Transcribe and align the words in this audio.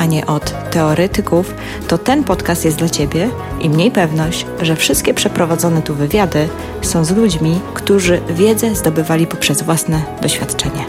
a 0.00 0.04
nie 0.04 0.26
od 0.26 0.70
teoretyków, 0.70 1.54
to 1.88 1.98
ten 1.98 2.24
podcast 2.24 2.64
jest 2.64 2.76
dla 2.76 2.88
Ciebie 2.88 3.30
i 3.60 3.70
mniej 3.70 3.90
pewność, 3.90 4.46
że 4.62 4.76
wszystkie 4.76 5.14
przeprowadzone 5.14 5.82
tu 5.82 5.94
wywiady 5.94 6.48
są 6.82 7.04
z 7.04 7.10
ludźmi, 7.10 7.60
którzy 7.74 8.20
wiedzę 8.30 8.74
zdobywali 8.74 9.26
poprzez 9.26 9.62
własne 9.62 10.02
doświadczenie. 10.22 10.84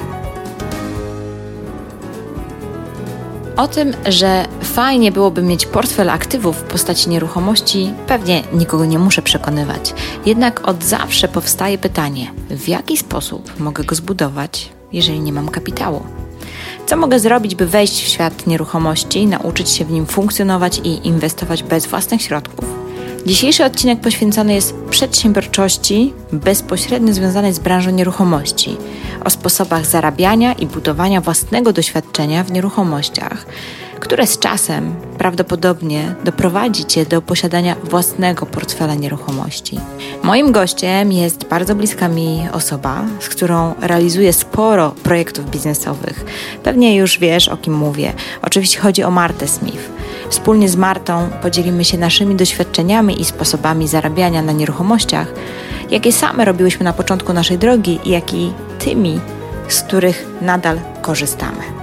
O 3.57 3.67
tym, 3.67 3.93
że 4.05 4.45
fajnie 4.61 5.11
byłoby 5.11 5.41
mieć 5.41 5.65
portfel 5.65 6.09
aktywów 6.09 6.57
w 6.57 6.63
postaci 6.63 7.09
nieruchomości, 7.09 7.93
pewnie 8.07 8.43
nikogo 8.53 8.85
nie 8.85 8.99
muszę 8.99 9.21
przekonywać. 9.21 9.93
Jednak 10.25 10.67
od 10.67 10.83
zawsze 10.83 11.27
powstaje 11.27 11.77
pytanie, 11.77 12.31
w 12.49 12.67
jaki 12.67 12.97
sposób 12.97 13.59
mogę 13.59 13.83
go 13.83 13.95
zbudować, 13.95 14.69
jeżeli 14.91 15.19
nie 15.19 15.33
mam 15.33 15.49
kapitału? 15.49 16.03
Co 16.85 16.97
mogę 16.97 17.19
zrobić, 17.19 17.55
by 17.55 17.67
wejść 17.67 18.03
w 18.03 18.07
świat 18.07 18.47
nieruchomości, 18.47 19.27
nauczyć 19.27 19.69
się 19.69 19.85
w 19.85 19.91
nim 19.91 20.05
funkcjonować 20.05 20.81
i 20.83 21.07
inwestować 21.07 21.63
bez 21.63 21.85
własnych 21.85 22.21
środków? 22.21 22.65
Dzisiejszy 23.25 23.65
odcinek 23.65 23.99
poświęcony 23.99 24.53
jest 24.53 24.75
przedsiębiorczości 24.89 26.13
bezpośrednio 26.31 27.13
związanej 27.13 27.53
z 27.53 27.59
branżą 27.59 27.91
nieruchomości, 27.91 28.77
o 29.25 29.29
sposobach 29.29 29.85
zarabiania 29.85 30.53
i 30.53 30.65
budowania 30.65 31.21
własnego 31.21 31.73
doświadczenia 31.73 32.43
w 32.43 32.51
nieruchomościach, 32.51 33.45
które 34.01 34.27
z 34.27 34.39
czasem 34.39 34.95
prawdopodobnie 35.17 36.15
doprowadzi 36.23 36.85
Cię 36.85 37.05
do 37.05 37.21
posiadania 37.21 37.75
własnego 37.83 38.45
portfela 38.45 38.95
nieruchomości. 38.95 39.79
Moim 40.23 40.51
gościem 40.51 41.11
jest 41.11 41.45
bardzo 41.45 41.75
bliska 41.75 42.07
mi 42.07 42.47
osoba, 42.53 43.03
z 43.19 43.29
którą 43.29 43.73
realizuję 43.81 44.33
sporo 44.33 44.91
projektów 45.03 45.49
biznesowych. 45.49 46.25
Pewnie 46.63 46.95
już 46.95 47.19
wiesz, 47.19 47.47
o 47.49 47.57
kim 47.57 47.73
mówię. 47.73 48.13
Oczywiście 48.41 48.79
chodzi 48.79 49.03
o 49.03 49.11
Martę 49.11 49.47
Smith. 49.47 49.89
Wspólnie 50.29 50.69
z 50.69 50.75
Martą 50.75 51.29
podzielimy 51.41 51.85
się 51.85 51.97
naszymi 51.97 52.35
doświadczeniami 52.35 53.21
i 53.21 53.25
sposobami 53.25 53.87
zarabiania 53.87 54.41
na 54.41 54.51
nieruchomościach, 54.51 55.27
jakie 55.91 56.11
same 56.11 56.45
robiłyśmy 56.45 56.83
na 56.83 56.93
początku 56.93 57.33
naszej 57.33 57.57
drogi 57.57 57.99
i 58.03 58.09
jak 58.09 58.33
i 58.33 58.53
tymi, 58.79 59.19
z 59.67 59.81
których 59.81 60.25
nadal 60.41 60.79
korzystamy. 61.01 61.80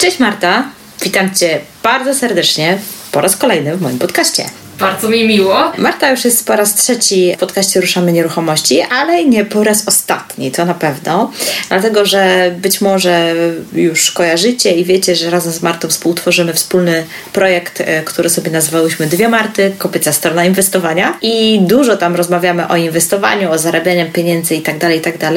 Cześć 0.00 0.18
Marta, 0.18 0.64
witam 1.02 1.34
Cię 1.34 1.60
bardzo 1.82 2.14
serdecznie 2.14 2.78
po 3.12 3.20
raz 3.20 3.36
kolejny 3.36 3.76
w 3.76 3.82
moim 3.82 3.98
podcaście. 3.98 4.44
Bardzo 4.80 5.08
mi 5.08 5.28
miło. 5.28 5.72
Marta 5.78 6.10
już 6.10 6.24
jest 6.24 6.46
po 6.46 6.56
raz 6.56 6.74
trzeci 6.74 7.32
w 7.36 7.38
podcaście 7.38 7.80
Ruszamy 7.80 8.12
Nieruchomości, 8.12 8.80
ale 8.82 9.24
nie 9.24 9.44
po 9.44 9.64
raz 9.64 9.88
ostatni, 9.88 10.50
to 10.50 10.64
na 10.64 10.74
pewno. 10.74 11.32
Dlatego, 11.68 12.06
że 12.06 12.52
być 12.58 12.80
może 12.80 13.34
już 13.72 14.10
kojarzycie 14.10 14.72
i 14.72 14.84
wiecie, 14.84 15.16
że 15.16 15.30
razem 15.30 15.52
z 15.52 15.62
Martą 15.62 15.88
współtworzymy 15.88 16.54
wspólny 16.54 17.04
projekt, 17.32 17.80
e, 17.80 18.02
który 18.02 18.30
sobie 18.30 18.50
nazwałyśmy 18.50 19.06
Dwie 19.06 19.28
Marty, 19.28 19.72
Kopyca 19.78 20.12
Strona 20.12 20.44
Inwestowania. 20.44 21.18
I 21.22 21.60
dużo 21.62 21.96
tam 21.96 22.16
rozmawiamy 22.16 22.68
o 22.68 22.76
inwestowaniu, 22.76 23.50
o 23.50 23.58
zarabianiu 23.58 24.10
pieniędzy 24.12 24.54
itd., 24.54 24.78
tak 24.78 24.94
itd. 24.94 25.18
Tak 25.18 25.34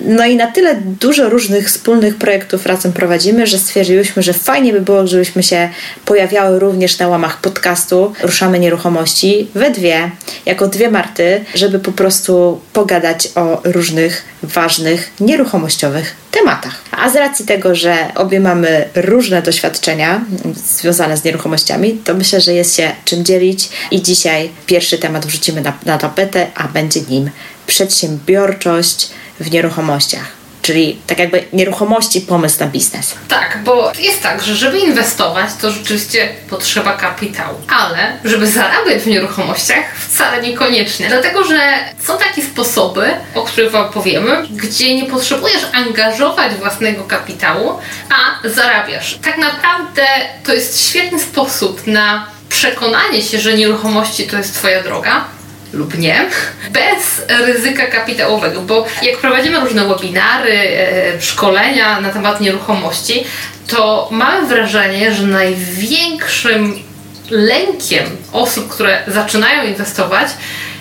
no 0.00 0.26
i 0.26 0.36
na 0.36 0.46
tyle 0.46 0.74
dużo 1.00 1.28
różnych 1.28 1.66
wspólnych 1.66 2.16
projektów 2.16 2.66
razem 2.66 2.92
prowadzimy, 2.92 3.46
że 3.46 3.58
stwierdziłyśmy, 3.58 4.22
że 4.22 4.32
fajnie 4.32 4.72
by 4.72 4.80
było, 4.80 5.06
żebyśmy 5.06 5.42
się 5.42 5.68
pojawiały 6.04 6.58
również 6.58 6.98
na 6.98 7.08
łamach 7.08 7.40
podcastu 7.40 8.12
Ruszamy 8.22 8.58
Nieruchomości 8.58 8.77
nieruchomości 8.78 9.48
we 9.54 9.70
dwie, 9.70 10.10
jako 10.46 10.68
dwie 10.68 10.90
Marty, 10.90 11.44
żeby 11.54 11.78
po 11.78 11.92
prostu 11.92 12.60
pogadać 12.72 13.28
o 13.34 13.60
różnych 13.64 14.24
ważnych, 14.42 15.10
nieruchomościowych 15.20 16.14
tematach. 16.30 16.82
A 16.90 17.10
z 17.10 17.16
racji 17.16 17.46
tego, 17.46 17.74
że 17.74 17.96
obie 18.14 18.40
mamy 18.40 18.88
różne 18.94 19.42
doświadczenia 19.42 20.20
związane 20.54 21.16
z 21.16 21.24
nieruchomościami, 21.24 22.00
to 22.04 22.14
myślę, 22.14 22.40
że 22.40 22.54
jest 22.54 22.76
się 22.76 22.90
czym 23.04 23.24
dzielić 23.24 23.68
i 23.90 24.02
dzisiaj 24.02 24.50
pierwszy 24.66 24.98
temat 24.98 25.26
wrzucimy 25.26 25.60
na, 25.60 25.72
na 25.84 25.98
tapetę, 25.98 26.46
a 26.54 26.68
będzie 26.68 27.00
nim 27.00 27.30
przedsiębiorczość 27.66 29.10
w 29.40 29.50
nieruchomościach 29.50 30.37
czyli 30.68 31.00
tak 31.06 31.18
jakby 31.18 31.44
nieruchomości, 31.52 32.20
pomysł 32.20 32.60
na 32.60 32.66
biznes. 32.66 33.14
Tak, 33.28 33.58
bo 33.64 33.92
jest 33.98 34.22
tak, 34.22 34.42
że 34.42 34.56
żeby 34.56 34.78
inwestować, 34.78 35.50
to 35.60 35.70
rzeczywiście 35.70 36.28
potrzeba 36.50 36.92
kapitału, 36.92 37.58
ale 37.68 38.12
żeby 38.24 38.46
zarabiać 38.46 39.02
w 39.02 39.06
nieruchomościach 39.06 39.84
wcale 40.08 40.42
niekoniecznie. 40.42 41.08
Dlatego, 41.08 41.44
że 41.44 41.60
są 42.02 42.18
takie 42.18 42.42
sposoby, 42.42 43.10
o 43.34 43.42
których 43.42 43.70
Wam 43.70 43.92
powiemy, 43.92 44.46
gdzie 44.50 44.94
nie 44.96 45.04
potrzebujesz 45.10 45.62
angażować 45.72 46.54
własnego 46.54 47.04
kapitału, 47.04 47.78
a 48.10 48.48
zarabiasz. 48.48 49.18
Tak 49.22 49.38
naprawdę 49.38 50.02
to 50.44 50.54
jest 50.54 50.88
świetny 50.88 51.20
sposób 51.20 51.86
na 51.86 52.26
przekonanie 52.48 53.22
się, 53.22 53.38
że 53.38 53.54
nieruchomości 53.54 54.26
to 54.26 54.36
jest 54.36 54.54
Twoja 54.54 54.82
droga, 54.82 55.24
lub 55.72 55.98
nie, 55.98 56.26
bez 56.70 57.22
ryzyka 57.46 57.86
kapitałowego, 57.86 58.62
bo 58.62 58.86
jak 59.02 59.18
prowadzimy 59.18 59.60
różne 59.60 59.88
webinary, 59.88 60.52
e, 60.52 61.20
szkolenia 61.20 62.00
na 62.00 62.10
temat 62.10 62.40
nieruchomości, 62.40 63.24
to 63.66 64.08
mamy 64.10 64.46
wrażenie, 64.46 65.14
że 65.14 65.22
największym 65.22 66.82
lękiem 67.30 68.04
osób, 68.32 68.68
które 68.68 69.02
zaczynają 69.06 69.64
inwestować, 69.64 70.28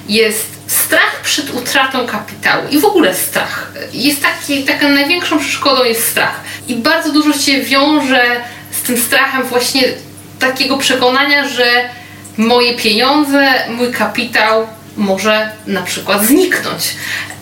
jest 0.09 0.57
strach 0.67 1.21
przed 1.23 1.53
utratą 1.53 2.07
kapitału 2.07 2.63
i 2.71 2.79
w 2.79 2.85
ogóle 2.85 3.13
strach. 3.13 3.71
Jest 3.93 4.21
taki, 4.21 4.63
taką 4.63 4.89
największą 4.89 5.39
przeszkodą 5.39 5.83
jest 5.83 6.07
strach. 6.07 6.41
I 6.67 6.75
bardzo 6.75 7.11
dużo 7.11 7.33
się 7.33 7.61
wiąże 7.61 8.23
z 8.71 8.81
tym 8.81 8.97
strachem 8.97 9.43
właśnie 9.43 9.83
takiego 10.39 10.77
przekonania, 10.77 11.47
że 11.47 11.89
moje 12.37 12.73
pieniądze, 12.73 13.53
mój 13.69 13.91
kapitał 13.91 14.67
może 14.97 15.51
na 15.67 15.81
przykład 15.81 16.23
zniknąć. 16.23 16.95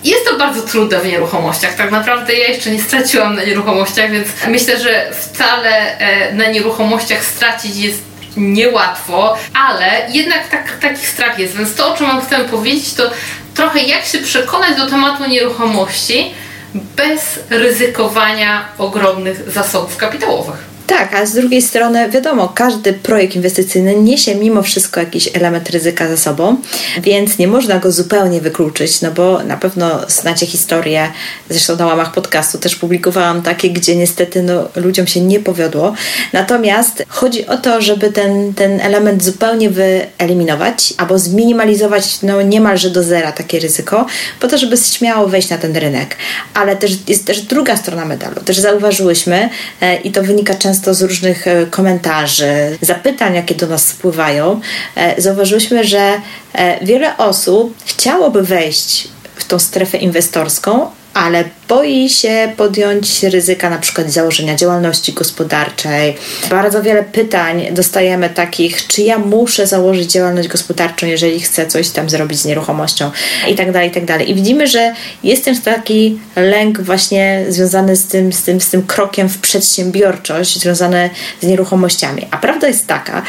Jest 0.03 0.25
to 0.25 0.37
bardzo 0.37 0.61
trudne 0.61 0.99
w 0.99 1.05
nieruchomościach. 1.05 1.75
Tak 1.75 1.91
naprawdę 1.91 2.33
ja 2.33 2.47
jeszcze 2.47 2.71
nie 2.71 2.81
straciłam 2.81 3.35
na 3.35 3.43
nieruchomościach, 3.43 4.11
więc 4.11 4.27
myślę, 4.47 4.79
że 4.79 5.11
wcale 5.13 5.97
e, 5.97 6.33
na 6.33 6.45
nieruchomościach 6.45 7.25
stracić 7.25 7.75
jest 7.75 8.01
niełatwo, 8.37 9.37
ale 9.53 10.07
jednak 10.09 10.47
tak, 10.47 10.77
taki 10.81 11.05
strach 11.05 11.39
jest. 11.39 11.57
Więc 11.57 11.75
to, 11.75 11.93
o 11.93 11.97
czym 11.97 12.21
chcę 12.21 12.39
powiedzieć, 12.39 12.93
to 12.93 13.11
trochę 13.53 13.79
jak 13.79 14.05
się 14.05 14.17
przekonać 14.17 14.77
do 14.77 14.89
tematu 14.89 15.25
nieruchomości 15.25 16.33
bez 16.73 17.39
ryzykowania 17.49 18.65
ogromnych 18.77 19.51
zasobów 19.51 19.97
kapitałowych. 19.97 20.74
Tak, 20.87 21.13
a 21.13 21.25
z 21.25 21.33
drugiej 21.33 21.61
strony 21.61 22.09
wiadomo, 22.09 22.49
każdy 22.55 22.93
projekt 22.93 23.35
inwestycyjny 23.35 23.95
niesie 23.95 24.35
mimo 24.35 24.63
wszystko 24.63 24.99
jakiś 24.99 25.29
element 25.33 25.69
ryzyka 25.69 26.07
ze 26.07 26.17
sobą, 26.17 26.57
więc 27.01 27.37
nie 27.37 27.47
można 27.47 27.79
go 27.79 27.91
zupełnie 27.91 28.41
wykluczyć, 28.41 29.01
no 29.01 29.11
bo 29.11 29.43
na 29.43 29.57
pewno 29.57 29.99
znacie 30.07 30.45
historię, 30.45 31.11
zresztą 31.49 31.75
na 31.75 31.85
łamach 31.85 32.13
podcastu 32.13 32.57
też 32.57 32.75
publikowałam 32.75 33.41
takie, 33.41 33.69
gdzie 33.69 33.95
niestety 33.95 34.43
no, 34.43 34.69
ludziom 34.75 35.07
się 35.07 35.21
nie 35.21 35.39
powiodło. 35.39 35.93
Natomiast 36.33 37.03
chodzi 37.07 37.47
o 37.47 37.57
to, 37.57 37.81
żeby 37.81 38.11
ten, 38.11 38.53
ten 38.53 38.81
element 38.81 39.23
zupełnie 39.23 39.69
wyeliminować 39.69 40.93
albo 40.97 41.19
zminimalizować 41.19 42.21
no, 42.21 42.41
niemalże 42.41 42.89
do 42.89 43.03
zera 43.03 43.31
takie 43.31 43.59
ryzyko, 43.59 44.05
po 44.39 44.47
to, 44.47 44.57
żeby 44.57 44.77
śmiało 44.77 45.27
wejść 45.27 45.49
na 45.49 45.57
ten 45.57 45.77
rynek. 45.77 46.15
Ale 46.53 46.75
też 46.75 46.91
jest 47.07 47.25
też 47.25 47.41
druga 47.41 47.77
strona 47.77 48.05
medalu. 48.05 48.41
Też 48.45 48.57
zauważyłyśmy 48.57 49.49
e, 49.81 49.95
i 49.95 50.11
to 50.11 50.23
wynika 50.23 50.55
często 50.55 50.74
często 50.75 50.93
z 50.93 51.01
różnych 51.01 51.47
e, 51.47 51.65
komentarzy, 51.65 52.77
zapytań, 52.81 53.35
jakie 53.35 53.55
do 53.55 53.67
nas 53.67 53.87
spływają, 53.87 54.61
e, 54.95 55.21
zauważyliśmy, 55.21 55.83
że 55.83 56.21
e, 56.53 56.85
wiele 56.85 57.17
osób 57.17 57.75
chciałoby 57.85 58.43
wejść 58.43 59.07
w 59.35 59.45
tą 59.45 59.59
strefę 59.59 59.97
inwestorską, 59.97 60.91
ale 61.15 61.43
boi 61.67 62.09
się 62.09 62.53
podjąć 62.57 63.23
ryzyka 63.23 63.69
na 63.69 63.77
przykład 63.77 64.11
założenia 64.11 64.55
działalności 64.55 65.13
gospodarczej. 65.13 66.15
Bardzo 66.49 66.83
wiele 66.83 67.03
pytań 67.03 67.67
dostajemy 67.71 68.29
takich, 68.29 68.87
czy 68.87 69.01
ja 69.01 69.19
muszę 69.19 69.67
założyć 69.67 70.11
działalność 70.11 70.47
gospodarczą, 70.47 71.05
jeżeli 71.05 71.39
chcę 71.39 71.67
coś 71.67 71.89
tam 71.89 72.09
zrobić 72.09 72.39
z 72.39 72.45
nieruchomością 72.45 73.11
i 73.47 73.55
tak 73.55 73.71
dalej, 73.71 73.89
i 73.89 73.91
tak 73.91 74.05
dalej. 74.05 74.31
I 74.31 74.35
widzimy, 74.35 74.67
że 74.67 74.93
jest 75.23 75.45
też 75.45 75.61
taki 75.61 76.19
lęk 76.35 76.81
właśnie 76.81 77.45
związany 77.49 77.95
z 77.95 78.05
tym, 78.05 78.33
z 78.33 78.43
tym, 78.43 78.61
z 78.61 78.69
tym 78.69 78.83
krokiem 78.83 79.29
w 79.29 79.37
przedsiębiorczość, 79.37 80.59
związany 80.59 81.09
z 81.41 81.45
nieruchomościami. 81.47 82.27
A 82.31 82.37
prawda 82.37 82.67
jest 82.67 82.87
taka, 82.87 83.21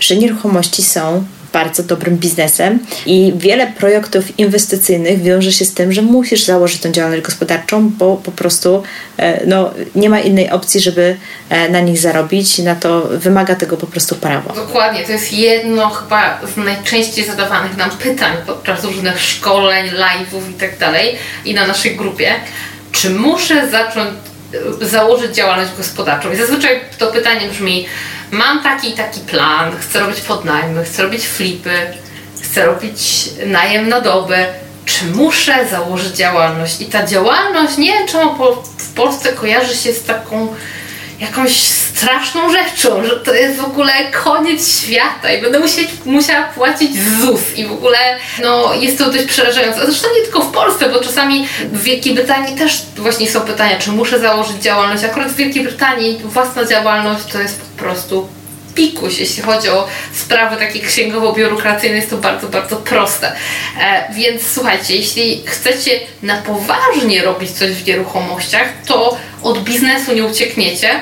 że 0.00 0.16
nieruchomości 0.16 0.82
są 0.82 1.24
bardzo 1.54 1.82
dobrym 1.82 2.16
biznesem 2.16 2.78
i 3.06 3.32
wiele 3.36 3.66
projektów 3.66 4.38
inwestycyjnych 4.38 5.22
wiąże 5.22 5.52
się 5.52 5.64
z 5.64 5.74
tym, 5.74 5.92
że 5.92 6.02
musisz 6.02 6.44
założyć 6.44 6.80
tą 6.80 6.92
działalność 6.92 7.22
gospodarczą, 7.22 7.88
bo 7.88 8.16
po 8.16 8.32
prostu 8.32 8.82
e, 9.18 9.46
no, 9.46 9.70
nie 9.94 10.10
ma 10.10 10.20
innej 10.20 10.50
opcji, 10.50 10.80
żeby 10.80 11.16
e, 11.50 11.68
na 11.68 11.80
nich 11.80 11.98
zarobić. 11.98 12.58
Na 12.58 12.74
to 12.74 13.02
wymaga 13.10 13.54
tego 13.54 13.76
po 13.76 13.86
prostu 13.86 14.14
prawo. 14.14 14.52
Dokładnie, 14.54 15.04
to 15.04 15.12
jest 15.12 15.32
jedno 15.32 15.90
chyba 15.90 16.40
z 16.54 16.56
najczęściej 16.56 17.24
zadawanych 17.24 17.76
nam 17.76 17.90
pytań 17.90 18.36
podczas 18.46 18.84
różnych 18.84 19.20
szkoleń, 19.20 19.90
live'ów 19.90 20.50
i 20.50 20.54
tak 20.54 20.78
dalej 20.78 21.16
i 21.44 21.54
na 21.54 21.66
naszej 21.66 21.96
grupie. 21.96 22.34
Czy 22.92 23.10
muszę 23.10 23.70
zacząć 23.70 24.10
e, 24.82 24.86
założyć 24.86 25.34
działalność 25.34 25.70
gospodarczą? 25.76 26.32
I 26.32 26.36
zazwyczaj 26.36 26.80
to 26.98 27.06
pytanie 27.06 27.48
brzmi, 27.48 27.86
mam 28.34 28.62
taki 28.62 28.92
taki 28.92 29.20
plan, 29.20 29.72
chcę 29.80 30.00
robić 30.00 30.20
podnajmy, 30.20 30.84
chcę 30.84 31.02
robić 31.02 31.26
flipy, 31.26 31.86
chcę 32.42 32.66
robić 32.66 33.30
najem 33.46 33.88
na 33.88 34.00
dobę, 34.00 34.46
czy 34.84 35.04
muszę 35.04 35.68
założyć 35.70 36.16
działalność? 36.16 36.80
I 36.80 36.86
ta 36.86 37.06
działalność, 37.06 37.76
nie 37.76 37.92
wiem 37.92 38.08
czemu 38.08 38.34
w 38.78 38.92
Polsce 38.94 39.32
kojarzy 39.32 39.74
się 39.74 39.92
z 39.92 40.04
taką 40.04 40.54
jakąś 41.24 41.56
straszną 41.94 42.52
rzeczą, 42.52 43.04
że 43.04 43.10
to 43.10 43.34
jest 43.34 43.56
w 43.60 43.64
ogóle 43.64 43.92
koniec 44.24 44.80
świata 44.80 45.32
i 45.32 45.42
będę 45.42 45.58
musieć, 45.60 45.88
musiała 46.04 46.42
płacić 46.42 47.02
ZUS 47.20 47.40
i 47.56 47.66
w 47.66 47.72
ogóle 47.72 47.98
no, 48.42 48.74
jest 48.74 48.98
to 48.98 49.10
dość 49.10 49.24
przerażające. 49.24 49.86
Zresztą 49.86 50.08
nie 50.16 50.22
tylko 50.22 50.40
w 50.40 50.52
Polsce, 50.52 50.88
bo 50.88 51.00
czasami 51.00 51.48
w 51.72 51.82
Wielkiej 51.82 52.14
Brytanii 52.14 52.56
też 52.56 52.82
właśnie 52.96 53.30
są 53.30 53.40
pytania, 53.40 53.78
czy 53.78 53.92
muszę 53.92 54.18
założyć 54.18 54.56
działalność. 54.56 55.04
Akurat 55.04 55.32
w 55.32 55.36
Wielkiej 55.36 55.62
Brytanii 55.62 56.20
własna 56.24 56.64
działalność 56.64 57.24
to 57.32 57.40
jest 57.40 57.60
po 57.60 57.82
prostu 57.82 58.28
pikuś, 58.74 59.18
jeśli 59.18 59.42
chodzi 59.42 59.68
o 59.68 59.88
sprawy 60.14 60.56
takie 60.56 60.80
księgowo-biurokracyjne, 60.80 61.96
jest 61.96 62.10
to 62.10 62.16
bardzo, 62.16 62.48
bardzo 62.48 62.76
proste. 62.76 63.32
E, 63.80 64.12
więc 64.14 64.42
słuchajcie, 64.54 64.96
jeśli 64.96 65.42
chcecie 65.46 66.00
na 66.22 66.36
poważnie 66.36 67.22
robić 67.22 67.50
coś 67.50 67.70
w 67.70 67.86
nieruchomościach, 67.86 68.68
to 68.86 69.16
od 69.42 69.64
biznesu 69.64 70.14
nie 70.14 70.24
uciekniecie, 70.24 71.00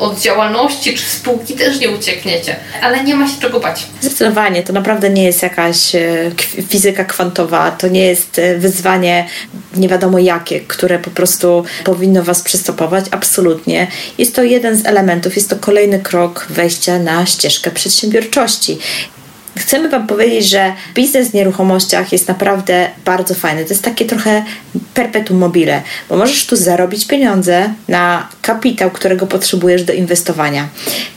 od 0.00 0.20
działalności 0.20 0.94
czy 0.94 1.02
spółki 1.02 1.54
też 1.54 1.80
nie 1.80 1.90
uciekniecie, 1.90 2.56
ale 2.82 3.04
nie 3.04 3.14
ma 3.14 3.28
się 3.28 3.40
czego 3.40 3.60
bać. 3.60 3.86
Zdecydowanie, 4.00 4.62
to 4.62 4.72
naprawdę 4.72 5.10
nie 5.10 5.24
jest 5.24 5.42
jakaś 5.42 5.94
e, 5.94 6.30
fizyka 6.68 7.04
kwantowa, 7.04 7.70
to 7.70 7.88
nie 7.88 8.06
jest 8.06 8.38
e, 8.38 8.58
wyzwanie 8.58 9.26
nie 9.76 9.88
wiadomo 9.88 10.18
jakie, 10.18 10.60
które 10.60 10.98
po 10.98 11.10
prostu 11.10 11.64
powinno 11.84 12.22
Was 12.22 12.42
przystopować. 12.42 13.04
Absolutnie. 13.10 13.86
Jest 14.18 14.34
to 14.34 14.42
jeden 14.42 14.76
z 14.76 14.86
elementów, 14.86 15.36
jest 15.36 15.50
to 15.50 15.56
kolejny 15.56 15.98
krok 15.98 16.46
wejścia 16.50 16.98
na 16.98 17.26
ścieżkę 17.26 17.70
przedsiębiorczości. 17.70 18.78
Chcemy 19.58 19.88
Wam 19.88 20.06
powiedzieć, 20.06 20.48
że 20.48 20.72
biznes 20.94 21.30
w 21.30 21.34
nieruchomościach 21.34 22.12
jest 22.12 22.28
naprawdę 22.28 22.90
bardzo 23.04 23.34
fajny. 23.34 23.64
To 23.64 23.70
jest 23.70 23.84
takie 23.84 24.04
trochę 24.04 24.44
perpetuum 24.94 25.40
mobile, 25.40 25.82
bo 26.08 26.16
możesz 26.16 26.46
tu 26.46 26.56
zarobić 26.56 27.06
pieniądze 27.06 27.74
na 27.88 28.28
kapitał, 28.42 28.90
którego 28.90 29.26
potrzebujesz 29.26 29.82
do 29.82 29.92
inwestowania. 29.92 30.68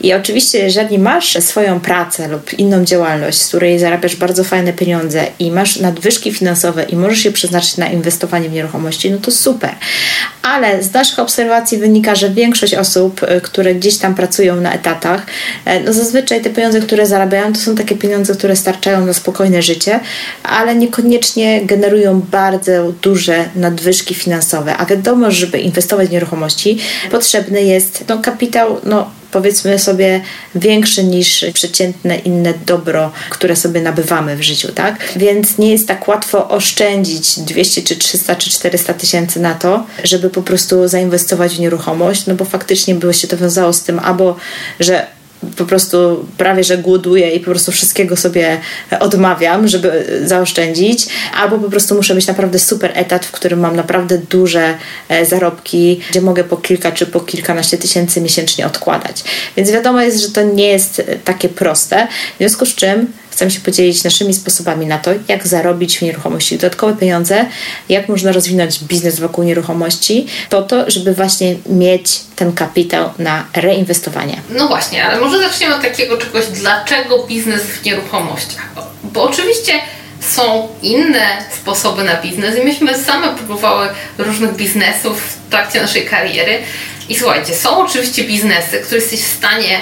I 0.02 0.14
oczywiście, 0.14 0.60
jeżeli 0.60 1.00
masz 1.00 1.38
swoją 1.40 1.80
pracę 1.80 2.28
lub 2.28 2.54
inną 2.54 2.86
działalność, 2.86 3.42
z 3.42 3.48
której 3.48 3.80
zarabiasz 3.80 4.16
bardzo 4.16 4.44
fajne 4.44 4.74
pieniądze 4.74 5.25
i 5.40 5.52
masz 5.52 5.80
nadwyżki 5.80 6.34
finansowe 6.34 6.84
i 6.84 6.96
możesz 6.96 7.25
je 7.25 7.31
przeznaczyć 7.31 7.78
na 7.78 7.88
inwestowanie 7.88 8.50
w 8.50 8.54
nieruchomości, 8.54 9.12
no 9.12 9.18
to 9.18 9.31
super. 9.31 9.75
Ale 10.42 10.84
z 10.84 10.94
naszych 10.94 11.20
obserwacji 11.20 11.78
wynika, 11.78 12.16
że 12.16 12.30
większość 12.30 12.74
osób, 12.74 13.24
y, 13.24 13.42
które 13.42 13.76
gdzieś 13.76 13.98
tam 13.98 14.16
pracują 14.16 14.56
na 14.56 14.74
etatach, 14.74 15.26
y, 15.68 15.84
no 15.86 15.94
zazwyczaj 15.94 16.42
te 16.42 16.50
pieniądze, 16.50 16.80
które 16.80 17.06
zarabiają, 17.06 17.54
to 17.54 17.60
są 17.60 17.76
takie 17.76 17.96
pieniądze, 17.96 18.34
które 18.34 18.56
starczają 18.56 19.06
na 19.06 19.14
spokojne 19.14 19.62
życie, 19.62 20.00
ale 20.44 20.76
niekoniecznie 20.76 21.66
generują 21.66 22.22
bardzo 22.31 22.94
duże 23.02 23.46
nadwyżki 23.56 24.16
finansowe. 24.16 24.78
A 24.78 24.86
wiadomo, 24.86 25.31
żeby 25.31 25.60
inwestować 25.60 26.10
w 26.10 26.12
nieruchomości, 26.12 26.78
potrzebny 27.13 27.63
jest 27.63 28.04
no, 28.10 28.19
kapitał, 28.19 28.81
no, 28.83 29.10
powiedzmy 29.31 29.80
sobie, 29.80 30.21
większy 30.56 31.04
niż 31.04 31.45
przeciętne 31.54 32.18
inne 32.18 32.54
dobro, 32.65 33.12
które 33.30 33.56
sobie 33.56 33.81
nabywamy 33.81 34.36
w 34.36 34.42
życiu, 34.42 34.71
tak? 34.71 34.95
Więc 35.15 35.57
nie 35.57 35.71
jest 35.71 35.88
tak 35.88 36.07
łatwo 36.07 36.50
oszczędzić 36.50 37.39
200 37.39 37.81
czy 37.81 37.95
300 37.95 38.36
czy 38.36 38.50
400 38.50 38.94
tysięcy 38.94 39.39
na 39.39 39.56
to, 39.56 39.86
żeby 40.04 40.30
po 40.30 40.42
prostu 40.42 40.88
zainwestować 40.88 41.56
w 41.56 41.60
nieruchomość, 41.60 42.25
no 42.25 42.36
bo 42.36 42.45
faktycznie 42.45 42.95
było 42.95 43.13
się 43.13 43.27
to 43.27 43.38
wiązało 43.38 43.74
z 43.74 43.83
tym, 43.83 44.00
albo 44.00 44.36
że 44.80 45.07
po 45.57 45.66
prostu 45.66 46.25
prawie 46.38 46.63
że 46.63 46.78
głoduję 46.78 47.31
i 47.31 47.40
po 47.40 47.45
prostu 47.45 47.72
wszystkiego 47.72 48.16
sobie 48.16 48.57
odmawiam, 49.00 49.68
żeby 49.68 50.22
zaoszczędzić, 50.25 51.07
albo 51.38 51.60
po 51.60 51.69
prostu 51.69 51.95
muszę 51.95 52.16
mieć 52.16 52.28
naprawdę 52.28 52.60
super 52.60 52.92
etat, 52.95 53.25
w 53.25 53.31
którym 53.31 53.60
mam 53.60 53.75
naprawdę 53.75 54.18
duże 54.18 54.78
e, 55.10 55.25
zarobki, 55.25 56.00
gdzie 56.10 56.22
mogę 56.22 56.44
po 56.44 56.57
kilka 56.57 56.92
czy 56.92 57.06
po 57.06 57.19
kilkanaście 57.19 57.78
tysięcy 57.78 58.22
miesięcznie 58.22 58.68
odkładać. 58.68 59.24
Więc 59.57 59.72
wiadomo 59.72 60.01
jest, 60.01 60.22
że 60.22 60.30
to 60.30 60.44
nie 60.44 60.68
jest 60.68 61.01
takie 61.25 61.50
proste, 61.50 62.07
w 62.36 62.38
związku 62.38 62.66
z 62.66 62.75
czym 62.75 63.07
Chcemy 63.33 63.51
się 63.51 63.59
podzielić 63.59 64.03
naszymi 64.03 64.33
sposobami 64.33 64.85
na 64.85 64.97
to, 64.97 65.12
jak 65.27 65.47
zarobić 65.47 65.97
w 65.97 66.01
nieruchomości 66.01 66.57
dodatkowe 66.57 66.95
pieniądze, 66.95 67.45
jak 67.89 68.09
można 68.09 68.31
rozwinąć 68.31 68.83
biznes 68.83 69.19
wokół 69.19 69.44
nieruchomości, 69.44 70.27
po 70.50 70.62
to, 70.62 70.91
żeby 70.91 71.13
właśnie 71.13 71.56
mieć 71.65 72.19
ten 72.35 72.53
kapitał 72.53 73.09
na 73.19 73.45
reinwestowanie. 73.53 74.41
No 74.50 74.68
właśnie, 74.68 75.06
ale 75.06 75.19
może 75.19 75.39
zaczniemy 75.39 75.75
od 75.75 75.81
takiego 75.81 76.18
czegoś, 76.18 76.45
dlaczego 76.45 77.27
biznes 77.27 77.62
w 77.62 77.85
nieruchomościach? 77.85 78.69
Bo, 79.03 79.24
oczywiście 79.24 79.74
są 80.19 80.68
inne 80.81 81.45
sposoby 81.62 82.03
na 82.03 82.21
biznes 82.21 82.57
i 82.57 82.62
myśmy 82.62 82.97
same 82.97 83.35
próbowały 83.35 83.88
różnych 84.18 84.56
biznesów 84.56 85.21
w 85.21 85.50
trakcie 85.50 85.81
naszej 85.81 86.06
kariery. 86.06 86.59
I 87.09 87.15
słuchajcie, 87.15 87.56
są 87.56 87.85
oczywiście 87.85 88.24
biznesy, 88.24 88.80
które 88.80 89.01
jesteś 89.01 89.21
w 89.21 89.38
stanie 89.38 89.80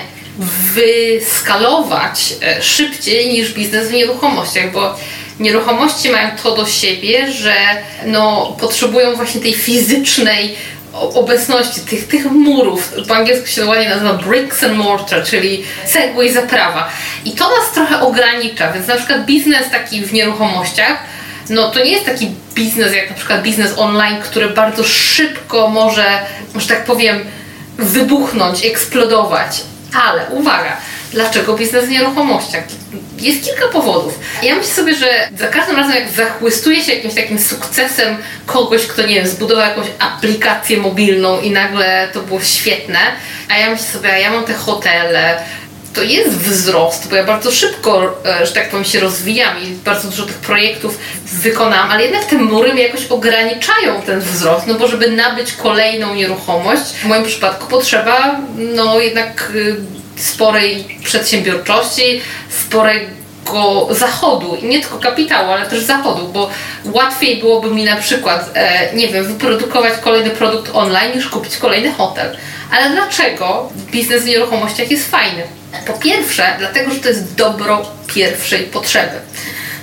wyskalować 0.74 2.34
e, 2.44 2.62
szybciej 2.62 3.30
niż 3.30 3.54
biznes 3.54 3.88
w 3.88 3.94
nieruchomościach, 3.94 4.72
bo 4.72 4.96
nieruchomości 5.40 6.10
mają 6.10 6.30
to 6.44 6.56
do 6.56 6.66
siebie, 6.66 7.32
że 7.32 7.56
no, 8.06 8.56
potrzebują 8.60 9.16
właśnie 9.16 9.42
tej 9.42 9.54
fizycznej 9.54 10.56
obecności, 10.94 11.82
tych, 11.82 12.08
tych 12.08 12.26
murów. 12.26 12.94
Po 13.08 13.16
angielsku 13.16 13.48
się 13.48 13.66
ładnie 13.66 13.90
nazywa 13.90 14.14
bricks 14.14 14.64
and 14.64 14.78
mortar, 14.78 15.24
czyli 15.24 15.64
cegły 15.86 16.26
i 16.26 16.32
zaprawa. 16.32 16.90
I 17.26 17.32
to 17.32 17.50
nas 17.50 17.72
trochę 17.74 18.02
ogranicza, 18.02 18.72
więc 18.72 18.88
na 18.88 18.96
przykład 18.96 19.26
biznes 19.26 19.70
taki 19.72 20.02
w 20.02 20.14
nieruchomościach 20.14 20.98
no 21.52 21.72
to 21.72 21.84
nie 21.84 21.92
jest 21.92 22.06
taki 22.06 22.32
biznes 22.56 22.96
jak 22.96 23.10
na 23.10 23.16
przykład 23.16 23.42
biznes 23.42 23.74
online, 23.78 24.22
który 24.22 24.50
bardzo 24.50 24.84
szybko 24.84 25.70
może, 25.70 26.06
że 26.56 26.68
tak 26.68 26.86
powiem, 26.86 27.20
wybuchnąć, 27.78 28.66
eksplodować. 28.66 29.62
Ale 29.94 30.26
uwaga, 30.30 30.78
dlaczego 31.12 31.54
biznes 31.54 31.86
w 31.86 31.90
nieruchomościach? 31.90 32.64
Jest 33.18 33.46
kilka 33.46 33.68
powodów. 33.68 34.20
Ja 34.44 34.56
myślę 34.56 34.74
sobie, 34.74 34.96
że 34.96 35.30
za 35.38 35.48
każdym 35.48 35.76
razem 35.76 35.96
jak 35.96 36.10
zachłystuje 36.10 36.84
się 36.84 36.94
jakimś 36.94 37.14
takim 37.14 37.40
sukcesem 37.40 38.18
kogoś, 38.46 38.88
kto 38.88 39.02
nie 39.02 39.16
wiem, 39.16 39.28
zbudował 39.28 39.70
jakąś 39.70 39.88
aplikację 40.00 40.78
mobilną 40.78 41.40
i 41.40 41.52
nagle 41.52 42.08
to 42.14 42.22
było 42.22 42.42
świetne, 42.42 43.00
a 43.50 43.58
ja 43.58 43.70
myślę 43.70 43.86
sobie, 43.86 44.14
a 44.14 44.18
ja 44.18 44.32
mam 44.32 44.46
te 44.46 44.54
hotele, 44.54 45.44
to 45.94 46.04
jest 46.04 46.30
wzrost, 46.30 47.10
bo 47.10 47.16
ja 47.16 47.24
bardzo 47.24 47.52
szybko, 47.52 48.18
e, 48.26 48.46
że 48.46 48.52
tak 48.54 48.70
powiem, 48.70 48.86
się 48.86 49.00
rozwijam 49.00 49.64
i 49.64 49.68
bardzo 49.68 50.08
dużo 50.10 50.24
tych 50.26 50.36
projektów 50.36 51.00
wykonałam, 51.26 51.92
ale 51.92 52.04
jednak 52.04 52.26
te 52.26 52.36
mury 52.36 52.74
mnie 52.74 52.84
jakoś 52.84 53.06
ograniczają 53.06 54.02
ten 54.06 54.20
wzrost, 54.20 54.68
no 54.68 54.74
bo 54.74 54.88
żeby 54.88 55.12
nabyć 55.12 55.54
kolejną 55.54 56.16
nieruchomość, 56.16 56.84
w 56.84 57.06
moim 57.06 57.24
przypadku 57.24 57.68
potrzeba 57.68 58.40
no 58.58 59.00
jednak 59.00 59.52
y, 59.56 59.76
sporej 60.16 60.98
przedsiębiorczości, 61.04 62.22
sporego 62.50 63.88
zachodu 63.90 64.56
i 64.56 64.66
nie 64.66 64.82
tylko 64.82 65.00
kapitału, 65.00 65.52
ale 65.52 65.66
też 65.66 65.80
zachodu, 65.80 66.28
bo 66.28 66.50
łatwiej 66.86 67.40
byłoby 67.40 67.70
mi 67.70 67.84
na 67.84 67.96
przykład, 67.96 68.52
e, 68.54 68.96
nie 68.96 69.08
wiem, 69.08 69.26
wyprodukować 69.26 69.94
kolejny 70.04 70.30
produkt 70.30 70.72
online 70.74 71.16
niż 71.16 71.30
kupić 71.30 71.58
kolejny 71.58 71.92
hotel. 71.92 72.38
Ale 72.72 72.90
dlaczego 72.90 73.70
biznes 73.92 74.24
w 74.24 74.28
nieruchomościach 74.28 74.92
jest 74.92 75.12
fajny? 75.12 75.44
Po 75.88 75.94
pierwsze, 75.94 76.56
dlatego, 76.60 76.92
że 76.92 77.00
to 77.00 77.10
jest 77.10 77.36
dobro 77.36 77.92
pierwszej 78.08 78.64
potrzeby. 78.64 79.20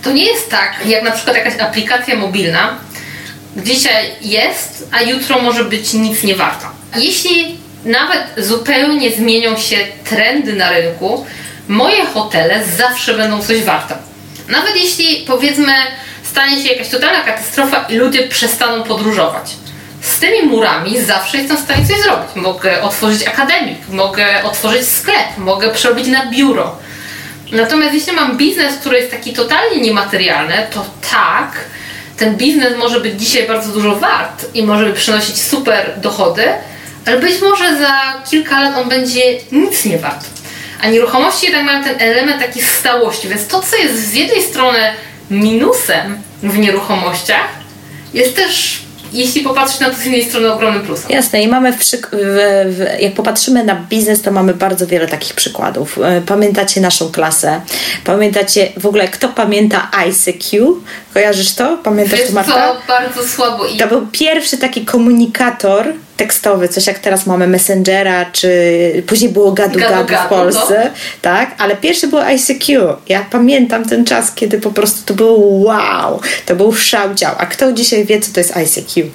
To 0.02 0.12
nie 0.12 0.24
jest 0.24 0.50
tak, 0.50 0.86
jak 0.86 1.04
na 1.04 1.10
przykład 1.10 1.36
jakaś 1.36 1.60
aplikacja 1.60 2.16
mobilna, 2.16 2.78
dzisiaj 3.56 4.10
jest, 4.20 4.88
a 4.92 5.02
jutro 5.02 5.42
może 5.42 5.64
być 5.64 5.94
nic 5.94 6.22
nie 6.22 6.34
warta. 6.34 6.72
Jeśli 6.96 7.56
nawet 7.84 8.24
zupełnie 8.36 9.10
zmienią 9.10 9.58
się 9.58 9.76
trendy 10.04 10.52
na 10.52 10.70
rynku, 10.70 11.26
moje 11.68 12.06
hotele 12.06 12.64
zawsze 12.76 13.14
będą 13.14 13.42
coś 13.42 13.62
warte. 13.62 13.96
Nawet 14.48 14.76
jeśli 14.76 15.24
powiedzmy 15.26 15.72
stanie 16.22 16.62
się 16.62 16.68
jakaś 16.68 16.88
totalna 16.88 17.22
katastrofa 17.22 17.86
i 17.88 17.96
ludzie 17.96 18.28
przestaną 18.28 18.82
podróżować 18.82 19.54
z 20.08 20.18
tymi 20.18 20.42
murami 20.42 21.00
zawsze 21.00 21.38
jestem 21.38 21.56
w 21.56 21.60
stanie 21.60 21.86
coś 21.86 22.00
zrobić. 22.00 22.34
Mogę 22.34 22.82
otworzyć 22.82 23.28
akademik, 23.28 23.78
mogę 23.88 24.42
otworzyć 24.44 24.88
sklep, 24.88 25.38
mogę 25.38 25.70
przerobić 25.70 26.06
na 26.06 26.26
biuro. 26.26 26.76
Natomiast 27.52 27.94
jeśli 27.94 28.12
mam 28.12 28.36
biznes, 28.36 28.76
który 28.76 28.98
jest 28.98 29.10
taki 29.10 29.32
totalnie 29.32 29.80
niematerialny, 29.80 30.54
to 30.74 30.84
tak, 31.10 31.52
ten 32.16 32.36
biznes 32.36 32.76
może 32.78 33.00
być 33.00 33.20
dzisiaj 33.20 33.46
bardzo 33.46 33.72
dużo 33.72 33.96
wart 33.96 34.46
i 34.54 34.62
może 34.62 34.92
przynosić 34.92 35.42
super 35.42 35.94
dochody, 35.96 36.44
ale 37.06 37.20
być 37.20 37.40
może 37.40 37.78
za 37.78 38.22
kilka 38.30 38.60
lat 38.60 38.76
on 38.76 38.88
będzie 38.88 39.20
nic 39.52 39.84
nie 39.84 39.98
wart. 39.98 40.24
A 40.82 40.88
nieruchomości 40.88 41.46
jednak 41.46 41.64
mają 41.64 41.84
ten 41.84 41.96
element 41.98 42.42
takiej 42.42 42.62
stałości, 42.62 43.28
więc 43.28 43.46
to, 43.46 43.60
co 43.60 43.76
jest 43.76 44.08
z 44.08 44.14
jednej 44.14 44.42
strony 44.42 44.78
minusem 45.30 46.22
w 46.42 46.58
nieruchomościach, 46.58 47.48
jest 48.14 48.36
też 48.36 48.82
jeśli 49.12 49.42
popatrzeć 49.42 49.80
na 49.80 49.90
to 49.90 49.96
z 49.96 50.06
innej 50.06 50.24
strony 50.24 50.52
ogromnym 50.52 50.82
plusem. 50.82 51.10
Jasne 51.10 51.42
i 51.42 51.48
mamy, 51.48 51.72
w, 51.72 51.78
w, 51.80 52.86
jak 53.00 53.14
popatrzymy 53.14 53.64
na 53.64 53.74
biznes, 53.74 54.22
to 54.22 54.30
mamy 54.30 54.54
bardzo 54.54 54.86
wiele 54.86 55.08
takich 55.08 55.34
przykładów. 55.34 55.98
E, 55.98 56.20
pamiętacie 56.20 56.80
naszą 56.80 57.12
klasę? 57.12 57.60
Pamiętacie 58.04 58.72
w 58.76 58.86
ogóle, 58.86 59.08
kto 59.08 59.28
pamięta 59.28 59.90
ICQ? 59.92 60.80
Kojarzysz 61.14 61.54
to? 61.54 61.78
Pamiętasz 61.84 62.20
to, 62.26 62.32
Marta? 62.32 62.68
To 62.68 62.76
bardzo 62.88 63.28
słabo. 63.28 63.66
I... 63.66 63.76
To 63.76 63.86
był 63.86 64.06
pierwszy 64.12 64.58
taki 64.58 64.84
komunikator 64.84 65.94
tekstowy, 66.18 66.68
coś 66.68 66.86
jak 66.86 66.98
teraz 66.98 67.26
mamy 67.26 67.46
Messengera, 67.46 68.24
czy 68.32 68.50
później 69.06 69.30
było 69.30 69.52
gadu 69.52 69.78
gadu, 69.78 69.94
gadu 69.94 70.08
w 70.08 70.10
no. 70.10 70.28
Polsce, 70.28 70.80
no. 70.84 70.90
tak? 71.22 71.54
Ale 71.58 71.76
pierwszy 71.76 72.08
był 72.08 72.18
ICQ. 72.18 72.96
Ja 73.08 73.26
pamiętam 73.30 73.88
ten 73.88 74.04
czas, 74.04 74.32
kiedy 74.34 74.60
po 74.60 74.70
prostu 74.70 75.04
to 75.04 75.14
był 75.14 75.62
wow, 75.62 76.20
to 76.46 76.56
był 76.56 76.72
szał 76.72 77.14
dział. 77.14 77.34
A 77.38 77.46
kto 77.46 77.72
dzisiaj 77.72 78.04
wie, 78.04 78.20
co 78.20 78.32
to 78.32 78.40
jest 78.40 78.56
ICQ? 78.56 79.10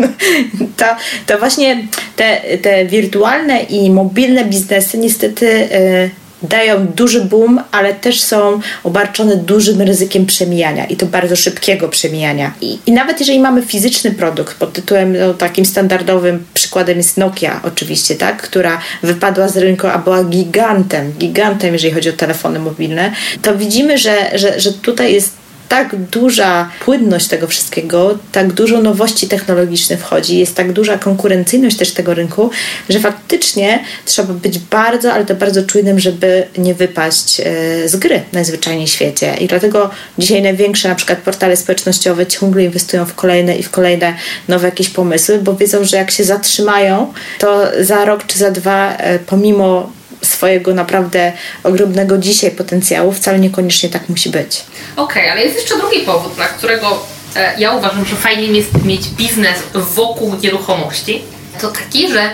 to, 0.78 0.84
to 1.26 1.38
właśnie 1.38 1.88
te, 2.16 2.40
te 2.62 2.86
wirtualne 2.86 3.60
i 3.60 3.90
mobilne 3.90 4.44
biznesy 4.44 4.98
niestety 4.98 5.46
yy, 5.46 6.10
dają 6.42 6.86
duży 6.86 7.24
boom, 7.24 7.60
ale 7.72 7.94
też 7.94 8.20
są 8.20 8.60
obarczone 8.84 9.36
dużym 9.36 9.82
ryzykiem 9.82 10.26
przemijania 10.26 10.86
i 10.86 10.96
to 10.96 11.06
bardzo 11.06 11.36
szybkiego 11.36 11.88
przemijania. 11.88 12.52
I, 12.60 12.78
i 12.86 12.92
nawet 12.92 13.20
jeżeli 13.20 13.40
mamy 13.40 13.62
fizyczny 13.62 14.10
produkt 14.10 14.56
pod 14.56 14.72
tytułem 14.72 15.16
no, 15.18 15.34
takim 15.34 15.64
standardowym 15.64 16.44
przykładem 16.54 16.98
jest 16.98 17.16
Nokia 17.16 17.60
oczywiście, 17.64 18.14
tak, 18.14 18.42
która 18.42 18.80
wypadła 19.02 19.48
z 19.48 19.56
rynku, 19.56 19.86
a 19.86 19.98
była 19.98 20.24
gigantem, 20.24 21.12
gigantem, 21.18 21.72
jeżeli 21.72 21.94
chodzi 21.94 22.10
o 22.10 22.12
telefony 22.12 22.58
mobilne, 22.58 23.12
to 23.42 23.56
widzimy, 23.56 23.98
że, 23.98 24.38
że, 24.38 24.60
że 24.60 24.72
tutaj 24.72 25.14
jest 25.14 25.47
tak 25.68 25.96
duża 25.96 26.70
płynność 26.84 27.28
tego 27.28 27.46
wszystkiego, 27.46 28.18
tak 28.32 28.52
dużo 28.52 28.80
nowości 28.80 29.28
technologicznych 29.28 30.00
wchodzi, 30.00 30.38
jest 30.38 30.54
tak 30.54 30.72
duża 30.72 30.98
konkurencyjność 30.98 31.76
też 31.76 31.90
tego 31.90 32.14
rynku, 32.14 32.50
że 32.88 33.00
faktycznie 33.00 33.84
trzeba 34.04 34.34
być 34.34 34.58
bardzo, 34.58 35.12
ale 35.12 35.26
to 35.26 35.34
bardzo 35.34 35.62
czujnym, 35.62 36.00
żeby 36.00 36.46
nie 36.58 36.74
wypaść 36.74 37.40
e, 37.40 37.44
z 37.88 37.96
gry 37.96 38.22
najzwyczajniej 38.32 38.86
w 38.86 38.90
świecie. 38.90 39.34
I 39.40 39.46
dlatego 39.46 39.90
dzisiaj 40.18 40.42
największe 40.42 40.88
na 40.88 40.94
przykład 40.94 41.18
portale 41.18 41.56
społecznościowe 41.56 42.26
ciągle 42.26 42.64
inwestują 42.64 43.06
w 43.06 43.14
kolejne 43.14 43.56
i 43.56 43.62
w 43.62 43.70
kolejne 43.70 44.14
nowe 44.48 44.68
jakieś 44.68 44.88
pomysły, 44.88 45.38
bo 45.38 45.54
wiedzą, 45.54 45.84
że 45.84 45.96
jak 45.96 46.10
się 46.10 46.24
zatrzymają, 46.24 47.12
to 47.38 47.68
za 47.80 48.04
rok 48.04 48.26
czy 48.26 48.38
za 48.38 48.50
dwa, 48.50 48.96
e, 48.96 49.18
pomimo 49.18 49.97
swojego 50.22 50.74
naprawdę 50.74 51.32
ogromnego 51.64 52.18
dzisiaj 52.18 52.50
potencjału, 52.50 53.12
wcale 53.12 53.38
niekoniecznie 53.38 53.88
tak 53.88 54.08
musi 54.08 54.30
być. 54.30 54.64
Okej, 54.96 55.22
okay, 55.22 55.32
ale 55.32 55.42
jest 55.42 55.56
jeszcze 55.56 55.76
drugi 55.76 56.00
powód, 56.00 56.34
dla 56.34 56.46
którego 56.46 57.06
e, 57.36 57.60
ja 57.60 57.72
uważam, 57.72 58.04
że 58.04 58.16
fajnie 58.16 58.46
jest 58.46 58.84
mieć 58.84 59.08
biznes 59.08 59.58
wokół 59.74 60.34
nieruchomości. 60.42 61.22
To 61.60 61.68
taki, 61.68 62.08
że 62.12 62.30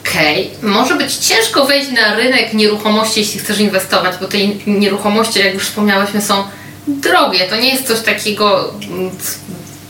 okej, 0.00 0.50
okay, 0.58 0.70
może 0.70 0.94
być 0.94 1.16
ciężko 1.16 1.66
wejść 1.66 1.90
na 1.90 2.14
rynek 2.14 2.52
nieruchomości, 2.54 3.20
jeśli 3.20 3.40
chcesz 3.40 3.58
inwestować, 3.58 4.14
bo 4.20 4.26
te 4.26 4.38
nieruchomości, 4.66 5.38
jak 5.38 5.54
już 5.54 5.62
wspomniałyśmy, 5.62 6.22
są 6.22 6.44
drogie. 6.86 7.46
To 7.48 7.56
nie 7.56 7.70
jest 7.70 7.86
coś 7.86 8.00
takiego, 8.00 8.74
mm, 8.90 9.10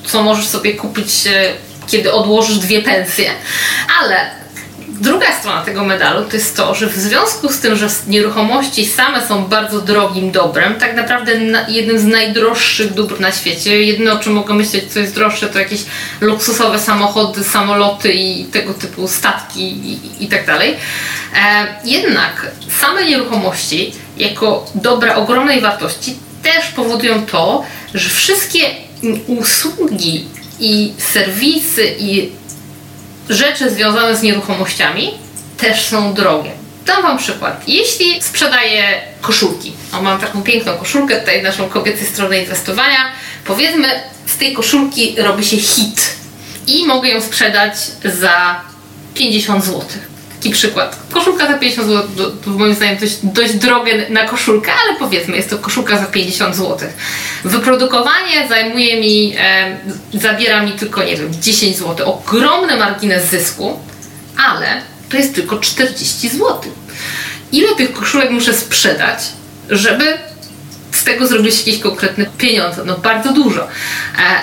co 0.04 0.22
możesz 0.22 0.46
sobie 0.46 0.74
kupić, 0.74 1.26
e, 1.26 1.52
kiedy 1.86 2.12
odłożysz 2.12 2.58
dwie 2.58 2.82
pensje. 2.82 3.30
Ale 4.02 4.43
druga 5.04 5.32
strona 5.40 5.62
tego 5.62 5.84
medalu 5.84 6.24
to 6.24 6.36
jest 6.36 6.56
to, 6.56 6.74
że 6.74 6.86
w 6.86 6.94
związku 6.94 7.48
z 7.48 7.60
tym, 7.60 7.76
że 7.76 7.88
nieruchomości 8.06 8.86
same 8.86 9.26
są 9.26 9.44
bardzo 9.44 9.80
drogim 9.80 10.30
dobrem, 10.30 10.74
tak 10.74 10.96
naprawdę 10.96 11.32
jednym 11.68 11.98
z 11.98 12.04
najdroższych 12.04 12.94
dóbr 12.94 13.20
na 13.20 13.32
świecie. 13.32 13.82
Jedyne 13.82 14.12
o 14.12 14.18
czym 14.18 14.32
mogę 14.32 14.54
myśleć, 14.54 14.92
co 14.92 15.00
jest 15.00 15.14
droższe, 15.14 15.48
to 15.48 15.58
jakieś 15.58 15.80
luksusowe 16.20 16.78
samochody, 16.78 17.44
samoloty 17.44 18.12
i 18.12 18.44
tego 18.44 18.74
typu 18.74 19.08
statki 19.08 19.62
i, 19.62 20.24
i 20.24 20.28
tak 20.28 20.46
dalej. 20.46 20.76
E, 21.36 21.66
jednak 21.84 22.46
same 22.80 23.04
nieruchomości, 23.04 23.92
jako 24.16 24.66
dobra 24.74 25.14
ogromnej 25.14 25.60
wartości, 25.60 26.16
też 26.42 26.68
powodują 26.76 27.26
to, 27.26 27.64
że 27.94 28.08
wszystkie 28.08 28.60
usługi 29.26 30.24
i 30.60 30.92
serwisy 30.98 31.94
i 31.98 32.32
rzeczy 33.28 33.70
związane 33.70 34.16
z 34.16 34.22
nieruchomościami 34.22 35.10
też 35.56 35.84
są 35.84 36.14
drogie. 36.14 36.50
Dam 36.86 37.02
Wam 37.02 37.18
przykład. 37.18 37.62
Jeśli 37.68 38.22
sprzedaję 38.22 39.00
koszulki, 39.20 39.72
o 39.92 40.02
mam 40.02 40.20
taką 40.20 40.42
piękną 40.42 40.76
koszulkę, 40.76 41.20
tutaj 41.20 41.42
naszą 41.42 41.68
kobiecą 41.68 42.04
stronę 42.04 42.38
inwestowania, 42.38 42.98
powiedzmy 43.44 43.88
z 44.26 44.36
tej 44.36 44.52
koszulki 44.52 45.14
robi 45.18 45.44
się 45.44 45.56
hit 45.56 46.14
i 46.66 46.86
mogę 46.86 47.08
ją 47.08 47.20
sprzedać 47.20 47.74
za 48.04 48.60
50 49.14 49.64
zł. 49.64 49.80
Taki 50.44 50.54
przykład. 50.54 50.96
Koszulka 51.12 51.46
za 51.46 51.58
50 51.58 51.88
zł, 51.88 52.08
to, 52.16 52.30
to 52.30 52.50
moim 52.50 52.74
zdaniem 52.74 52.96
dość, 52.98 53.16
dość 53.22 53.54
drogie 53.54 54.06
na 54.10 54.24
koszulkę, 54.24 54.72
ale 54.72 54.98
powiedzmy, 54.98 55.36
jest 55.36 55.50
to 55.50 55.58
koszulka 55.58 55.98
za 55.98 56.06
50 56.06 56.56
zł. 56.56 56.88
Wyprodukowanie 57.44 58.48
zajmuje 58.48 59.00
mi, 59.00 59.34
e, 59.38 59.76
zabiera 60.14 60.62
mi 60.62 60.72
tylko, 60.72 61.04
nie 61.04 61.16
wiem, 61.16 61.34
10 61.40 61.78
zł. 61.78 62.08
Ogromny 62.08 62.76
margines 62.76 63.30
zysku, 63.30 63.78
ale 64.48 64.66
to 65.08 65.16
jest 65.16 65.34
tylko 65.34 65.58
40 65.58 66.28
zł. 66.28 66.60
Ile 67.52 67.74
tych 67.76 67.92
koszulek 67.92 68.30
muszę 68.30 68.54
sprzedać, 68.54 69.18
żeby 69.70 70.18
z 70.92 71.04
tego 71.04 71.26
zrobić 71.26 71.58
jakieś 71.58 71.78
konkretne 71.78 72.26
pieniądze? 72.38 72.84
No 72.84 72.98
bardzo 72.98 73.32
dużo. 73.32 73.62
E, 73.62 73.68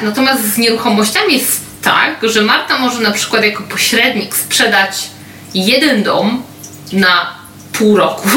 natomiast 0.06 0.54
z 0.54 0.58
nieruchomościami 0.58 1.34
jest 1.34 1.62
tak, 1.82 2.20
że 2.24 2.42
Marta 2.42 2.78
może 2.78 3.00
na 3.00 3.12
przykład 3.12 3.44
jako 3.44 3.64
pośrednik 3.64 4.36
sprzedać 4.36 5.12
jeden 5.54 6.04
dom 6.04 6.44
na 6.94 7.36
pół 7.74 7.98
roku, 7.98 8.30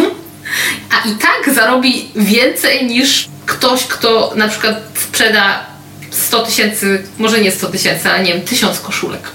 a 0.90 1.08
i 1.08 1.14
tak 1.14 1.54
zarobi 1.54 2.10
więcej 2.16 2.86
niż 2.86 3.28
ktoś, 3.46 3.84
kto 3.84 4.32
na 4.36 4.48
przykład 4.48 4.76
sprzeda 4.94 5.66
100 6.14 6.42
tysięcy, 6.42 7.02
może 7.18 7.40
nie 7.40 7.52
100 7.52 7.68
tysięcy, 7.68 8.08
ale 8.08 8.22
nie 8.22 8.32
wiem, 8.32 8.42
tysiąc 8.42 8.80
koszulek. 8.80 9.30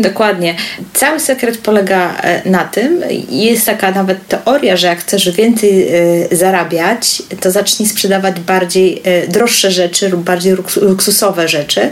Dokładnie. 0.00 0.54
Cały 0.94 1.20
sekret 1.20 1.58
polega 1.58 2.16
e, 2.16 2.50
na 2.50 2.64
tym, 2.64 3.02
jest 3.30 3.66
taka 3.66 3.90
nawet 3.90 4.28
teoria, 4.28 4.76
że 4.76 4.86
jak 4.86 4.98
chcesz 4.98 5.30
więcej 5.30 5.88
e, 5.88 6.36
zarabiać, 6.36 7.22
to 7.40 7.50
zacznij 7.50 7.88
sprzedawać 7.88 8.40
bardziej 8.40 9.02
e, 9.04 9.28
droższe 9.28 9.70
rzeczy 9.70 10.08
lub 10.08 10.20
bardziej 10.20 10.54
luksusowe 10.80 11.48
rzeczy, 11.48 11.90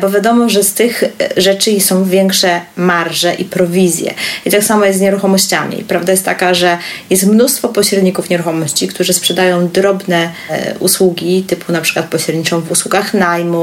bo 0.00 0.10
wiadomo, 0.10 0.48
że 0.48 0.62
z 0.62 0.74
tych 0.74 1.04
rzeczy 1.36 1.80
są 1.80 2.04
większe 2.04 2.60
marże 2.76 3.34
i 3.34 3.44
prowizje. 3.44 4.14
I 4.44 4.50
tak 4.50 4.64
samo 4.64 4.84
jest 4.84 4.98
z 4.98 5.02
nieruchomościami. 5.02 5.84
Prawda 5.88 6.12
jest 6.12 6.24
taka, 6.24 6.54
że 6.54 6.78
jest 7.10 7.26
mnóstwo 7.26 7.68
pośredników 7.68 8.30
nieruchomości, 8.30 8.88
którzy 8.88 9.12
sprzedają 9.12 9.68
drobne 9.68 10.32
usługi, 10.80 11.42
typu 11.42 11.72
na 11.72 11.80
przykład 11.80 12.06
pośredniczą 12.06 12.60
w 12.60 12.70
usługach 12.70 13.14
najmu, 13.14 13.53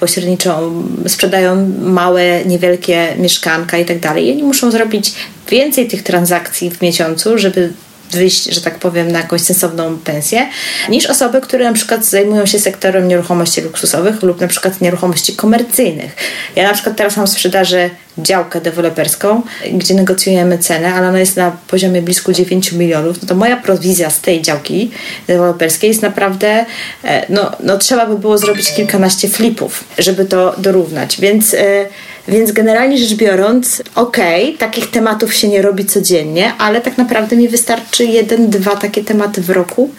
pośredniczą 0.00 0.82
sprzedają 1.06 1.72
małe, 1.80 2.44
niewielkie 2.44 3.14
mieszkanka 3.18 3.78
i 3.78 3.84
tak 3.84 4.00
dalej. 4.00 4.26
I 4.26 4.32
oni 4.32 4.42
muszą 4.42 4.70
zrobić 4.70 5.14
więcej 5.48 5.88
tych 5.88 6.02
transakcji 6.02 6.70
w 6.70 6.82
miesiącu, 6.82 7.38
żeby 7.38 7.72
wyjść, 8.10 8.44
że 8.44 8.60
tak 8.60 8.78
powiem, 8.78 9.12
na 9.12 9.18
jakąś 9.18 9.40
sensowną 9.40 9.98
pensję, 9.98 10.46
niż 10.88 11.06
osoby, 11.06 11.40
które 11.40 11.64
na 11.64 11.72
przykład 11.72 12.04
zajmują 12.04 12.46
się 12.46 12.58
sektorem 12.58 13.08
nieruchomości 13.08 13.60
luksusowych 13.60 14.22
lub 14.22 14.40
na 14.40 14.48
przykład 14.48 14.80
nieruchomości 14.80 15.36
komercyjnych. 15.36 16.16
Ja 16.56 16.68
na 16.68 16.74
przykład 16.74 16.96
teraz 16.96 17.16
mam 17.16 17.26
w 17.26 17.30
sprzedaży 17.30 17.90
działkę 18.18 18.60
deweloperską, 18.60 19.42
gdzie 19.72 19.94
negocjujemy 19.94 20.58
cenę, 20.58 20.94
ale 20.94 21.08
ona 21.08 21.18
jest 21.18 21.36
na 21.36 21.56
poziomie 21.68 22.02
blisko 22.02 22.32
9 22.32 22.72
milionów, 22.72 23.22
no 23.22 23.28
to 23.28 23.34
moja 23.34 23.56
prowizja 23.56 24.10
z 24.10 24.20
tej 24.20 24.42
działki 24.42 24.90
deweloperskiej 25.26 25.88
jest 25.88 26.02
naprawdę, 26.02 26.66
e, 27.04 27.26
no, 27.28 27.52
no 27.60 27.78
trzeba 27.78 28.06
by 28.06 28.18
było 28.18 28.38
zrobić 28.38 28.72
kilkanaście 28.72 29.28
flipów, 29.28 29.84
żeby 29.98 30.24
to 30.24 30.54
dorównać, 30.58 31.20
więc 31.20 31.54
e, 31.54 31.86
więc 32.28 32.52
generalnie 32.52 32.98
rzecz 32.98 33.14
biorąc, 33.14 33.82
okej, 33.94 34.44
okay, 34.44 34.58
takich 34.58 34.90
tematów 34.90 35.34
się 35.34 35.48
nie 35.48 35.62
robi 35.62 35.84
codziennie, 35.84 36.52
ale 36.58 36.80
tak 36.80 36.98
naprawdę 36.98 37.36
mi 37.36 37.48
wystarczy 37.48 38.04
jeden, 38.04 38.50
dwa 38.50 38.76
takie 38.76 39.04
tematy 39.04 39.42
w 39.42 39.50
roku 39.50 39.90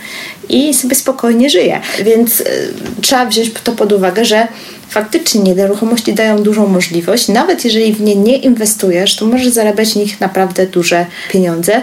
i 0.50 0.74
sobie 0.74 0.96
spokojnie 0.96 1.50
żyję. 1.50 1.82
Więc 2.04 2.42
y, 2.42 2.46
trzeba 3.02 3.26
wziąć 3.26 3.52
to 3.64 3.72
pod 3.72 3.92
uwagę, 3.92 4.26
że 4.26 4.48
faktycznie 4.90 5.42
nieruchomości 5.42 6.14
dają 6.14 6.44
dużą 6.44 6.68
możliwość. 6.68 7.28
Nawet 7.28 7.66
jeżeli 7.66 7.94
w 7.94 8.02
nie 8.02 8.16
nie 8.16 8.38
inwestujesz, 8.38 9.16
to 9.16 9.26
możesz 9.26 9.48
zarabiać 9.48 9.94
w 9.94 9.96
nich 9.96 10.22
naprawdę 10.22 10.68
duże 10.68 11.06
pieniądze, 11.32 11.82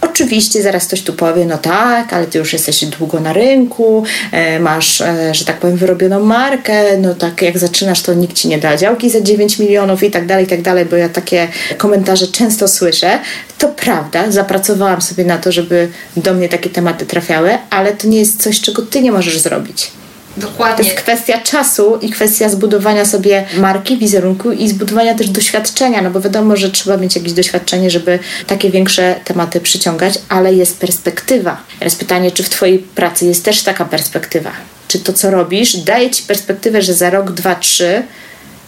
Oczywiście 0.00 0.62
zaraz 0.62 0.86
ktoś 0.86 1.02
tu 1.02 1.12
powie, 1.12 1.46
no 1.46 1.58
tak, 1.58 2.12
ale 2.12 2.26
ty 2.26 2.38
już 2.38 2.52
jesteś 2.52 2.84
długo 2.84 3.20
na 3.20 3.32
rynku, 3.32 4.04
e, 4.32 4.60
masz, 4.60 5.00
e, 5.00 5.34
że 5.34 5.44
tak 5.44 5.58
powiem, 5.58 5.76
wyrobioną 5.76 6.20
markę, 6.20 6.98
no 6.98 7.14
tak 7.14 7.42
jak 7.42 7.58
zaczynasz, 7.58 8.02
to 8.02 8.14
nikt 8.14 8.36
ci 8.36 8.48
nie 8.48 8.58
da 8.58 8.76
działki 8.76 9.10
za 9.10 9.20
9 9.20 9.58
milionów 9.58 10.02
i 10.02 10.10
tak 10.10 10.26
dalej, 10.26 10.44
i 10.44 10.48
tak 10.48 10.62
dalej, 10.62 10.84
bo 10.84 10.96
ja 10.96 11.08
takie 11.08 11.48
komentarze 11.76 12.26
często 12.26 12.68
słyszę. 12.68 13.18
To 13.58 13.68
prawda, 13.68 14.30
zapracowałam 14.30 15.02
sobie 15.02 15.24
na 15.24 15.38
to, 15.38 15.52
żeby 15.52 15.88
do 16.16 16.34
mnie 16.34 16.48
takie 16.48 16.70
tematy 16.70 17.06
trafiały, 17.06 17.58
ale 17.70 17.92
to 17.92 18.08
nie 18.08 18.18
jest 18.18 18.42
coś, 18.42 18.60
czego 18.60 18.82
ty 18.82 19.02
nie 19.02 19.12
możesz 19.12 19.38
zrobić. 19.38 19.97
Dokładnie. 20.38 20.84
To 20.84 20.90
jest 20.90 21.02
kwestia 21.02 21.40
czasu 21.40 21.98
i 22.02 22.10
kwestia 22.10 22.48
zbudowania 22.48 23.04
sobie 23.04 23.46
marki, 23.56 23.98
wizerunku 23.98 24.52
i 24.52 24.68
zbudowania 24.68 25.14
też 25.14 25.28
doświadczenia, 25.28 26.02
no 26.02 26.10
bo 26.10 26.20
wiadomo, 26.20 26.56
że 26.56 26.70
trzeba 26.70 26.96
mieć 26.96 27.16
jakieś 27.16 27.32
doświadczenie, 27.32 27.90
żeby 27.90 28.18
takie 28.46 28.70
większe 28.70 29.14
tematy 29.24 29.60
przyciągać, 29.60 30.14
ale 30.28 30.54
jest 30.54 30.78
perspektywa. 30.78 31.56
Teraz 31.78 31.94
pytanie, 31.94 32.30
czy 32.30 32.42
w 32.42 32.48
Twojej 32.48 32.78
pracy 32.78 33.26
jest 33.26 33.44
też 33.44 33.62
taka 33.62 33.84
perspektywa? 33.84 34.50
Czy 34.88 34.98
to, 34.98 35.12
co 35.12 35.30
robisz, 35.30 35.76
daje 35.76 36.10
Ci 36.10 36.22
perspektywę, 36.22 36.82
że 36.82 36.94
za 36.94 37.10
rok, 37.10 37.30
dwa, 37.30 37.54
trzy 37.54 38.02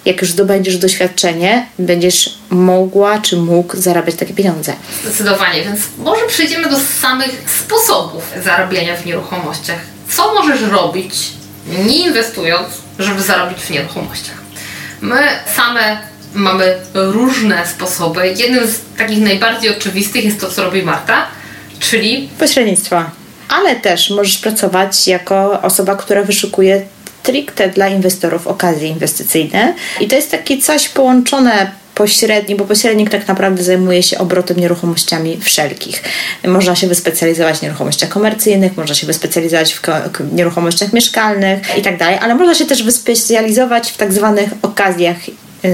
jak 0.04 0.20
już 0.20 0.30
zdobędziesz 0.30 0.76
doświadczenie, 0.76 1.66
będziesz 1.78 2.34
mogła 2.50 3.18
czy 3.18 3.36
mógł 3.36 3.76
zarabiać 3.76 4.14
takie 4.14 4.34
pieniądze. 4.34 4.72
Zdecydowanie, 5.04 5.64
więc 5.64 5.80
może 5.98 6.26
przejdziemy 6.26 6.70
do 6.70 6.76
samych 7.00 7.50
sposobów 7.64 8.22
zarabiania 8.44 8.96
w 8.96 9.06
nieruchomościach. 9.06 9.78
Co 10.16 10.34
możesz 10.34 10.62
robić, 10.62 11.14
nie 11.78 12.06
inwestując, 12.06 12.68
żeby 12.98 13.22
zarobić 13.22 13.58
w 13.58 13.70
nieruchomościach. 13.70 14.36
My 15.00 15.20
same 15.56 15.98
mamy 16.34 16.74
różne 16.94 17.66
sposoby. 17.66 18.34
Jednym 18.36 18.66
z 18.66 18.80
takich 18.98 19.20
najbardziej 19.20 19.76
oczywistych 19.76 20.24
jest 20.24 20.40
to, 20.40 20.50
co 20.50 20.64
robi 20.64 20.82
Marta, 20.82 21.26
czyli 21.78 22.28
pośrednictwa. 22.38 23.10
Ale 23.48 23.76
też 23.76 24.10
możesz 24.10 24.38
pracować 24.38 25.08
jako 25.08 25.62
osoba, 25.62 25.96
która 25.96 26.22
wyszukuje 26.22 26.82
stricte 27.22 27.68
dla 27.68 27.88
inwestorów 27.88 28.46
okazje 28.46 28.88
inwestycyjne. 28.88 29.74
I 30.00 30.08
to 30.08 30.16
jest 30.16 30.30
takie 30.30 30.58
coś 30.58 30.88
połączone 30.88 31.70
pośredni, 32.00 32.56
bo 32.56 32.64
pośrednik 32.64 33.10
tak 33.10 33.28
naprawdę 33.28 33.62
zajmuje 33.62 34.02
się 34.02 34.18
obrotem 34.18 34.56
nieruchomościami 34.56 35.40
wszelkich. 35.40 36.02
Można 36.46 36.76
się 36.76 36.86
wyspecjalizować 36.86 37.58
w 37.58 37.62
nieruchomościach 37.62 38.08
komercyjnych, 38.08 38.76
można 38.76 38.94
się 38.94 39.06
wyspecjalizować 39.06 39.74
w 39.74 39.82
nieruchomościach 40.32 40.92
mieszkalnych 40.92 41.78
i 41.78 41.82
tak 41.82 41.98
dalej, 41.98 42.18
ale 42.20 42.34
można 42.34 42.54
się 42.54 42.66
też 42.66 42.82
wyspecjalizować 42.82 43.90
w 43.90 43.96
tak 43.96 44.12
zwanych 44.12 44.50
okazjach 44.62 45.16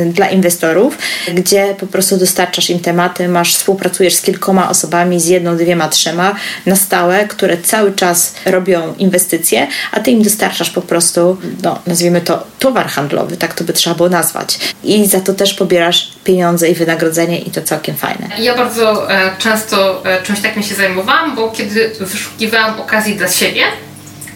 dla 0.06 0.28
inwestorów, 0.28 0.98
gdzie 1.34 1.74
po 1.80 1.86
prostu 1.86 2.16
dostarczasz 2.16 2.70
im 2.70 2.80
tematy, 2.80 3.28
masz, 3.28 3.54
współpracujesz 3.54 4.14
z 4.14 4.22
kilkoma 4.22 4.70
osobami, 4.70 5.20
z 5.20 5.26
jedną, 5.26 5.56
dwiema, 5.56 5.88
trzema 5.88 6.34
na 6.66 6.76
stałe, 6.76 7.28
które 7.28 7.58
cały 7.58 7.92
czas 7.92 8.34
robią 8.46 8.94
inwestycje, 8.98 9.66
a 9.92 10.00
ty 10.00 10.10
im 10.10 10.22
dostarczasz 10.22 10.70
po 10.70 10.82
prostu, 10.82 11.36
no, 11.62 11.78
nazwijmy 11.86 12.20
to 12.20 12.44
towar 12.58 12.86
handlowy, 12.86 13.36
tak 13.36 13.54
to 13.54 13.64
by 13.64 13.72
trzeba 13.72 13.96
było 13.96 14.08
nazwać. 14.08 14.58
I 14.84 15.06
za 15.06 15.20
to 15.20 15.34
też 15.34 15.54
pobierasz 15.54 16.12
pieniądze 16.24 16.68
i 16.68 16.74
wynagrodzenie 16.74 17.38
i 17.38 17.50
to 17.50 17.62
całkiem 17.62 17.96
fajne. 17.96 18.28
Ja 18.38 18.54
bardzo 18.56 19.12
e, 19.12 19.30
często 19.38 20.02
e, 20.06 20.22
czymś 20.22 20.40
takim 20.40 20.62
się 20.62 20.74
zajmowałam, 20.74 21.36
bo 21.36 21.50
kiedy 21.50 21.92
wyszukiwałam 22.00 22.80
okazji 22.80 23.16
dla 23.16 23.28
siebie, 23.28 23.62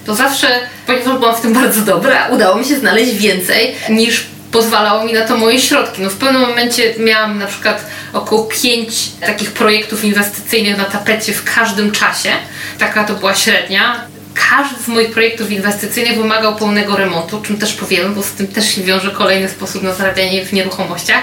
to 0.06 0.14
zawsze, 0.14 0.46
ponieważ 0.86 1.18
byłam 1.18 1.36
w 1.36 1.40
tym 1.40 1.52
bardzo 1.52 1.80
dobra, 1.80 2.28
udało 2.28 2.56
mi 2.56 2.64
się 2.64 2.76
znaleźć 2.76 3.14
więcej 3.14 3.74
niż 3.88 4.26
pozwalało 4.52 5.04
mi 5.04 5.12
na 5.12 5.26
to 5.26 5.36
moje 5.36 5.60
środki. 5.60 6.02
No 6.02 6.10
w 6.10 6.16
pewnym 6.16 6.42
momencie 6.42 6.94
miałam 6.98 7.38
na 7.38 7.46
przykład 7.46 7.84
około 8.12 8.44
pięć 8.62 9.12
takich 9.26 9.52
projektów 9.52 10.04
inwestycyjnych 10.04 10.78
na 10.78 10.84
tapecie 10.84 11.32
w 11.32 11.54
każdym 11.54 11.92
czasie. 11.92 12.30
Taka 12.78 13.04
to 13.04 13.14
była 13.14 13.34
średnia. 13.34 14.04
Każdy 14.34 14.82
z 14.82 14.88
moich 14.88 15.10
projektów 15.10 15.50
inwestycyjnych 15.50 16.18
wymagał 16.18 16.56
pełnego 16.56 16.96
remontu, 16.96 17.42
czym 17.42 17.58
też 17.58 17.72
powiemy, 17.72 18.14
bo 18.14 18.22
z 18.22 18.30
tym 18.30 18.46
też 18.46 18.74
się 18.74 18.82
wiąże 18.82 19.10
kolejny 19.10 19.48
sposób 19.48 19.82
na 19.82 19.94
zarabianie 19.94 20.44
w 20.46 20.52
nieruchomościach, 20.52 21.22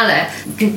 ale 0.00 0.26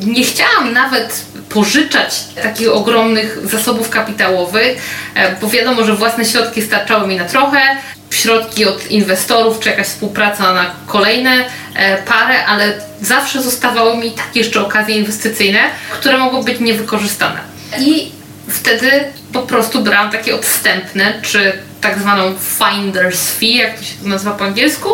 nie 0.06 0.24
chciałam 0.24 0.74
nawet 0.74 1.26
pożyczać 1.50 2.24
takich 2.44 2.72
ogromnych 2.72 3.38
zasobów 3.44 3.90
kapitałowych, 3.90 4.82
e, 5.16 5.36
bo 5.36 5.50
wiadomo, 5.50 5.84
że 5.86 5.96
własne 5.96 6.26
środki 6.26 6.62
starczały 6.62 7.08
mi 7.08 7.16
na 7.16 7.26
trochę, 7.26 7.62
środki 8.12 8.66
od 8.66 8.92
inwestorów, 8.92 9.60
czy 9.60 9.70
jakaś 9.70 9.88
współpraca 9.88 10.54
na 10.54 10.72
kolejne 10.88 11.46
e, 11.76 11.98
parę, 11.98 12.46
ale 12.46 12.74
zawsze 13.02 13.42
zostawały 13.42 13.98
mi 13.98 14.12
takie 14.12 14.40
jeszcze 14.40 14.62
okazje 14.62 14.96
inwestycyjne, 14.96 15.60
które 15.92 16.18
mogą 16.18 16.44
być 16.44 16.60
niewykorzystane. 16.60 17.40
I 17.80 18.12
wtedy 18.50 18.92
po 19.34 19.42
prostu 19.42 19.82
brałam 19.82 20.12
takie 20.12 20.36
odstępne, 20.36 21.14
czy 21.22 21.54
tak 21.82 22.00
zwaną 22.00 22.36
finder's 22.60 23.40
fee, 23.40 23.56
jak 23.56 23.78
to 23.80 23.84
się 23.84 23.96
to 24.04 24.10
nazywa 24.10 24.32
po 24.32 24.46
angielsku, 24.46 24.90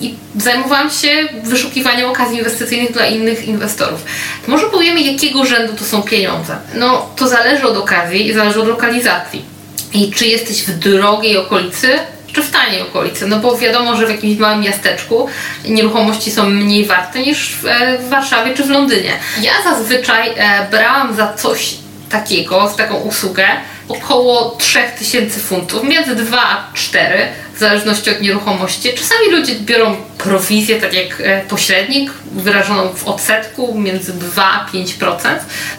i 0.00 0.14
zajmowałam 0.36 0.90
się 0.90 1.28
wyszukiwaniem 1.44 2.10
okazji 2.10 2.38
inwestycyjnych 2.38 2.92
dla 2.92 3.06
innych 3.06 3.48
inwestorów. 3.48 4.04
Może 4.46 4.66
powiemy, 4.66 5.00
jakiego 5.00 5.44
rzędu 5.44 5.72
to 5.74 5.84
są 5.84 6.02
pieniądze. 6.02 6.56
No, 6.74 7.10
to 7.16 7.28
zależy 7.28 7.66
od 7.66 7.76
okazji 7.76 8.26
i 8.26 8.32
zależy 8.32 8.60
od 8.60 8.68
lokalizacji. 8.68 9.44
I 9.92 10.10
czy 10.10 10.26
jesteś 10.26 10.62
w 10.62 10.78
drogiej 10.78 11.36
okolicy, 11.36 11.98
czy 12.32 12.42
w 12.42 12.50
taniej 12.50 12.82
okolicy, 12.82 13.26
no 13.26 13.38
bo 13.38 13.56
wiadomo, 13.56 13.96
że 13.96 14.06
w 14.06 14.10
jakimś 14.10 14.38
małym 14.38 14.60
miasteczku 14.60 15.28
nieruchomości 15.64 16.30
są 16.30 16.50
mniej 16.50 16.84
warte 16.86 17.20
niż 17.20 17.56
w, 17.62 17.66
e, 17.66 17.98
Warszawie 17.98 18.54
czy 18.54 18.64
w 18.64 18.70
Londynie. 18.70 19.12
Ja 19.42 19.52
zazwyczaj 19.64 20.30
e, 20.36 20.66
brałam 20.70 21.14
za 21.16 21.32
coś 21.32 21.74
takiego, 22.10 22.68
za 22.68 22.74
taką 22.74 22.94
usługę 22.94 23.46
około 23.88 24.56
3000 24.58 25.40
funtów, 25.40 25.84
między 25.84 26.14
2 26.14 26.38
a 26.42 26.72
4, 26.74 27.28
w 27.54 27.58
zależności 27.58 28.10
od 28.10 28.20
nieruchomości. 28.20 28.92
Czasami 28.94 29.30
ludzie 29.30 29.54
biorą 29.54 29.96
prowizję, 30.18 30.80
tak 30.80 30.94
jak 30.94 31.20
e, 31.20 31.40
pośrednik, 31.48 32.10
wyrażoną 32.32 32.88
w 32.88 33.04
odsetku 33.04 33.78
między 33.78 34.12
2 34.12 34.44
a 34.44 34.66
5%, 34.72 35.18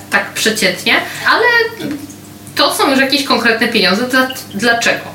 tak 0.09 0.33
przeciętnie, 0.33 0.95
ale 1.29 1.45
to 2.55 2.73
są 2.73 2.91
już 2.91 2.99
jakieś 2.99 3.23
konkretne 3.23 3.67
pieniądze. 3.67 4.07
Dlaczego? 4.53 5.05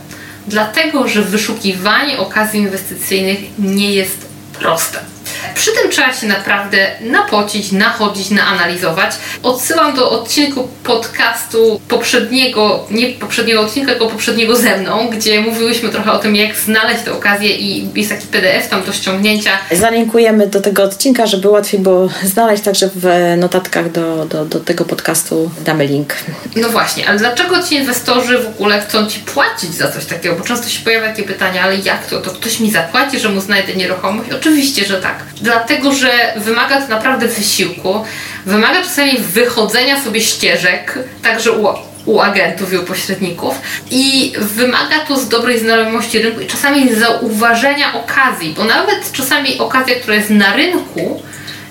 Dlatego, 0.46 1.08
że 1.08 1.22
wyszukiwanie 1.22 2.18
okazji 2.18 2.60
inwestycyjnych 2.60 3.38
nie 3.58 3.94
jest 3.94 4.28
proste. 4.58 5.15
Przy 5.54 5.70
tym 5.72 5.90
trzeba 5.90 6.12
się 6.12 6.26
naprawdę 6.26 6.90
napocić, 7.00 7.72
nachodzić, 7.72 8.30
naanalizować. 8.30 9.10
Odsyłam 9.42 9.96
do 9.96 10.10
odcinku 10.10 10.68
podcastu 10.84 11.80
poprzedniego, 11.88 12.86
nie 12.90 13.08
poprzedniego 13.08 13.60
odcinka, 13.60 13.90
tylko 13.90 14.06
poprzedniego 14.06 14.56
ze 14.56 14.76
mną, 14.76 15.08
gdzie 15.08 15.40
mówiłyśmy 15.40 15.88
trochę 15.88 16.12
o 16.12 16.18
tym, 16.18 16.36
jak 16.36 16.56
znaleźć 16.56 17.02
tę 17.02 17.12
okazję 17.12 17.56
i 17.56 17.88
jest 17.94 18.10
taki 18.10 18.26
PDF 18.26 18.68
tam 18.68 18.84
do 18.84 18.92
ściągnięcia. 18.92 19.50
Zalinkujemy 19.70 20.46
do 20.46 20.60
tego 20.60 20.82
odcinka, 20.82 21.26
żeby 21.26 21.48
łatwiej 21.48 21.80
było 21.80 22.08
znaleźć, 22.22 22.62
także 22.62 22.90
w 22.94 23.34
notatkach 23.36 23.92
do, 23.92 24.24
do, 24.24 24.44
do 24.44 24.60
tego 24.60 24.84
podcastu 24.84 25.50
damy 25.64 25.86
link. 25.86 26.14
No 26.56 26.68
właśnie, 26.68 27.08
ale 27.08 27.18
dlaczego 27.18 27.62
ci 27.62 27.74
inwestorzy 27.74 28.38
w 28.38 28.46
ogóle 28.46 28.80
chcą 28.80 29.06
ci 29.06 29.20
płacić 29.20 29.74
za 29.74 29.92
coś 29.92 30.04
takiego? 30.04 30.36
Bo 30.36 30.44
często 30.44 30.68
się 30.68 30.84
pojawia 30.84 31.08
takie 31.08 31.22
pytanie, 31.22 31.62
ale 31.62 31.76
jak 31.76 32.06
to? 32.06 32.20
To 32.20 32.30
ktoś 32.30 32.60
mi 32.60 32.70
zapłaci, 32.70 33.20
że 33.20 33.28
mu 33.28 33.40
znajdę 33.40 33.74
nieruchomość? 33.74 34.30
Oczywiście, 34.32 34.84
że 34.84 35.00
tak 35.00 35.24
dlatego 35.40 35.92
że 35.92 36.10
wymaga 36.36 36.80
to 36.80 36.88
naprawdę 36.88 37.28
wysiłku, 37.28 38.04
wymaga 38.46 38.82
czasami 38.82 39.18
wychodzenia 39.18 40.02
sobie 40.02 40.20
ścieżek, 40.20 40.98
także 41.22 41.52
u, 41.52 41.66
u 42.06 42.20
agentów 42.20 42.72
i 42.72 42.76
u 42.76 42.82
pośredników 42.82 43.54
i 43.90 44.32
wymaga 44.38 44.98
to 45.08 45.16
z 45.16 45.28
dobrej 45.28 45.58
znajomości 45.58 46.22
rynku 46.22 46.40
i 46.40 46.46
czasami 46.46 46.94
zauważenia 46.94 47.94
okazji, 47.94 48.54
bo 48.56 48.64
nawet 48.64 49.12
czasami 49.12 49.58
okazja, 49.58 49.94
która 49.94 50.14
jest 50.14 50.30
na 50.30 50.56
rynku, 50.56 51.22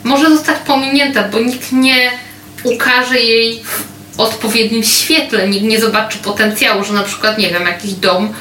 może 0.04 0.30
zostać 0.30 0.58
pominięta, 0.58 1.24
bo 1.24 1.40
nikt 1.40 1.72
nie 1.72 2.12
ukaże 2.64 3.20
jej 3.20 3.64
w 3.64 4.20
odpowiednim 4.20 4.84
świetle, 4.84 5.48
nikt 5.50 5.66
nie 5.66 5.80
zobaczy 5.80 6.18
potencjału, 6.18 6.84
że 6.84 6.94
na 6.94 7.04
przykład, 7.04 7.38
nie 7.38 7.50
wiem, 7.50 7.64
jakiś 7.64 7.94
dom 7.94 8.34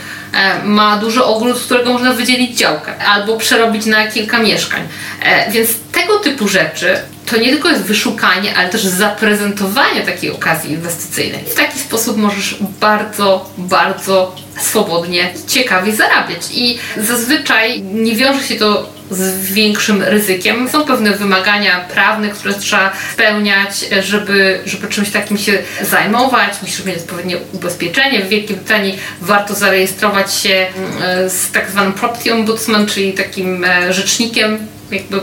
ma 0.65 0.97
duży 0.97 1.25
ogród, 1.25 1.59
z 1.59 1.65
którego 1.65 1.93
można 1.93 2.13
wydzielić 2.13 2.59
działkę 2.59 2.99
albo 2.99 3.37
przerobić 3.37 3.87
na 3.87 4.07
kilka 4.07 4.39
mieszkań. 4.39 4.83
E, 5.23 5.51
więc 5.51 5.71
tego 5.93 6.19
typu 6.19 6.49
rzeczy 6.49 6.97
to 7.27 7.37
nie 7.37 7.51
tylko 7.51 7.69
jest 7.69 7.83
wyszukanie, 7.83 8.57
ale 8.57 8.69
też 8.69 8.83
zaprezentowanie 8.85 10.01
takiej 10.01 10.31
okazji 10.31 10.73
inwestycyjnej. 10.73 11.45
W 11.45 11.55
taki 11.55 11.79
sposób 11.79 12.17
możesz 12.17 12.57
bardzo, 12.81 13.51
bardzo 13.59 14.37
swobodnie, 14.61 15.31
ciekawie 15.47 15.93
zarabiać. 15.93 16.41
I 16.53 16.79
zazwyczaj 16.97 17.83
nie 17.83 18.17
wiąże 18.17 18.43
się 18.43 18.55
to 18.55 18.94
z 19.15 19.53
większym 19.53 20.03
ryzykiem. 20.03 20.69
Są 20.69 20.85
pewne 20.85 21.11
wymagania 21.11 21.81
prawne, 21.81 22.29
które 22.29 22.55
trzeba 22.55 22.93
spełniać, 23.13 23.85
żeby, 24.03 24.61
żeby 24.67 24.89
czymś 24.89 25.11
takim 25.11 25.39
się 25.39 25.63
zajmować. 25.83 26.53
Musisz 26.63 26.85
mieć 26.85 26.99
odpowiednie 26.99 27.37
ubezpieczenie. 27.53 28.23
W 28.23 28.29
Wielkiej 28.29 28.57
Brytanii 28.57 28.99
warto 29.21 29.55
zarejestrować 29.55 30.35
się 30.35 30.67
mm, 30.77 31.31
z 31.31 31.51
tak 31.53 31.71
zwanym 31.71 31.93
property 31.93 32.33
ombudsman, 32.33 32.87
czyli 32.87 33.13
takim 33.13 33.65
e, 33.65 33.93
rzecznikiem 33.93 34.59
jakby 34.91 35.21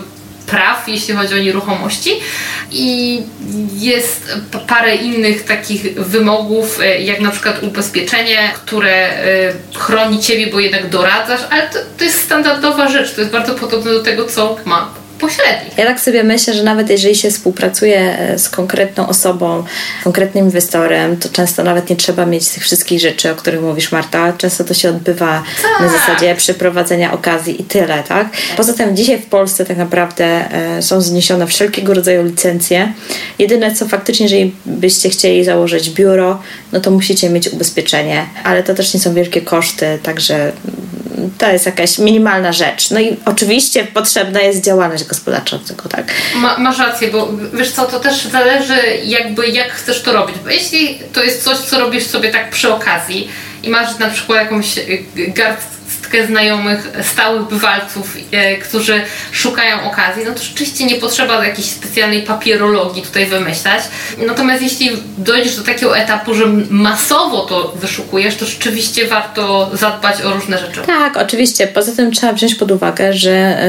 praw, 0.52 0.88
jeśli 0.88 1.14
chodzi 1.14 1.34
o 1.34 1.38
nieruchomości. 1.38 2.12
I 2.72 3.22
jest 3.74 4.38
parę 4.68 4.96
innych 4.96 5.44
takich 5.46 5.94
wymogów, 5.94 6.80
e, 6.80 7.02
jak 7.02 7.20
na 7.20 7.32
przykład 7.32 7.64
ubezpieczenie, 7.64 8.52
które 8.54 8.94
e, 8.94 9.54
chroni 9.76 10.20
Ciebie, 10.20 10.48
bo 10.48 10.60
jednak 10.60 10.90
doradzasz, 10.90 11.42
ale 11.50 11.70
to, 11.70 11.80
to 11.98 12.04
jest 12.04 12.22
standardowa 12.22 12.90
rzecz, 12.90 13.16
to 13.16 13.22
jest 13.22 13.34
bardzo 13.34 13.56
podobne 13.56 13.92
do 13.92 14.04
tego, 14.04 14.26
co 14.26 14.58
ma 14.66 15.01
pośrednich. 15.22 15.78
Ja 15.78 15.86
tak 15.86 16.00
sobie 16.00 16.24
myślę, 16.24 16.54
że 16.54 16.64
nawet 16.64 16.90
jeżeli 16.90 17.16
się 17.16 17.32
współpracuje 17.32 18.20
e, 18.20 18.40
z 18.40 18.50
konkretną 18.50 19.08
osobą, 19.08 19.64
konkretnym 20.04 20.46
inwestorem, 20.46 21.18
to 21.18 21.30
często 21.30 21.64
nawet 21.64 21.90
nie 21.90 21.96
trzeba 21.96 22.26
mieć 22.26 22.50
tych 22.50 22.64
wszystkich 22.64 23.00
rzeczy, 23.00 23.32
o 23.32 23.36
których 23.36 23.62
mówisz 23.62 23.92
Marta. 23.92 24.34
Często 24.34 24.64
to 24.64 24.74
się 24.74 24.90
odbywa 24.90 25.44
tak. 25.62 25.82
na 25.82 25.90
zasadzie 25.90 26.36
przeprowadzenia 26.36 27.14
okazji 27.14 27.62
i 27.62 27.64
tyle, 27.64 28.04
tak? 28.08 28.30
Poza 28.58 28.74
tym 28.74 28.96
dzisiaj 28.96 29.20
w 29.20 29.26
Polsce 29.26 29.66
tak 29.66 29.78
naprawdę 29.78 30.26
e, 30.26 30.82
są 30.82 31.02
zniesione 31.02 31.48
wszelkiego 31.48 31.94
rodzaju 31.94 32.24
licencje. 32.24 32.94
Jedyne 33.40 33.76
co 33.76 33.88
faktycznie, 33.88 34.26
jeżeli 34.26 34.56
byście 34.66 35.10
chcieli 35.10 35.44
założyć 35.44 35.90
biuro, 35.90 36.40
no 36.72 36.80
to 36.80 36.92
musicie 36.92 37.30
mieć 37.30 37.50
ubezpieczenie, 37.50 38.26
ale 38.44 38.64
to 38.64 38.74
też 38.74 38.94
nie 38.94 39.00
są 39.00 39.14
wielkie 39.14 39.42
koszty, 39.42 40.00
także 40.04 40.52
to 41.38 41.52
jest 41.52 41.66
jakaś 41.66 41.98
minimalna 41.98 42.52
rzecz. 42.52 42.92
No 42.92 43.00
i 43.00 43.18
oczywiście 43.26 43.84
potrzebna 43.84 44.42
jest 44.42 44.64
działalność 44.64 45.04
gospodarcza 45.04 45.60
tego, 45.68 45.90
tak? 45.90 46.14
Ma, 46.36 46.58
masz 46.58 46.80
rację, 46.80 47.08
bo 47.08 47.30
wiesz 47.54 47.72
co, 47.72 47.86
to 47.86 48.00
też 48.00 48.26
zależy 48.26 48.80
jakby 49.04 49.48
jak 49.48 49.72
chcesz 49.72 50.02
to 50.02 50.14
robić, 50.14 50.36
bo 50.44 50.50
jeśli 50.50 51.00
to 51.14 51.24
jest 51.24 51.44
coś, 51.44 51.58
co 51.58 51.80
robisz 51.80 52.08
sobie 52.08 52.32
tak 52.32 52.50
przy 52.50 52.74
okazji 52.74 53.30
i 53.64 53.70
masz 53.70 54.00
na 54.00 54.10
przykład 54.10 54.40
jakąś 54.44 54.80
garstkę 55.16 55.81
znajomych, 56.28 56.90
stałych 57.12 57.48
bywalców, 57.48 58.18
e, 58.32 58.58
którzy 58.58 59.02
szukają 59.32 59.92
okazji, 59.92 60.24
no 60.26 60.32
to 60.32 60.44
rzeczywiście 60.44 60.86
nie 60.86 60.96
potrzeba 60.96 61.46
jakiejś 61.46 61.70
specjalnej 61.70 62.22
papierologii 62.22 63.02
tutaj 63.02 63.26
wymyślać. 63.26 63.84
Natomiast 64.28 64.64
jeśli 64.64 64.90
dojdziesz 65.18 65.56
do 65.56 65.64
takiego 65.64 65.98
etapu, 65.98 66.34
że 66.34 66.48
masowo 66.70 67.46
to 67.46 67.74
wyszukujesz, 67.76 68.36
to 68.36 68.46
rzeczywiście 68.46 69.08
warto 69.08 69.72
zadbać 69.74 70.22
o 70.22 70.34
różne 70.34 70.58
rzeczy. 70.58 70.82
Tak, 70.86 71.18
oczywiście. 71.18 71.68
Poza 71.68 71.92
tym 71.92 72.12
trzeba 72.12 72.34
wziąć 72.34 72.56
pod 72.56 72.72
uwagę, 72.72 73.14
że 73.14 73.62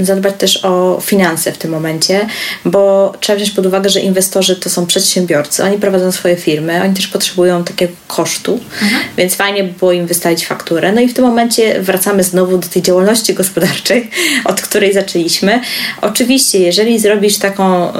zadbać 0.00 0.34
też 0.38 0.64
o 0.64 1.00
finanse 1.02 1.52
w 1.52 1.58
tym 1.58 1.70
momencie, 1.70 2.26
bo 2.64 3.12
trzeba 3.20 3.36
wziąć 3.36 3.50
pod 3.50 3.66
uwagę, 3.66 3.90
że 3.90 4.00
inwestorzy 4.00 4.56
to 4.56 4.70
są 4.70 4.86
przedsiębiorcy, 4.86 5.64
oni 5.64 5.78
prowadzą 5.78 6.12
swoje 6.12 6.36
firmy, 6.36 6.82
oni 6.82 6.94
też 6.94 7.06
potrzebują 7.06 7.64
takiego 7.64 7.92
kosztu, 8.08 8.60
mhm. 8.82 9.02
więc 9.16 9.34
fajnie 9.34 9.64
by 9.64 9.72
było 9.78 9.92
im 9.92 10.06
wystawić 10.06 10.46
fakturę. 10.46 10.92
No 10.92 11.00
i 11.00 11.08
w 11.08 11.14
tym 11.14 11.24
momencie 11.24 11.63
wracamy 11.80 12.24
znowu 12.24 12.58
do 12.58 12.68
tej 12.68 12.82
działalności 12.82 13.34
gospodarczej, 13.34 14.10
od 14.44 14.60
której 14.60 14.92
zaczęliśmy. 14.92 15.60
Oczywiście, 16.00 16.58
jeżeli 16.58 16.98
zrobisz 16.98 17.38
taką 17.38 17.90
y, 17.90 17.92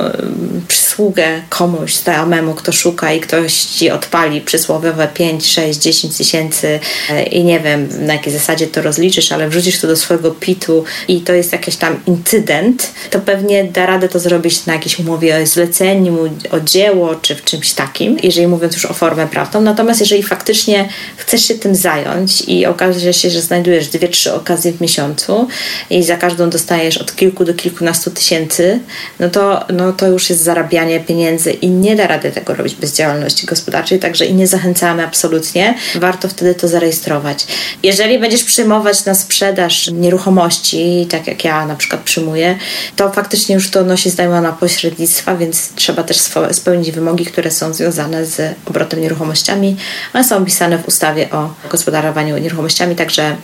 przysługę 0.68 1.42
komuś 1.48 1.94
znajomemu, 1.94 2.54
kto 2.54 2.72
szuka 2.72 3.12
i 3.12 3.20
ktoś 3.20 3.54
ci 3.54 3.90
odpali 3.90 4.40
przysłowiowe 4.40 5.08
5, 5.14 5.46
6, 5.46 5.78
10 5.78 6.16
tysięcy 6.16 6.80
y, 7.10 7.22
i 7.22 7.44
nie 7.44 7.60
wiem 7.60 7.88
na 8.06 8.12
jakiej 8.12 8.32
zasadzie 8.32 8.66
to 8.66 8.82
rozliczysz, 8.82 9.32
ale 9.32 9.48
wrzucisz 9.48 9.80
to 9.80 9.86
do 9.86 9.96
swojego 9.96 10.30
pitu 10.30 10.84
i 11.08 11.20
to 11.20 11.32
jest 11.32 11.52
jakiś 11.52 11.76
tam 11.76 12.00
incydent, 12.06 12.90
to 13.10 13.20
pewnie 13.20 13.64
da 13.64 13.86
radę 13.86 14.08
to 14.08 14.18
zrobić 14.18 14.66
na 14.66 14.72
jakiejś 14.72 14.98
umowie 14.98 15.36
o 15.42 15.46
zleceniu, 15.46 16.18
o 16.50 16.60
dzieło 16.60 17.14
czy 17.14 17.34
w 17.34 17.44
czymś 17.44 17.72
takim, 17.72 18.16
jeżeli 18.22 18.46
mówiąc 18.46 18.74
już 18.74 18.84
o 18.84 18.94
formę 18.94 19.26
prawną. 19.26 19.60
Natomiast 19.60 20.00
jeżeli 20.00 20.22
faktycznie 20.22 20.88
chcesz 21.16 21.48
się 21.48 21.54
tym 21.54 21.74
zająć 21.74 22.42
i 22.46 22.66
okaże 22.66 23.12
się, 23.12 23.30
że 23.30 23.42
znajdujesz 23.54 23.88
dwie, 23.88 24.08
trzy 24.08 24.34
okazje 24.34 24.72
w 24.72 24.80
miesiącu 24.80 25.48
i 25.90 26.02
za 26.02 26.16
każdą 26.16 26.50
dostajesz 26.50 26.98
od 26.98 27.16
kilku 27.16 27.44
do 27.44 27.54
kilkunastu 27.54 28.10
tysięcy, 28.10 28.80
no 29.20 29.30
to, 29.30 29.64
no 29.72 29.92
to 29.92 30.06
już 30.06 30.30
jest 30.30 30.42
zarabianie 30.42 31.00
pieniędzy 31.00 31.52
i 31.52 31.68
nie 31.68 31.96
da 31.96 32.06
rady 32.06 32.30
tego 32.32 32.54
robić 32.54 32.74
bez 32.74 32.96
działalności 32.96 33.46
gospodarczej, 33.46 33.98
także 33.98 34.26
i 34.26 34.34
nie 34.34 34.46
zachęcamy 34.46 35.04
absolutnie. 35.04 35.74
Warto 35.94 36.28
wtedy 36.28 36.54
to 36.54 36.68
zarejestrować. 36.68 37.46
Jeżeli 37.82 38.18
będziesz 38.18 38.44
przyjmować 38.44 39.04
na 39.04 39.14
sprzedaż 39.14 39.90
nieruchomości, 39.90 41.06
tak 41.10 41.26
jak 41.26 41.44
ja 41.44 41.66
na 41.66 41.74
przykład 41.74 42.00
przyjmuję, 42.00 42.58
to 42.96 43.12
faktycznie 43.12 43.54
już 43.54 43.70
to 43.70 43.84
nosi 43.84 44.10
znamiona 44.10 44.52
pośrednictwa, 44.52 45.36
więc 45.36 45.74
trzeba 45.74 46.02
też 46.02 46.16
spełnić 46.52 46.90
wymogi, 46.90 47.26
które 47.26 47.50
są 47.50 47.74
związane 47.74 48.26
z 48.26 48.54
obrotem 48.66 49.00
nieruchomościami. 49.00 49.76
One 50.14 50.24
są 50.24 50.36
opisane 50.36 50.78
w 50.78 50.88
ustawie 50.88 51.30
o 51.30 51.54
gospodarowaniu 51.70 52.38
nieruchomościami, 52.38 52.96
także 52.96 53.36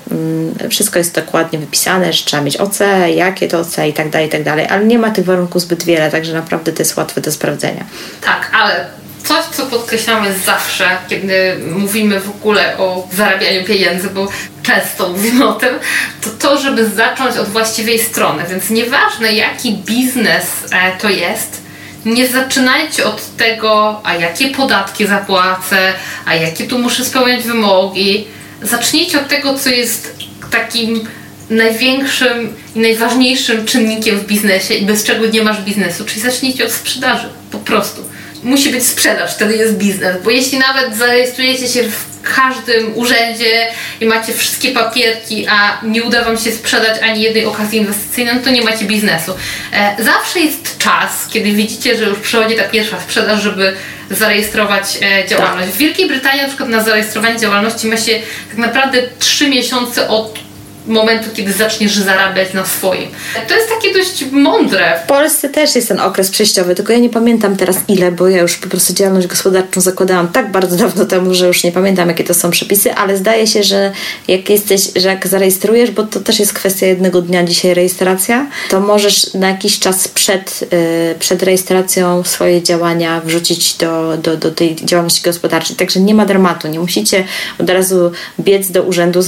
wszystko 0.71 0.99
jest 0.99 1.15
dokładnie 1.15 1.59
wypisane, 1.59 2.13
że 2.13 2.25
trzeba 2.25 2.43
mieć 2.43 2.57
OC, 2.57 2.79
jakie 3.15 3.49
to 3.49 3.61
OC 3.61 3.79
i 3.89 3.93
tak 3.93 4.11
dalej, 4.11 4.29
i 4.29 4.31
tak 4.31 4.43
dalej, 4.43 4.67
ale 4.71 4.85
nie 4.85 4.99
ma 4.99 5.11
tych 5.11 5.25
warunków 5.25 5.63
zbyt 5.63 5.85
wiele, 5.85 6.11
także 6.11 6.33
naprawdę 6.33 6.73
to 6.73 6.83
jest 6.83 6.97
łatwe 6.97 7.21
do 7.21 7.33
sprawdzenia. 7.33 7.85
Tak, 8.21 8.51
ale 8.53 8.87
coś, 9.25 9.45
co 9.45 9.67
podkreślamy 9.67 10.35
zawsze, 10.39 10.89
kiedy 11.09 11.57
mówimy 11.67 12.21
w 12.21 12.31
ogóle 12.31 12.79
o 12.79 13.09
zarabianiu 13.13 13.65
pieniędzy, 13.65 14.11
bo 14.11 14.29
często 14.63 15.09
mówimy 15.09 15.49
o 15.49 15.53
tym, 15.53 15.75
to 16.21 16.31
to, 16.31 16.59
żeby 16.59 16.89
zacząć 16.89 17.37
od 17.37 17.49
właściwej 17.49 17.99
strony. 17.99 18.45
Więc 18.51 18.71
nieważne 18.71 19.33
jaki 19.33 19.73
biznes 19.77 20.47
e, 20.73 20.97
to 21.01 21.09
jest, 21.09 21.63
nie 22.05 22.29
zaczynajcie 22.29 23.05
od 23.05 23.37
tego, 23.37 24.01
a 24.05 24.15
jakie 24.15 24.49
podatki 24.49 25.07
zapłacę, 25.07 25.93
a 26.27 26.35
jakie 26.35 26.67
tu 26.67 26.79
muszę 26.79 27.05
spełniać 27.05 27.43
wymogi 27.43 28.29
zacznijcie 28.63 29.21
od 29.21 29.29
tego, 29.29 29.59
co 29.59 29.71
jest 29.71 30.17
takim 30.51 31.09
największym 31.51 32.55
i 32.75 32.81
najważniejszym 32.81 33.67
czynnikiem 33.67 34.19
w 34.19 34.27
biznesie 34.27 34.75
i 34.75 34.87
bez 34.87 35.05
czego 35.05 35.27
nie 35.27 35.43
masz 35.43 35.63
biznesu, 35.63 36.05
czyli 36.05 36.21
zacznijcie 36.21 36.65
od 36.65 36.73
sprzedaży, 36.73 37.29
po 37.51 37.59
prostu. 37.59 38.03
Musi 38.43 38.71
być 38.71 38.87
sprzedaż, 38.87 39.35
wtedy 39.35 39.57
jest 39.57 39.77
biznes, 39.77 40.17
bo 40.25 40.31
jeśli 40.31 40.59
nawet 40.59 40.97
zarejestrujecie 40.97 41.69
się 41.69 41.83
w 41.83 42.11
każdym 42.23 42.97
urzędzie 42.99 43.67
i 44.01 44.07
macie 44.07 44.33
wszystkie 44.33 44.71
papierki, 44.71 45.47
a 45.49 45.81
nie 45.83 46.03
uda 46.03 46.25
Wam 46.25 46.39
się 46.39 46.53
sprzedać 46.53 47.03
ani 47.03 47.23
jednej 47.23 47.45
okazji 47.45 47.79
inwestycyjnej, 47.79 48.35
no 48.35 48.41
to 48.41 48.51
nie 48.51 48.63
macie 48.63 48.85
biznesu. 48.85 49.35
E, 49.73 49.97
zawsze 49.99 50.41
jest 50.41 50.79
czas, 50.79 51.29
kiedy 51.31 51.53
widzicie, 51.53 51.97
że 51.97 52.05
już 52.05 52.19
przychodzi 52.19 52.57
ta 52.57 52.65
pierwsza 52.65 53.01
sprzedaż, 53.01 53.43
żeby 53.43 53.77
zarejestrować 54.11 54.99
e, 55.03 55.29
działalność. 55.29 55.73
W 55.73 55.77
Wielkiej 55.77 56.09
Brytanii 56.09 56.43
na 56.43 56.49
przykład 56.49 56.69
na 56.69 56.83
zarejestrowanie 56.83 57.39
działalności 57.39 57.87
ma 57.87 57.97
się 57.97 58.21
tak 58.49 58.59
naprawdę 58.59 59.03
3 59.19 59.49
miesiące 59.49 60.09
od 60.09 60.50
momentu, 60.91 61.31
kiedy 61.35 61.53
zaczniesz 61.53 61.97
zarabiać 61.97 62.53
na 62.53 62.67
swoim. 62.67 63.09
To 63.49 63.55
jest 63.55 63.69
takie 63.69 63.95
dość 63.95 64.25
mądre. 64.33 65.01
W 65.05 65.07
Polsce 65.07 65.49
też 65.49 65.77
jest 65.77 65.89
ten 65.89 66.01
okres 66.01 66.31
przejściowy, 66.31 66.75
tylko 66.75 66.93
ja 66.93 66.99
nie 66.99 67.11
pamiętam 67.11 67.57
teraz 67.57 67.77
ile, 67.89 68.13
bo 68.13 68.29
ja 68.29 68.43
już 68.43 68.57
po 68.57 68.69
prostu 68.69 68.95
działalność 68.95 69.27
gospodarczą 69.27 69.81
zakładałam 69.81 70.29
tak 70.29 70.51
bardzo 70.51 70.77
dawno 70.77 71.05
temu, 71.05 71.35
że 71.35 71.47
już 71.47 71.65
nie 71.65 71.73
pamiętam 71.73 72.09
jakie 72.09 72.25
to 72.25 72.35
są 72.35 72.51
przepisy, 72.51 72.95
ale 72.95 73.17
zdaje 73.17 73.47
się, 73.47 73.63
że 73.63 73.93
jak 74.29 74.51
jesteś, 74.51 74.81
że 74.97 75.09
jak 75.09 75.27
zarejestrujesz, 75.27 75.91
bo 75.91 76.03
to 76.03 76.21
też 76.21 76.41
jest 76.41 76.53
kwestia 76.53 76.87
jednego 76.87 77.23
dnia 77.23 77.45
dzisiaj 77.45 77.75
rejestracja, 77.75 78.47
to 78.69 78.81
możesz 78.81 79.35
na 79.35 79.49
jakiś 79.49 79.79
czas 79.79 80.09
przed, 80.09 80.61
yy, 80.73 81.15
przed 81.19 81.43
rejestracją 81.43 82.25
swoje 82.25 82.63
działania 82.63 83.21
wrzucić 83.25 83.75
do, 83.75 84.17
do, 84.17 84.37
do 84.37 84.51
tej 84.51 84.77
działalności 84.77 85.23
gospodarczej. 85.23 85.77
Także 85.77 86.01
nie 86.01 86.15
ma 86.15 86.27
dramatu, 86.27 86.69
nie 86.69 86.81
musicie 86.81 87.25
od 87.59 87.71
razu 87.71 88.13
biec 88.41 88.71
do 88.71 88.83
urzędu, 88.83 89.21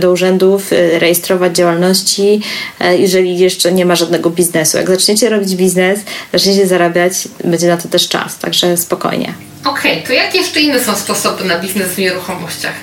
do 0.00 0.12
urzędów 0.12 0.72
y, 0.72 0.89
rejestrować 0.98 1.56
działalności, 1.56 2.40
e, 2.80 2.96
jeżeli 2.96 3.38
jeszcze 3.38 3.72
nie 3.72 3.86
ma 3.86 3.96
żadnego 3.96 4.30
biznesu. 4.30 4.76
Jak 4.76 4.90
zaczniecie 4.90 5.28
robić 5.28 5.56
biznes, 5.56 6.00
zaczniecie 6.32 6.66
zarabiać, 6.66 7.12
będzie 7.44 7.68
na 7.68 7.76
to 7.76 7.88
też 7.88 8.08
czas, 8.08 8.38
także 8.38 8.76
spokojnie. 8.76 9.34
Okej, 9.64 9.92
okay, 9.92 10.06
to 10.06 10.12
jakie 10.12 10.38
jeszcze 10.38 10.60
inne 10.60 10.80
są 10.80 10.96
sposoby 10.96 11.44
na 11.44 11.58
biznes 11.58 11.88
w 11.88 11.98
nieruchomościach? 11.98 12.74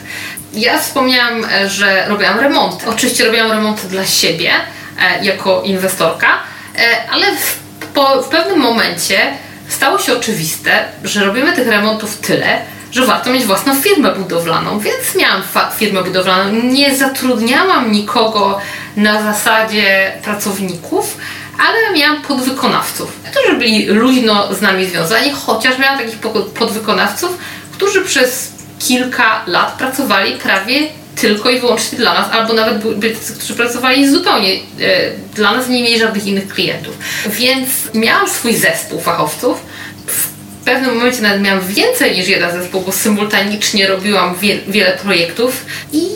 Ja 0.53 0.79
wspomniałam, 0.79 1.45
e, 1.45 1.69
że 1.69 2.05
robiłam 2.07 2.39
remonty. 2.39 2.85
Oczywiście 2.89 3.25
robiłam 3.25 3.51
remonty 3.51 3.87
dla 3.87 4.05
siebie 4.05 4.51
e, 5.01 5.25
jako 5.25 5.61
inwestorka, 5.61 6.27
ale 7.11 7.25
w, 7.25 7.57
po, 7.93 8.21
w 8.21 8.27
pewnym 8.27 8.59
momencie 8.59 9.17
stało 9.69 9.99
się 9.99 10.13
oczywiste, 10.13 10.85
że 11.03 11.25
robimy 11.25 11.53
tych 11.53 11.67
remontów 11.67 12.17
tyle, 12.17 12.61
że 12.91 13.05
warto 13.05 13.29
mieć 13.29 13.45
własną 13.45 13.75
firmę 13.75 14.15
budowlaną, 14.15 14.79
więc 14.79 15.15
miałam 15.15 15.41
firmę 15.75 16.03
budowlaną. 16.03 16.53
Nie 16.63 16.95
zatrudniałam 16.95 17.91
nikogo 17.91 18.59
na 18.97 19.23
zasadzie 19.23 20.11
pracowników, 20.23 21.17
ale 21.59 21.99
miałam 21.99 22.21
podwykonawców, 22.21 23.19
którzy 23.31 23.57
byli 23.57 23.85
luźno 23.85 24.53
z 24.53 24.61
nami 24.61 24.85
związani, 24.85 25.31
chociaż 25.45 25.77
miałam 25.77 25.97
takich 25.99 26.17
podwykonawców, 26.53 27.37
którzy 27.71 28.01
przez 28.01 28.51
kilka 28.79 29.41
lat 29.47 29.71
pracowali 29.71 30.35
prawie 30.35 30.87
tylko 31.21 31.49
i 31.49 31.59
wyłącznie 31.59 31.97
dla 31.97 32.13
nas, 32.13 32.31
albo 32.31 32.53
nawet 32.53 32.95
byli 32.95 33.15
tacy, 33.15 33.33
którzy 33.33 33.53
pracowali 33.53 34.09
zupełnie 34.09 34.53
e, 34.53 34.59
dla 35.35 35.51
nas, 35.51 35.69
nie 35.69 35.83
mieli 35.83 35.99
żadnych 35.99 36.25
innych 36.25 36.47
klientów. 36.47 36.97
Więc 37.29 37.69
miałam 37.93 38.29
swój 38.29 38.55
zespół 38.55 39.01
fachowców, 39.01 39.61
pewnym 40.67 40.95
momencie 40.95 41.21
nawet 41.21 41.41
miałam 41.41 41.67
więcej 41.67 42.17
niż 42.17 42.27
jeden 42.27 42.51
zespół, 42.51 42.81
bo 42.81 42.91
symultanicznie 42.91 43.87
robiłam 43.87 44.35
wie, 44.35 44.57
wiele 44.67 44.91
projektów 44.91 45.65
i 45.93 46.07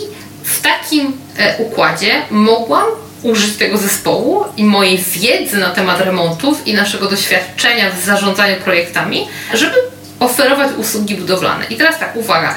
w 0.44 0.62
takim 0.62 1.14
e, 1.38 1.58
układzie 1.58 2.22
mogłam 2.32 2.86
użyć 3.24 3.58
tego 3.58 3.78
zespołu 3.78 4.44
i 4.58 4.64
mojej 4.64 4.98
wiedzy 4.98 5.58
na 5.58 5.70
temat 5.70 6.02
remontów 6.02 6.68
i 6.68 6.74
naszego 6.74 7.08
doświadczenia 7.08 7.90
w 7.90 8.06
zarządzaniu 8.06 8.56
projektami, 8.56 9.28
żeby 9.54 9.76
oferować 10.20 10.72
usługi 10.78 11.16
budowlane. 11.16 11.66
I 11.70 11.76
teraz 11.76 12.00
tak, 12.00 12.16
uwaga. 12.16 12.56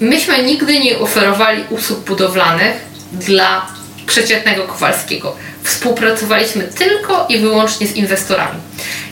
Myśmy 0.00 0.42
nigdy 0.42 0.78
nie 0.78 0.98
oferowali 0.98 1.64
usług 1.70 2.00
budowlanych 2.00 2.74
dla 3.12 3.66
przeciętnego 4.06 4.64
Kowalskiego. 4.64 5.36
Współpracowaliśmy 5.66 6.64
tylko 6.64 7.26
i 7.28 7.38
wyłącznie 7.38 7.86
z 7.86 7.96
inwestorami. 7.96 8.60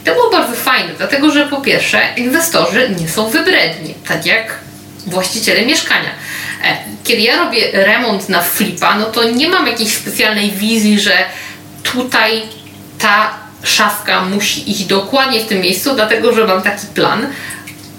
To 0.05 0.15
było 0.15 0.31
bardzo 0.31 0.57
fajne, 0.57 0.91
dlatego 0.99 1.31
że 1.31 1.49
po 1.49 1.61
pierwsze, 1.61 2.01
inwestorzy 2.17 2.91
nie 3.01 3.09
są 3.09 3.31
wybredni, 3.31 3.95
tak 4.09 4.27
jak 4.27 4.59
właściciele 5.07 5.67
mieszkania. 5.67 6.11
E, 6.65 6.77
kiedy 7.05 7.23
ja 7.23 7.45
robię 7.45 7.71
remont 7.73 8.29
na 8.29 8.43
flipa, 8.43 8.99
no 8.99 9.07
to 9.07 9.25
nie 9.25 9.49
mam 9.49 9.67
jakiejś 9.67 9.93
specjalnej 9.93 10.51
wizji, 10.51 11.01
że 11.01 11.13
tutaj 11.83 12.43
ta 12.99 13.35
szafka 13.63 14.25
musi 14.25 14.71
iść 14.71 14.85
dokładnie 14.85 15.41
w 15.41 15.47
tym 15.47 15.61
miejscu, 15.61 15.95
dlatego 15.95 16.33
że 16.35 16.47
mam 16.47 16.63
taki 16.63 16.87
plan. 16.87 17.27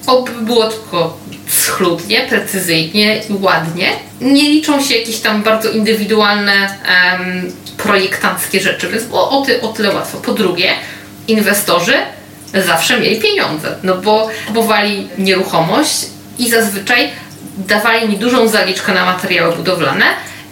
Oby 0.08 0.32
było 0.32 0.68
tylko 0.68 1.18
schludnie, 1.48 2.26
precyzyjnie 2.30 3.18
i 3.18 3.34
ładnie. 3.42 3.90
Nie 4.22 4.50
liczą 4.50 4.84
się 4.84 4.96
jakieś 4.96 5.20
tam 5.20 5.44
bardzo 5.44 5.72
indywidualne 5.72 6.78
um, 7.12 7.52
projektanckie 7.78 8.60
rzeczy, 8.60 8.90
więc 8.90 9.04
było 9.04 9.30
o, 9.30 9.46
ty, 9.46 9.62
o 9.62 9.68
tyle 9.68 9.94
łatwo. 9.94 10.18
Po 10.18 10.34
drugie, 10.34 10.74
inwestorzy 11.28 11.94
zawsze 12.54 13.00
mieli 13.00 13.22
pieniądze, 13.22 13.76
no 13.84 13.96
bo 13.96 14.30
kupowali 14.48 15.08
nieruchomość 15.18 16.06
i 16.40 16.50
zazwyczaj 16.50 17.10
dawali 17.58 18.10
mi 18.10 18.18
dużą 18.18 18.48
zaliczkę 18.48 18.94
na 18.94 19.06
materiały 19.06 19.56
budowlane 19.56 20.06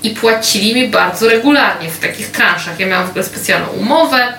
i 0.03 0.09
płacili 0.09 0.75
mi 0.75 0.87
bardzo 0.87 1.29
regularnie 1.29 1.89
w 1.89 1.99
takich 1.99 2.31
transzach. 2.31 2.79
Ja 2.79 2.87
miałam 2.87 3.07
w 3.07 3.09
ogóle 3.09 3.25
specjalną 3.25 3.67
umowę 3.67 4.33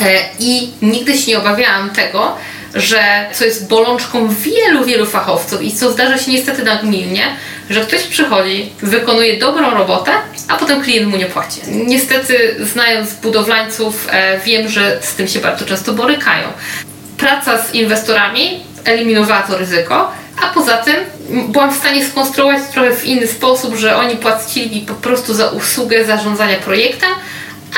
e, 0.00 0.20
i 0.38 0.70
nigdy 0.82 1.18
się 1.18 1.30
nie 1.30 1.38
obawiałam 1.38 1.90
tego, 1.90 2.36
że 2.74 3.26
co 3.32 3.44
jest 3.44 3.68
bolączką 3.68 4.28
wielu, 4.28 4.84
wielu 4.84 5.06
fachowców 5.06 5.62
i 5.62 5.72
co 5.72 5.92
zdarza 5.92 6.18
się 6.18 6.32
niestety 6.32 6.62
nagminnie, 6.64 7.22
że 7.70 7.80
ktoś 7.80 8.02
przychodzi, 8.02 8.72
wykonuje 8.82 9.38
dobrą 9.38 9.70
robotę, 9.70 10.10
a 10.48 10.56
potem 10.56 10.82
klient 10.82 11.08
mu 11.08 11.16
nie 11.16 11.26
płaci. 11.26 11.60
Niestety, 11.66 12.56
znając 12.60 13.14
budowlańców, 13.14 14.08
e, 14.10 14.40
wiem, 14.40 14.68
że 14.68 14.98
z 15.00 15.14
tym 15.14 15.28
się 15.28 15.40
bardzo 15.40 15.64
często 15.64 15.92
borykają. 15.92 16.48
Praca 17.16 17.62
z 17.62 17.74
inwestorami 17.74 18.60
eliminowała 18.84 19.42
to 19.42 19.58
ryzyko, 19.58 20.12
a 20.42 20.46
poza 20.54 20.76
tym 20.76 20.96
byłam 21.48 21.74
w 21.74 21.76
stanie 21.76 22.06
skonstruować 22.06 22.62
trochę 22.72 22.96
w 22.96 23.04
inny 23.04 23.26
sposób, 23.26 23.76
że 23.76 23.96
oni 23.96 24.16
płacili 24.16 24.80
po 24.80 24.94
prostu 24.94 25.34
za 25.34 25.46
usługę 25.48 26.04
zarządzania 26.04 26.56
projektem, 26.56 27.10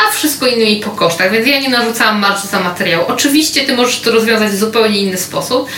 a 0.08 0.12
wszystko 0.12 0.46
innymi 0.46 0.76
po 0.76 0.90
kosztach, 0.90 1.32
więc 1.32 1.46
ja 1.46 1.60
nie 1.60 1.68
narzucałam 1.68 2.18
marży 2.18 2.46
za 2.46 2.60
materiał. 2.60 3.06
Oczywiście 3.06 3.64
ty 3.66 3.76
możesz 3.76 4.00
to 4.00 4.10
rozwiązać 4.10 4.50
w 4.50 4.56
zupełnie 4.56 4.98
inny 4.98 5.18
sposób, 5.18 5.68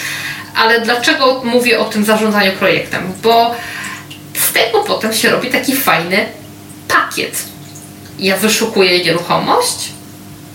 ale 0.56 0.80
dlaczego 0.80 1.40
mówię 1.44 1.80
o 1.80 1.84
tym 1.84 2.04
zarządzaniu 2.04 2.52
projektem? 2.52 3.12
Bo 3.22 3.54
z 4.34 4.52
tego 4.52 4.80
potem 4.80 5.12
się 5.12 5.30
robi 5.30 5.50
taki 5.50 5.76
fajny 5.76 6.26
pakiet. 6.88 7.42
Ja 8.18 8.36
wyszukuję 8.36 9.04
nieruchomość 9.04 9.88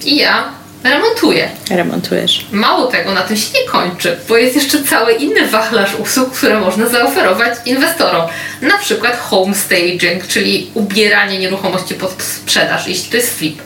i 0.05 0.17
ja 0.17 0.56
remontuję. 0.83 1.49
Remontujesz. 1.69 2.45
Mało 2.51 2.87
tego, 2.87 3.13
na 3.13 3.21
tym 3.21 3.37
się 3.37 3.47
nie 3.53 3.69
kończy, 3.71 4.17
bo 4.29 4.37
jest 4.37 4.55
jeszcze 4.55 4.83
cały 4.83 5.13
inny 5.13 5.47
wachlarz 5.47 5.95
usług, 5.95 6.31
które 6.31 6.59
można 6.59 6.87
zaoferować 6.87 7.53
inwestorom. 7.65 8.27
Na 8.61 8.77
przykład 8.77 9.19
home 9.19 9.55
staging, 9.55 10.27
czyli 10.27 10.71
ubieranie 10.73 11.39
nieruchomości 11.39 11.95
pod 11.95 12.23
sprzedaż, 12.23 12.87
jeśli 12.87 13.11
to 13.11 13.17
jest 13.17 13.37
flip. 13.37 13.61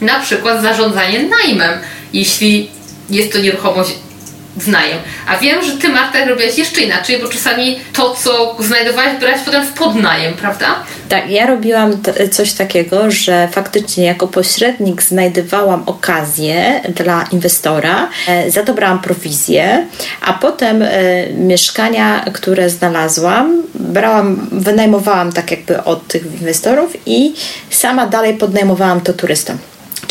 Na 0.00 0.20
przykład 0.20 0.62
zarządzanie 0.62 1.22
najmem, 1.22 1.78
jeśli 2.12 2.70
jest 3.10 3.32
to 3.32 3.38
nieruchomość 3.38 3.90
znają. 4.56 4.96
A 5.26 5.36
wiem, 5.36 5.64
że 5.64 5.72
ty, 5.72 5.88
Marta, 5.88 6.24
robiłaś 6.24 6.58
jeszcze 6.58 6.80
inaczej, 6.80 7.18
bo 7.22 7.28
czasami 7.28 7.78
to, 7.92 8.14
co 8.14 8.56
znajdowałaś, 8.58 9.20
brałaś 9.20 9.40
potem 9.44 9.66
w 9.66 9.72
podnajem, 9.72 10.34
prawda? 10.34 10.66
Tak, 11.08 11.30
ja 11.30 11.46
robiłam 11.46 11.92
coś 12.30 12.52
takiego, 12.52 13.10
że 13.10 13.48
faktycznie 13.52 14.04
jako 14.04 14.28
pośrednik 14.28 15.02
znajdowałam 15.02 15.82
okazję 15.86 16.80
dla 16.94 17.24
inwestora, 17.32 18.08
e, 18.28 18.50
za 18.50 18.62
to 18.62 18.74
brałam 18.74 19.00
prowizję, 19.00 19.86
a 20.20 20.32
potem 20.32 20.82
e, 20.82 20.88
mieszkania, 21.32 22.24
które 22.32 22.70
znalazłam, 22.70 23.62
brałam, 23.74 24.48
wynajmowałam 24.52 25.32
tak 25.32 25.50
jakby 25.50 25.84
od 25.84 26.06
tych 26.06 26.24
inwestorów 26.24 26.96
i 27.06 27.34
sama 27.70 28.06
dalej 28.06 28.34
podnajmowałam 28.34 29.00
to 29.00 29.12
turystom. 29.12 29.58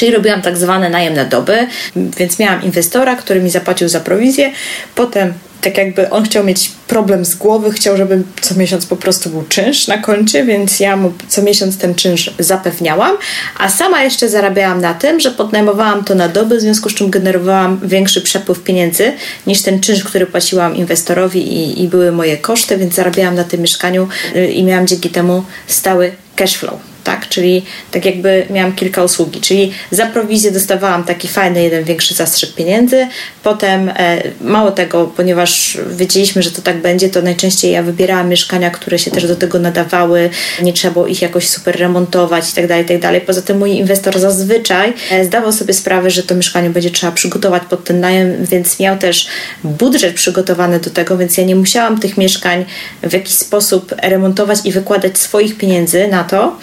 Czyli 0.01 0.11
robiłam 0.11 0.41
tak 0.41 0.57
zwane 0.57 0.89
najem 0.89 1.13
na 1.13 1.25
doby, 1.25 1.67
więc 1.95 2.39
miałam 2.39 2.63
inwestora, 2.63 3.15
który 3.15 3.41
mi 3.41 3.49
zapłacił 3.49 3.89
za 3.89 3.99
prowizję. 3.99 4.51
Potem 4.95 5.33
tak 5.61 5.77
jakby 5.77 6.09
on 6.09 6.23
chciał 6.23 6.43
mieć 6.43 6.71
problem 6.87 7.25
z 7.25 7.35
głowy, 7.35 7.71
chciał, 7.71 7.97
żeby 7.97 8.23
co 8.41 8.55
miesiąc 8.55 8.85
po 8.85 8.95
prostu 8.95 9.29
był 9.29 9.43
czynsz 9.49 9.87
na 9.87 9.97
koncie, 9.97 10.45
więc 10.45 10.79
ja 10.79 10.95
mu 10.95 11.13
co 11.27 11.41
miesiąc 11.41 11.77
ten 11.77 11.95
czynsz 11.95 12.33
zapewniałam, 12.39 13.17
a 13.57 13.69
sama 13.69 14.03
jeszcze 14.03 14.29
zarabiałam 14.29 14.81
na 14.81 14.93
tym, 14.93 15.19
że 15.19 15.31
podnajmowałam 15.31 16.03
to 16.03 16.15
na 16.15 16.27
doby, 16.27 16.57
w 16.57 16.61
związku 16.61 16.89
z 16.89 16.93
czym 16.93 17.09
generowałam 17.09 17.79
większy 17.83 18.21
przepływ 18.21 18.63
pieniędzy 18.63 19.13
niż 19.47 19.61
ten 19.61 19.79
czynsz, 19.79 20.03
który 20.03 20.25
płaciłam 20.25 20.75
inwestorowi 20.75 21.53
i, 21.53 21.83
i 21.83 21.87
były 21.87 22.11
moje 22.11 22.37
koszty, 22.37 22.77
więc 22.77 22.95
zarabiałam 22.95 23.35
na 23.35 23.43
tym 23.43 23.61
mieszkaniu 23.61 24.07
y, 24.35 24.47
i 24.47 24.63
miałam 24.63 24.87
dzięki 24.87 25.09
temu 25.09 25.43
stały 25.67 26.11
cash 26.35 26.57
flow 26.57 26.90
tak? 27.11 27.29
Czyli 27.29 27.65
tak 27.91 28.05
jakby 28.05 28.45
miałam 28.49 28.75
kilka 28.75 29.03
usługi, 29.03 29.41
czyli 29.41 29.71
za 29.91 30.05
prowizję 30.05 30.51
dostawałam 30.51 31.03
taki 31.03 31.27
fajny, 31.27 31.63
jeden 31.63 31.83
większy 31.83 32.13
zastrzyk 32.13 32.55
pieniędzy, 32.55 33.07
potem 33.43 33.89
e, 33.89 34.21
mało 34.41 34.71
tego, 34.71 35.11
ponieważ 35.17 35.77
wiedzieliśmy, 35.91 36.43
że 36.43 36.51
to 36.51 36.61
tak 36.61 36.81
będzie, 36.81 37.09
to 37.09 37.21
najczęściej 37.21 37.71
ja 37.71 37.83
wybierałam 37.83 38.29
mieszkania, 38.29 38.69
które 38.69 38.99
się 38.99 39.11
też 39.11 39.27
do 39.27 39.35
tego 39.35 39.59
nadawały, 39.59 40.29
nie 40.61 40.73
trzeba 40.73 40.93
było 40.93 41.07
ich 41.07 41.21
jakoś 41.21 41.49
super 41.49 41.79
remontować 41.79 42.49
i 42.49 42.53
tak 42.53 42.67
dalej, 42.67 42.85
i 42.95 42.99
tak. 42.99 43.25
Poza 43.25 43.41
tym 43.41 43.57
mój 43.57 43.71
inwestor 43.71 44.19
zazwyczaj 44.19 44.93
e, 45.11 45.25
zdawał 45.25 45.51
sobie 45.51 45.73
sprawę, 45.73 46.11
że 46.11 46.23
to 46.23 46.35
mieszkanie 46.35 46.69
będzie 46.69 46.91
trzeba 46.91 47.11
przygotować 47.11 47.63
pod 47.69 47.83
ten 47.83 47.99
najem, 47.99 48.45
więc 48.45 48.79
miał 48.79 48.97
też 48.97 49.27
budżet 49.63 50.13
przygotowany 50.13 50.79
do 50.79 50.89
tego, 50.89 51.17
więc 51.17 51.37
ja 51.37 51.43
nie 51.43 51.55
musiałam 51.55 51.99
tych 51.99 52.17
mieszkań 52.17 52.65
w 53.03 53.13
jakiś 53.13 53.33
sposób 53.33 53.93
remontować 54.01 54.59
i 54.65 54.71
wykładać 54.71 55.17
swoich 55.17 55.57
pieniędzy 55.57 56.07
na 56.07 56.23
to, 56.23 56.57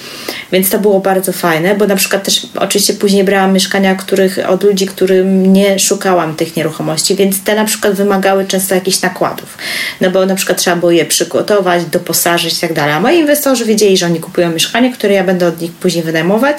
więc 0.52 0.70
to 0.70 0.78
było 0.78 1.00
bardzo 1.00 1.32
fajne, 1.32 1.74
bo 1.74 1.86
na 1.86 1.96
przykład 1.96 2.24
też 2.24 2.46
oczywiście 2.58 2.94
później 2.94 3.24
brałam 3.24 3.52
mieszkania 3.52 3.94
których, 3.94 4.38
od 4.48 4.64
ludzi, 4.64 4.86
którym 4.86 5.52
nie 5.52 5.78
szukałam 5.78 6.36
tych 6.36 6.56
nieruchomości, 6.56 7.14
więc 7.14 7.42
te 7.42 7.54
na 7.54 7.64
przykład 7.64 7.94
wymagały 7.94 8.46
często 8.46 8.74
jakichś 8.74 9.00
nakładów. 9.00 9.58
No 10.00 10.10
bo 10.10 10.26
na 10.26 10.34
przykład 10.34 10.58
trzeba 10.58 10.76
było 10.76 10.92
je 10.92 11.04
przygotować, 11.04 11.84
doposażyć 11.84 12.58
i 12.58 12.60
tak 12.60 12.72
dalej. 12.72 12.94
A 12.94 13.00
moi 13.00 13.18
inwestorzy 13.18 13.64
wiedzieli, 13.64 13.96
że 13.96 14.06
oni 14.06 14.20
kupują 14.20 14.50
mieszkanie, 14.50 14.92
które 14.92 15.14
ja 15.14 15.24
będę 15.24 15.46
od 15.46 15.60
nich 15.60 15.72
później 15.72 16.04
wynajmować 16.04 16.58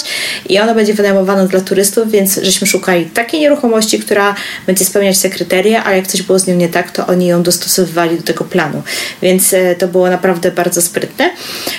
i 0.49 0.59
ono 0.59 0.75
będzie 0.75 0.93
wynajmowane 0.93 1.47
dla 1.47 1.61
turystów, 1.61 2.11
więc 2.11 2.39
żeśmy 2.43 2.67
szukali 2.67 3.05
takiej 3.05 3.39
nieruchomości, 3.39 3.99
która 3.99 4.35
będzie 4.67 4.85
spełniać 4.85 5.19
te 5.19 5.29
kryteria, 5.29 5.85
a 5.85 5.93
jak 5.93 6.07
coś 6.07 6.21
było 6.21 6.39
z 6.39 6.47
nią 6.47 6.55
nie 6.55 6.69
tak, 6.69 6.91
to 6.91 7.07
oni 7.07 7.27
ją 7.27 7.43
dostosowywali 7.43 8.17
do 8.17 8.23
tego 8.23 8.45
planu. 8.45 8.83
Więc 9.21 9.53
e, 9.53 9.75
to 9.75 9.87
było 9.87 10.09
naprawdę 10.09 10.51
bardzo 10.51 10.81
sprytne. 10.81 11.29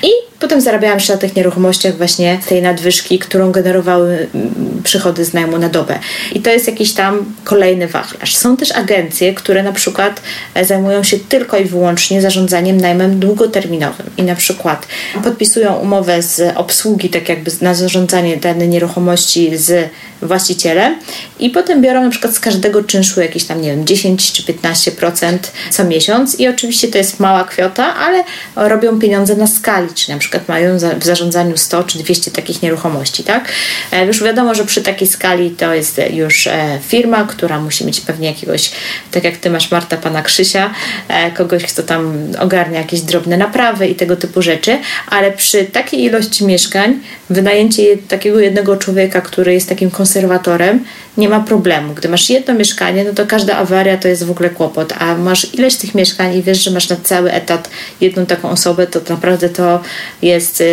I 0.02 0.29
Potem 0.40 0.60
zarabiałam 0.60 0.98
jeszcze 0.98 1.12
na 1.12 1.18
tych 1.18 1.36
nieruchomościach 1.36 1.96
właśnie 1.96 2.40
tej 2.48 2.62
nadwyżki, 2.62 3.18
którą 3.18 3.52
generowały 3.52 4.28
mm, 4.34 4.80
przychody 4.84 5.24
z 5.24 5.32
najmu 5.32 5.58
na 5.58 5.68
dobę. 5.68 5.98
I 6.32 6.40
to 6.40 6.50
jest 6.50 6.66
jakiś 6.66 6.92
tam 6.92 7.34
kolejny 7.44 7.88
wachlarz. 7.88 8.36
Są 8.36 8.56
też 8.56 8.72
agencje, 8.72 9.34
które 9.34 9.62
na 9.62 9.72
przykład 9.72 10.22
e, 10.54 10.64
zajmują 10.64 11.02
się 11.02 11.18
tylko 11.18 11.58
i 11.58 11.64
wyłącznie 11.64 12.22
zarządzaniem 12.22 12.76
najmem 12.76 13.18
długoterminowym 13.18 14.10
i 14.16 14.22
na 14.22 14.34
przykład 14.34 14.86
podpisują 15.24 15.74
umowę 15.74 16.22
z 16.22 16.56
obsługi, 16.56 17.10
tak 17.10 17.28
jakby 17.28 17.50
na 17.60 17.74
zarządzanie 17.74 18.36
danej 18.36 18.68
nieruchomości 18.68 19.56
z 19.56 19.90
właścicielem 20.22 20.96
i 21.40 21.50
potem 21.50 21.82
biorą 21.82 22.02
na 22.04 22.10
przykład 22.10 22.34
z 22.34 22.40
każdego 22.40 22.84
czynszu 22.84 23.20
jakieś 23.20 23.44
tam, 23.44 23.62
nie 23.62 23.70
wiem, 23.70 23.86
10 23.86 24.32
czy 24.32 24.42
15% 24.42 25.38
co 25.70 25.84
miesiąc 25.84 26.40
i 26.40 26.48
oczywiście 26.48 26.88
to 26.88 26.98
jest 26.98 27.20
mała 27.20 27.44
kwota, 27.44 27.94
ale 27.94 28.24
robią 28.56 28.98
pieniądze 28.98 29.36
na 29.36 29.46
skali, 29.46 29.94
czy 29.94 30.10
na 30.10 30.18
przykład 30.18 30.48
mają 30.48 30.78
w 30.98 31.04
zarządzaniu 31.04 31.56
100 31.56 31.84
czy 31.84 31.98
200 31.98 32.30
takich 32.30 32.62
nieruchomości, 32.62 33.24
tak? 33.24 33.48
E, 33.92 34.06
już 34.06 34.22
wiadomo, 34.24 34.54
że 34.54 34.64
przy 34.64 34.82
takiej 34.82 35.08
skali 35.08 35.50
to 35.50 35.74
jest 35.74 36.00
już 36.10 36.46
e, 36.46 36.78
firma, 36.88 37.24
która 37.24 37.60
musi 37.60 37.86
mieć 37.86 38.00
pewnie 38.00 38.28
jakiegoś, 38.28 38.70
tak 39.10 39.24
jak 39.24 39.36
ty 39.36 39.50
masz 39.50 39.70
Marta, 39.70 39.96
pana 39.96 40.22
Krzysia, 40.22 40.70
e, 41.08 41.30
kogoś, 41.30 41.64
kto 41.64 41.82
tam 41.82 42.32
ogarnia 42.38 42.78
jakieś 42.78 43.00
drobne 43.00 43.36
naprawy 43.36 43.88
i 43.88 43.94
tego 43.94 44.16
typu 44.16 44.42
rzeczy, 44.42 44.78
ale 45.06 45.32
przy 45.32 45.64
takiej 45.64 46.04
ilości 46.04 46.44
mieszkań 46.44 47.00
wynajęcie 47.30 47.96
takiego 48.08 48.40
jednego 48.40 48.76
człowieka, 48.76 49.20
który 49.20 49.54
jest 49.54 49.68
takim 49.68 49.90
konserwatorem, 49.90 50.84
nie 51.20 51.28
ma 51.28 51.40
problemu. 51.40 51.94
Gdy 51.94 52.08
masz 52.08 52.30
jedno 52.30 52.54
mieszkanie, 52.54 53.04
no 53.04 53.12
to 53.12 53.26
każda 53.26 53.56
awaria 53.56 53.96
to 53.96 54.08
jest 54.08 54.24
w 54.24 54.30
ogóle 54.30 54.50
kłopot, 54.50 54.92
a 54.98 55.14
masz 55.14 55.54
ileś 55.54 55.76
tych 55.76 55.94
mieszkań 55.94 56.34
i 56.34 56.42
wiesz, 56.42 56.64
że 56.64 56.70
masz 56.70 56.88
na 56.88 56.96
cały 57.02 57.32
etat 57.32 57.70
jedną 58.00 58.26
taką 58.26 58.50
osobę, 58.50 58.86
to 58.86 59.00
naprawdę 59.08 59.48
to 59.48 59.80
jest 60.22 60.60
yy, 60.60 60.66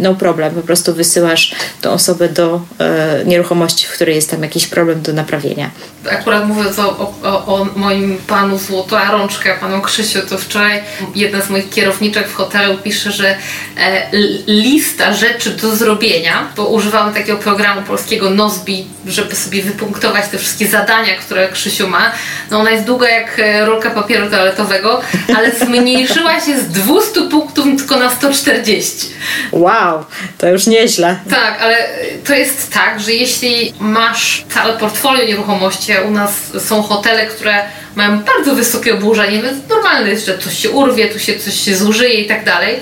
no 0.00 0.14
problem. 0.14 0.54
Po 0.54 0.62
prostu 0.62 0.94
wysyłasz 0.94 1.54
tą 1.80 1.90
osobę 1.90 2.28
do 2.28 2.60
yy, 2.78 3.26
nieruchomości, 3.26 3.86
w 3.86 3.92
której 3.92 4.14
jest 4.14 4.30
tam 4.30 4.42
jakiś 4.42 4.66
problem 4.66 5.02
do 5.02 5.12
naprawienia. 5.12 5.70
Akurat 6.10 6.48
mówiąc 6.48 6.78
o, 6.78 7.12
o, 7.22 7.46
o 7.46 7.66
moim 7.76 8.18
panu 8.26 8.58
Złota 8.58 9.10
Rączka, 9.10 9.54
panu 9.60 9.82
Krzysiu, 9.82 10.18
to 10.28 10.38
wczoraj 10.38 10.82
jedna 11.14 11.42
z 11.42 11.50
moich 11.50 11.70
kierowniczek 11.70 12.28
w 12.28 12.34
hotelu 12.34 12.78
pisze, 12.78 13.12
że 13.12 13.36
e, 13.76 14.08
lista 14.46 15.14
rzeczy 15.14 15.50
do 15.50 15.76
zrobienia, 15.76 16.48
bo 16.56 16.68
używamy 16.68 17.14
takiego 17.14 17.38
programu 17.38 17.82
polskiego 17.82 18.30
Nozbi, 18.30 18.86
żeby 19.06 19.36
sobie 19.40 19.62
wypunktować 19.62 20.28
te 20.28 20.38
wszystkie 20.38 20.68
zadania, 20.68 21.16
które 21.16 21.48
Krzysiu 21.48 21.88
ma. 21.88 22.12
No 22.50 22.58
ona 22.60 22.70
jest 22.70 22.84
długa 22.84 23.08
jak 23.08 23.38
e, 23.38 23.66
rolka 23.66 23.90
papieru 23.90 24.30
toaletowego, 24.30 25.00
ale 25.36 25.52
zmniejszyła 25.52 26.40
się 26.40 26.60
z 26.60 26.68
200 26.68 27.22
punktów 27.22 27.66
tylko 27.78 27.96
na 27.96 28.10
140. 28.10 29.08
Wow, 29.52 30.04
to 30.38 30.48
już 30.48 30.66
nieźle. 30.66 31.18
Tak, 31.30 31.62
ale 31.62 31.76
to 32.24 32.34
jest 32.34 32.72
tak, 32.72 33.00
że 33.00 33.12
jeśli 33.12 33.74
masz 33.80 34.44
całe 34.48 34.78
portfolio 34.78 35.26
nieruchomości, 35.26 35.92
u 36.08 36.10
nas 36.10 36.32
są 36.58 36.82
hotele, 36.82 37.26
które 37.26 37.62
mają 37.96 38.20
bardzo 38.22 38.54
wysokie 38.54 38.94
oburzenie, 38.94 39.42
więc 39.42 39.68
normalne 39.68 40.10
jest, 40.10 40.26
że 40.26 40.38
coś 40.38 40.58
się 40.58 40.70
urwie, 40.70 41.08
tu 41.08 41.18
się 41.18 41.38
coś 41.38 41.54
się 41.54 41.76
zużyje 41.76 42.14
i 42.14 42.28
tak 42.28 42.44
dalej, 42.44 42.80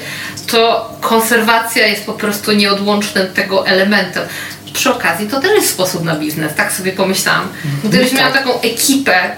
to 0.51 0.91
konserwacja 1.01 1.87
jest 1.87 2.07
po 2.07 2.13
prostu 2.13 2.53
nieodłącznym 2.53 3.27
tego 3.35 3.67
elementem. 3.67 4.23
Przy 4.79 4.91
okazji 4.91 5.29
to 5.29 5.41
też 5.41 5.51
jest 5.51 5.71
sposób 5.71 6.05
na 6.05 6.15
biznes, 6.15 6.55
tak 6.55 6.73
sobie 6.73 6.93
pomyślałam. 6.93 7.49
Gdybyś 7.85 8.13
miała 8.13 8.31
tak. 8.31 8.45
taką 8.45 8.61
ekipę, 8.61 9.37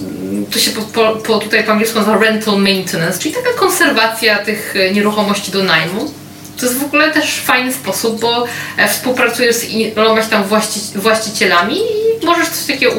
mm, 0.00 0.46
to 0.46 0.58
się 0.58 0.70
po, 0.70 0.82
po, 0.82 1.16
po, 1.16 1.38
tutaj 1.38 1.64
po 1.64 1.72
angielsku 1.72 1.98
nazywa 1.98 2.18
rental 2.18 2.58
maintenance, 2.58 3.18
czyli 3.18 3.34
taka 3.34 3.52
konserwacja 3.58 4.38
tych 4.38 4.74
e, 4.76 4.90
nieruchomości 4.90 5.52
do 5.52 5.62
najmu. 5.62 6.12
To 6.56 6.66
jest 6.66 6.78
w 6.78 6.84
ogóle 6.84 7.10
też 7.12 7.40
fajny 7.40 7.72
sposób, 7.72 8.20
bo 8.20 8.44
e, 8.76 8.88
współpracujesz 8.88 9.56
z 9.56 9.64
ilomaś 9.64 10.26
tam 10.26 10.44
właści 10.44 10.80
właścicielami 10.94 11.76
i 12.22 12.26
możesz 12.26 12.48
coś 12.48 12.66
takiego 12.66 12.92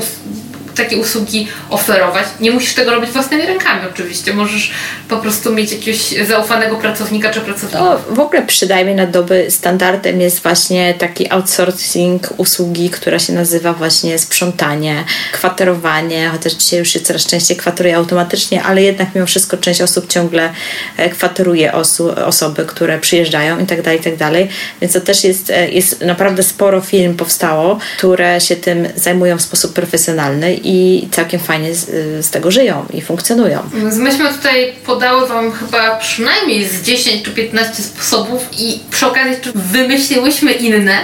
takie 0.75 0.97
usługi 0.97 1.47
oferować. 1.69 2.25
Nie 2.39 2.51
musisz 2.51 2.73
tego 2.73 2.91
robić 2.91 3.09
własnymi 3.09 3.45
rękami 3.45 3.81
oczywiście. 3.93 4.33
Możesz 4.33 4.71
po 5.09 5.17
prostu 5.17 5.53
mieć 5.53 5.71
jakiegoś 5.71 6.27
zaufanego 6.27 6.75
pracownika 6.75 7.29
czy 7.29 7.41
pracownika. 7.41 7.79
No, 7.79 8.15
w 8.15 8.19
ogóle 8.19 8.45
przydajmy 8.45 8.95
na 8.95 9.07
doby 9.07 9.45
standardem 9.49 10.21
jest 10.21 10.43
właśnie 10.43 10.93
taki 10.93 11.31
outsourcing 11.31 12.33
usługi, 12.38 12.89
która 12.89 13.19
się 13.19 13.33
nazywa 13.33 13.73
właśnie 13.73 14.19
sprzątanie, 14.19 15.03
kwaterowanie, 15.31 16.29
chociaż 16.29 16.53
dzisiaj 16.53 16.79
już 16.79 16.89
się 16.89 16.99
coraz 16.99 17.27
częściej 17.27 17.57
kwateruje 17.57 17.97
automatycznie, 17.97 18.63
ale 18.63 18.81
jednak 18.81 19.15
mimo 19.15 19.27
wszystko 19.27 19.57
część 19.57 19.81
osób 19.81 20.07
ciągle 20.07 20.53
e, 20.97 21.09
kwateruje 21.09 21.73
osoby, 22.25 22.65
które 22.65 22.99
przyjeżdżają 22.99 23.59
i 23.59 23.65
tak 23.65 23.81
dalej, 23.81 23.99
i 23.99 24.03
tak 24.03 24.15
dalej. 24.15 24.49
Więc 24.81 24.93
to 24.93 25.01
też 25.01 25.23
jest, 25.23 25.49
e, 25.49 25.71
jest 25.71 26.01
naprawdę 26.01 26.43
sporo 26.43 26.81
firm 26.81 27.13
powstało, 27.13 27.79
które 27.97 28.41
się 28.41 28.55
tym 28.55 28.88
zajmują 28.95 29.38
w 29.38 29.41
sposób 29.41 29.73
profesjonalny 29.73 30.55
i 30.65 31.08
całkiem 31.12 31.39
fajnie 31.39 31.75
z, 31.75 31.86
z, 32.25 32.30
tego 32.30 32.51
żyją 32.51 32.86
i 32.93 33.01
funkcjonują. 33.01 33.60
Myśmy 33.73 34.34
tutaj 34.34 34.73
podały 34.86 35.28
Wam 35.28 35.51
chyba 35.51 35.95
przynajmniej 35.95 36.67
z 36.67 36.82
10 36.82 37.23
czy 37.23 37.32
15 37.32 37.84
sposobów 37.84 38.49
i 38.60 38.80
przy 38.91 39.08
okazji 39.08 39.36
wymyśliłyśmy 39.56 40.51
inne 40.51 40.97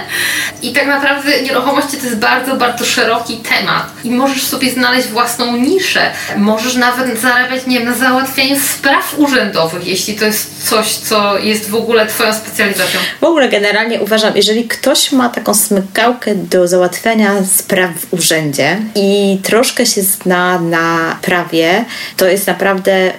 i 0.62 0.72
tak 0.72 0.86
naprawdę 0.86 1.42
nieruchomości 1.42 1.96
to 1.96 2.04
jest 2.04 2.18
bardzo, 2.18 2.56
bardzo 2.56 2.84
szeroki 2.84 3.36
temat 3.36 3.86
i 4.04 4.10
możesz 4.10 4.42
sobie 4.42 4.70
znaleźć 4.70 5.08
własną 5.08 5.56
niszę. 5.56 6.10
Możesz 6.36 6.74
nawet 6.74 7.20
zarabiać, 7.20 7.66
nie 7.66 7.78
wiem, 7.78 7.88
na 7.88 7.94
załatwianiu 7.94 8.56
spraw 8.60 9.14
urzędowych, 9.18 9.86
jeśli 9.86 10.14
to 10.14 10.24
jest 10.24 10.68
coś, 10.68 10.88
co 10.94 11.38
jest 11.38 11.70
w 11.70 11.74
ogóle 11.74 12.06
Twoją 12.06 12.34
specjalizacją. 12.34 13.00
W 13.20 13.24
ogóle 13.24 13.48
generalnie 13.48 14.00
uważam, 14.00 14.36
jeżeli 14.36 14.64
ktoś 14.64 15.12
ma 15.12 15.28
taką 15.28 15.54
smykałkę 15.54 16.34
do 16.34 16.68
załatwiania 16.68 17.44
spraw 17.44 17.90
w 17.90 18.14
urzędzie 18.14 18.76
i 18.94 19.38
troszkę 19.52 19.86
się 19.86 20.02
zna 20.02 20.58
na 20.58 21.18
prawie, 21.22 21.84
to 22.16 22.26
jest 22.26 22.46
naprawdę 22.46 23.12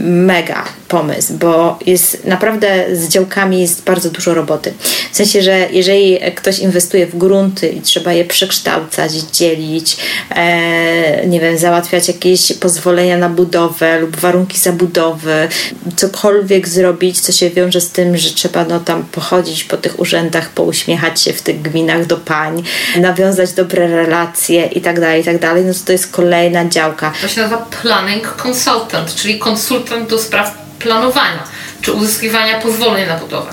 mega 0.00 0.64
pomysł, 0.88 1.34
bo 1.34 1.78
jest 1.86 2.24
naprawdę 2.24 2.96
z 2.96 3.08
działkami 3.08 3.60
jest 3.60 3.84
bardzo 3.84 4.10
dużo 4.10 4.34
roboty. 4.34 4.72
W 5.12 5.16
sensie, 5.16 5.42
że 5.42 5.68
jeżeli 5.70 6.18
ktoś 6.34 6.58
inwestuje 6.58 7.06
w 7.06 7.18
grunty 7.18 7.68
i 7.68 7.80
trzeba 7.80 8.12
je 8.12 8.24
przekształcać, 8.24 9.12
dzielić, 9.12 9.96
e, 10.30 11.26
nie 11.26 11.40
wiem, 11.40 11.58
załatwiać 11.58 12.08
jakieś 12.08 12.52
pozwolenia 12.52 13.18
na 13.18 13.28
budowę 13.28 14.00
lub 14.00 14.16
warunki 14.16 14.58
zabudowy, 14.58 15.48
cokolwiek 15.96 16.68
zrobić, 16.68 17.20
co 17.20 17.32
się 17.32 17.50
wiąże 17.50 17.80
z 17.80 17.90
tym, 17.90 18.16
że 18.16 18.30
trzeba 18.30 18.64
no, 18.64 18.80
tam 18.80 19.04
pochodzić 19.04 19.64
po 19.64 19.76
tych 19.76 20.00
urzędach, 20.00 20.50
pouśmiechać 20.50 21.22
się 21.22 21.32
w 21.32 21.42
tych 21.42 21.62
gminach 21.62 22.06
do 22.06 22.16
pań, 22.16 22.62
nawiązać 22.96 23.52
dobre 23.52 23.88
relacje 23.88 24.66
i 24.66 24.80
tak 24.80 25.00
dalej, 25.00 25.22
i 25.22 25.24
tak 25.24 25.38
dalej, 25.38 25.64
no 25.64 25.74
to, 25.84 25.92
jest 25.92 26.12
kolejna 26.12 26.68
działka. 26.68 27.12
To 27.20 27.28
się 27.28 27.42
nazywa 27.42 27.66
planning 27.82 28.34
consultant, 28.46 29.14
czyli 29.14 29.38
konsultant 29.38 30.10
do 30.10 30.18
spraw 30.18 30.54
planowania 30.78 31.44
czy 31.82 31.92
uzyskiwania 31.92 32.60
pozwoleń 32.60 33.08
na 33.08 33.16
budowę. 33.16 33.50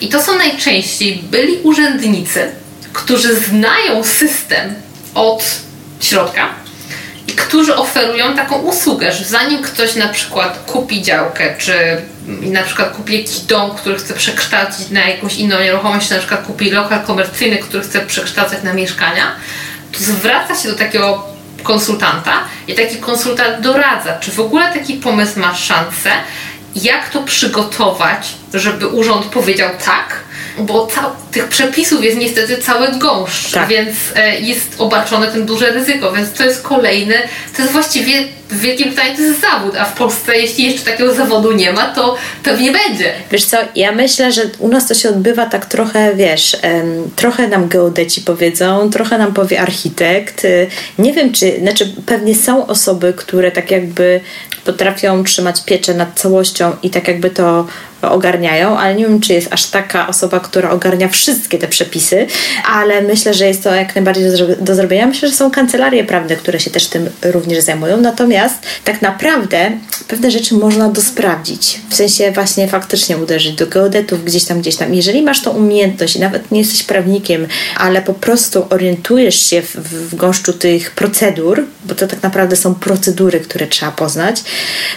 I 0.00 0.08
to 0.08 0.22
są 0.22 0.38
najczęściej 0.38 1.24
byli 1.30 1.58
urzędnicy, 1.62 2.52
którzy 2.92 3.36
znają 3.36 4.04
system 4.04 4.74
od 5.14 5.44
środka 6.00 6.48
i 7.28 7.32
którzy 7.32 7.76
oferują 7.76 8.36
taką 8.36 8.58
usługę, 8.58 9.12
że 9.12 9.24
zanim 9.24 9.62
ktoś 9.62 9.94
na 9.94 10.08
przykład 10.08 10.58
kupi 10.66 11.02
działkę, 11.02 11.54
czy 11.58 11.74
na 12.26 12.62
przykład 12.62 12.96
kupi 12.96 13.18
jakiś 13.18 13.38
dom, 13.38 13.70
który 13.70 13.98
chce 13.98 14.14
przekształcić 14.14 14.90
na 14.90 15.00
jakąś 15.00 15.34
inną 15.34 15.60
nieruchomość, 15.60 16.10
na 16.10 16.18
przykład 16.18 16.46
kupi 16.46 16.70
lokal 16.70 17.02
komercyjny, 17.02 17.58
który 17.58 17.82
chce 17.82 18.00
przekształcać 18.00 18.62
na 18.62 18.72
mieszkania, 18.72 19.36
to 19.92 19.98
zwraca 20.04 20.54
się 20.54 20.68
do 20.68 20.74
takiego 20.74 21.31
konsultanta 21.62 22.32
i 22.68 22.74
taki 22.74 22.96
konsultant 22.96 23.60
doradza, 23.60 24.18
czy 24.18 24.30
w 24.30 24.40
ogóle 24.40 24.72
taki 24.72 24.94
pomysł 24.94 25.40
ma 25.40 25.54
szansę, 25.54 26.10
jak 26.74 27.08
to 27.08 27.22
przygotować, 27.22 28.28
żeby 28.54 28.88
urząd 28.88 29.26
powiedział 29.26 29.70
tak, 29.84 30.20
bo 30.58 30.88
tych 31.30 31.48
przepisów 31.48 32.04
jest 32.04 32.18
niestety 32.18 32.58
cały 32.58 32.88
gąszcz, 32.98 33.52
tak. 33.52 33.68
więc 33.68 33.96
e, 34.16 34.40
jest 34.40 34.74
obarczone 34.78 35.28
tym 35.28 35.46
duże 35.46 35.70
ryzyko, 35.70 36.12
więc 36.12 36.32
to 36.32 36.44
jest 36.44 36.62
kolejny, 36.62 37.14
to 37.56 37.62
jest 37.62 37.72
właściwie 37.72 38.28
w 38.52 38.60
wielkim 38.60 38.90
pytaniu 38.90 39.16
to 39.16 39.22
jest 39.22 39.40
zawód, 39.40 39.76
a 39.76 39.84
w 39.84 39.94
Polsce 39.94 40.36
jeśli 40.36 40.64
jeszcze 40.64 40.90
takiego 40.90 41.14
zawodu 41.14 41.52
nie 41.52 41.72
ma, 41.72 41.86
to 41.94 42.16
pewnie 42.42 42.72
będzie. 42.72 43.12
Wiesz 43.30 43.44
co, 43.44 43.56
ja 43.76 43.92
myślę, 43.92 44.32
że 44.32 44.42
u 44.58 44.68
nas 44.68 44.88
to 44.88 44.94
się 44.94 45.08
odbywa 45.08 45.46
tak 45.46 45.66
trochę, 45.66 46.14
wiesz, 46.14 46.56
trochę 47.16 47.48
nam 47.48 47.68
geodeci 47.68 48.20
powiedzą, 48.20 48.90
trochę 48.90 49.18
nam 49.18 49.34
powie 49.34 49.60
architekt. 49.60 50.44
Y, 50.44 50.66
nie 50.98 51.12
wiem, 51.12 51.32
czy, 51.32 51.58
znaczy 51.60 51.94
pewnie 52.06 52.34
są 52.34 52.66
osoby, 52.66 53.12
które 53.16 53.50
tak 53.50 53.70
jakby 53.70 54.20
potrafią 54.64 55.24
trzymać 55.24 55.64
pieczę 55.64 55.94
nad 55.94 56.20
całością 56.20 56.76
i 56.82 56.90
tak 56.90 57.08
jakby 57.08 57.30
to 57.30 57.66
ogarniają, 58.02 58.78
ale 58.78 58.94
nie 58.94 59.04
wiem, 59.04 59.20
czy 59.20 59.32
jest 59.32 59.52
aż 59.52 59.66
taka 59.66 60.08
osoba, 60.08 60.40
która 60.40 60.70
ogarnia 60.70 61.08
wszystkie 61.08 61.58
te 61.58 61.68
przepisy, 61.68 62.26
ale 62.72 63.02
myślę, 63.02 63.34
że 63.34 63.46
jest 63.46 63.62
to 63.62 63.74
jak 63.74 63.94
najbardziej 63.94 64.24
do 64.60 64.74
zrobienia. 64.74 65.06
Myślę, 65.06 65.28
że 65.28 65.34
są 65.34 65.50
kancelarie 65.50 66.04
prawne, 66.04 66.36
które 66.36 66.60
się 66.60 66.70
też 66.70 66.86
tym 66.86 67.10
również 67.22 67.64
zajmują. 67.64 67.96
Natomiast 67.96 68.41
tak 68.84 69.02
naprawdę 69.02 69.70
pewne 70.08 70.30
rzeczy 70.30 70.54
można 70.54 70.88
dosprawdzić. 70.88 71.80
W 71.90 71.94
sensie 71.94 72.32
właśnie 72.32 72.68
faktycznie 72.68 73.16
uderzyć 73.16 73.52
do 73.52 73.66
geodetów 73.66 74.24
gdzieś 74.24 74.44
tam, 74.44 74.60
gdzieś 74.60 74.76
tam. 74.76 74.94
Jeżeli 74.94 75.22
masz 75.22 75.42
tą 75.42 75.50
umiejętność 75.50 76.16
i 76.16 76.20
nawet 76.20 76.50
nie 76.50 76.58
jesteś 76.58 76.82
prawnikiem, 76.82 77.46
ale 77.76 78.02
po 78.02 78.14
prostu 78.14 78.66
orientujesz 78.70 79.46
się 79.46 79.62
w, 79.62 79.76
w 80.10 80.14
gąszczu 80.14 80.52
tych 80.52 80.90
procedur, 80.90 81.64
bo 81.84 81.94
to 81.94 82.06
tak 82.06 82.22
naprawdę 82.22 82.56
są 82.56 82.74
procedury, 82.74 83.40
które 83.40 83.66
trzeba 83.66 83.92
poznać, 83.92 84.42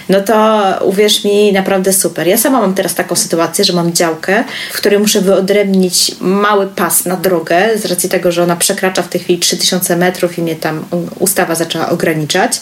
no 0.08 0.20
to 0.20 0.64
uwierz 0.84 1.24
mi, 1.24 1.52
naprawdę 1.52 1.92
super. 1.92 2.26
Ja 2.26 2.38
sama 2.38 2.60
mam 2.60 2.74
teraz 2.74 2.94
taką 2.94 3.16
sytuację, 3.16 3.64
że 3.64 3.72
mam 3.72 3.92
działkę, 3.92 4.44
w 4.72 4.76
której 4.76 4.98
muszę 4.98 5.20
wyodrębnić 5.20 6.12
mały 6.20 6.66
pas 6.66 7.04
na 7.04 7.16
drogę, 7.16 7.78
z 7.78 7.84
racji 7.84 8.08
tego, 8.08 8.32
że 8.32 8.42
ona 8.42 8.56
przekracza 8.56 9.02
w 9.02 9.08
tej 9.08 9.20
chwili 9.20 9.38
3000 9.38 9.96
metrów 9.96 10.38
i 10.38 10.42
mnie 10.42 10.56
tam 10.56 10.84
ustawa 11.18 11.54
zaczęła 11.54 11.88
ograniczać, 11.88 12.60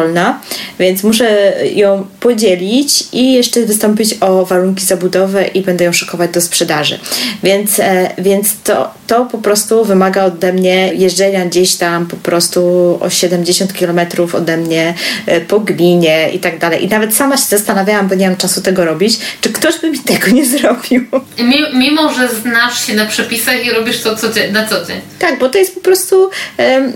rolna, 0.00 0.40
więc 0.78 1.02
muszę 1.02 1.52
ją 1.74 2.06
podzielić 2.20 3.04
i 3.12 3.32
jeszcze 3.32 3.60
wystąpić 3.60 4.14
o 4.20 4.46
warunki 4.46 4.84
zabudowy 4.84 5.44
i 5.54 5.62
będę 5.62 5.84
ją 5.84 5.92
szykować 5.92 6.30
do 6.30 6.40
sprzedaży. 6.40 6.98
Więc, 7.42 7.80
e, 7.80 8.10
więc 8.18 8.48
to, 8.64 8.90
to 9.06 9.24
po 9.24 9.38
prostu 9.38 9.84
wymaga 9.84 10.24
ode 10.24 10.52
mnie 10.52 10.94
jeżdżenia 10.94 11.46
gdzieś 11.46 11.74
tam 11.74 12.06
po 12.06 12.16
prostu 12.16 12.98
o 13.00 13.10
70 13.10 13.58
70 13.58 13.72
kilometrów 13.78 14.34
ode 14.34 14.56
mnie, 14.56 14.94
e, 15.26 15.40
po 15.40 15.60
gminie 15.60 16.30
i 16.32 16.38
tak 16.38 16.58
dalej. 16.58 16.84
I 16.84 16.88
nawet 16.88 17.14
sama 17.14 17.36
się 17.36 17.44
zastanawiałam, 17.44 18.08
bo 18.08 18.14
nie 18.14 18.28
mam 18.28 18.36
czasu 18.36 18.62
tego 18.62 18.84
robić, 18.84 19.18
czy 19.40 19.52
ktoś 19.52 19.78
by 19.80 19.90
mi 19.90 19.98
tego 19.98 20.30
nie 20.30 20.46
zrobił. 20.46 21.04
Mimo, 21.74 22.12
że 22.12 22.28
znasz 22.28 22.86
się 22.86 22.94
na 22.94 23.06
przepisach 23.06 23.66
i 23.66 23.70
robisz 23.70 24.00
to 24.00 24.16
co 24.16 24.26
na 24.52 24.66
co 24.66 24.84
dzień. 24.84 25.00
Tak, 25.18 25.38
bo 25.38 25.48
to 25.48 25.58
jest 25.58 25.74
po 25.74 25.80
prostu 25.80 26.30
um, 26.58 26.92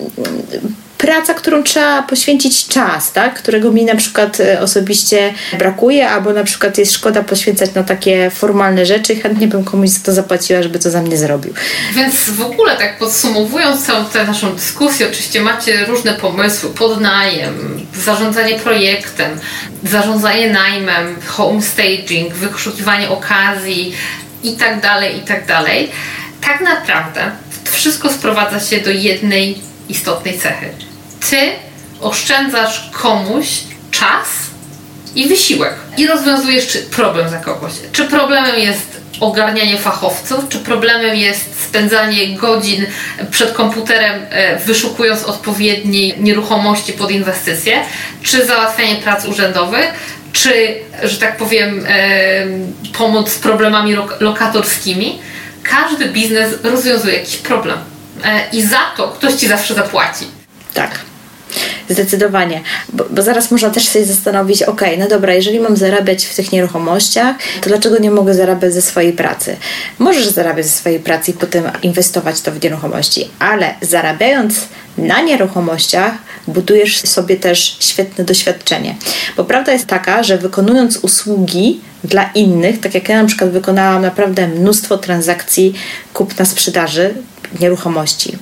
praca, 1.02 1.34
którą 1.34 1.62
trzeba 1.62 2.02
poświęcić 2.02 2.66
czas, 2.66 3.12
tak? 3.12 3.34
którego 3.34 3.72
mi 3.72 3.84
na 3.84 3.96
przykład 3.96 4.40
e, 4.40 4.60
osobiście 4.60 5.34
brakuje, 5.58 6.08
albo 6.08 6.32
na 6.32 6.44
przykład 6.44 6.78
jest 6.78 6.92
szkoda 6.92 7.22
poświęcać 7.22 7.74
na 7.74 7.82
takie 7.82 8.30
formalne 8.30 8.86
rzeczy 8.86 9.12
i 9.12 9.20
chętnie 9.20 9.46
bym 9.46 9.64
komuś 9.64 9.88
za 9.88 10.04
to 10.04 10.12
zapłaciła, 10.12 10.62
żeby 10.62 10.78
to 10.78 10.90
za 10.90 11.02
mnie 11.02 11.16
zrobił. 11.16 11.54
Więc 11.94 12.14
w 12.14 12.40
ogóle 12.40 12.76
tak 12.76 12.98
podsumowując 12.98 13.86
całą 13.86 14.04
tę 14.04 14.24
naszą 14.24 14.52
dyskusję, 14.54 15.08
oczywiście 15.08 15.40
macie 15.40 15.84
różne 15.84 16.14
pomysły, 16.14 16.70
podnajem, 16.70 17.86
zarządzanie 17.94 18.58
projektem, 18.58 19.40
zarządzanie 19.84 20.50
najmem, 20.50 21.16
home 21.26 21.62
staging, 21.62 22.34
wyszukiwanie 22.34 23.10
okazji 23.10 23.94
i 24.42 24.52
tak 24.52 24.80
dalej, 24.80 25.16
i 25.18 25.20
tak 25.20 25.46
dalej. 25.46 25.90
Tak 26.40 26.60
naprawdę 26.60 27.30
wszystko 27.64 28.12
sprowadza 28.12 28.60
się 28.60 28.80
do 28.80 28.90
jednej 28.90 29.60
istotnej 29.88 30.38
cechy 30.38 30.91
ty 31.30 31.52
oszczędzasz 32.00 32.90
komuś 32.92 33.48
czas 33.90 34.28
i 35.14 35.28
wysiłek 35.28 35.74
i 35.96 36.06
rozwiązujesz 36.06 36.78
problem 36.90 37.28
za 37.28 37.38
kogoś. 37.38 37.72
Czy 37.92 38.04
problemem 38.04 38.58
jest 38.58 39.02
ogarnianie 39.20 39.78
fachowców, 39.78 40.48
czy 40.48 40.58
problemem 40.58 41.16
jest 41.16 41.64
spędzanie 41.64 42.36
godzin 42.36 42.86
przed 43.30 43.52
komputerem, 43.52 44.26
e, 44.30 44.58
wyszukując 44.58 45.24
odpowiedniej 45.24 46.14
nieruchomości 46.20 46.92
pod 46.92 47.10
inwestycje, 47.10 47.84
czy 48.22 48.46
załatwianie 48.46 48.96
prac 48.96 49.24
urzędowych, 49.24 49.92
czy, 50.32 50.74
że 51.02 51.16
tak 51.18 51.36
powiem, 51.36 51.86
e, 51.88 52.46
pomoc 52.98 53.32
z 53.32 53.38
problemami 53.38 53.96
lokatorskimi. 54.20 55.18
Każdy 55.62 56.08
biznes 56.08 56.54
rozwiązuje 56.62 57.14
jakiś 57.14 57.36
problem 57.36 57.78
e, 58.24 58.48
i 58.52 58.62
za 58.62 58.80
to 58.96 59.08
ktoś 59.08 59.34
ci 59.34 59.48
zawsze 59.48 59.74
zapłaci. 59.74 60.26
Tak. 60.74 61.11
Zdecydowanie, 61.88 62.60
bo, 62.92 63.04
bo, 63.10 63.22
zaraz 63.22 63.50
można 63.50 63.70
też 63.70 63.88
sobie 63.88 64.04
zastanowić, 64.04 64.62
ok, 64.62 64.80
no 64.98 65.08
dobra, 65.08 65.34
jeżeli 65.34 65.60
mam 65.60 65.76
zarabiać 65.76 66.24
w 66.24 66.36
tych 66.36 66.52
nieruchomościach, 66.52 67.36
to 67.60 67.68
dlaczego 67.68 67.98
nie 67.98 68.10
mogę 68.10 68.34
zarabiać 68.34 68.74
ze 68.74 68.82
swojej 68.82 69.12
pracy? 69.12 69.56
Możesz 69.98 70.26
zarabiać 70.26 70.66
ze 70.66 70.72
swojej 70.72 71.00
pracy 71.00 71.30
i 71.30 71.34
potem 71.34 71.64
inwestować 71.82 72.40
to 72.40 72.52
w 72.52 72.62
nieruchomości, 72.62 73.28
ale 73.38 73.74
zarabiając 73.80 74.54
na 74.98 75.22
nieruchomościach 75.22 76.12
budujesz 76.46 77.00
sobie 77.00 77.36
też 77.36 77.76
świetne 77.80 78.24
doświadczenie. 78.24 78.96
Bo 79.36 79.44
prawda 79.44 79.72
jest 79.72 79.86
taka, 79.86 80.22
że 80.22 80.38
wykonując 80.38 80.96
usługi 80.96 81.80
dla 82.04 82.30
innych, 82.34 82.80
tak 82.80 82.94
jak 82.94 83.08
ja 83.08 83.22
na 83.22 83.28
przykład 83.28 83.50
wykonałam 83.50 84.02
naprawdę 84.02 84.48
mnóstwo 84.48 84.98
transakcji 84.98 85.74
kupna 86.12 86.44
sprzedaży 86.44 87.14
nieruchomości. 87.60 88.38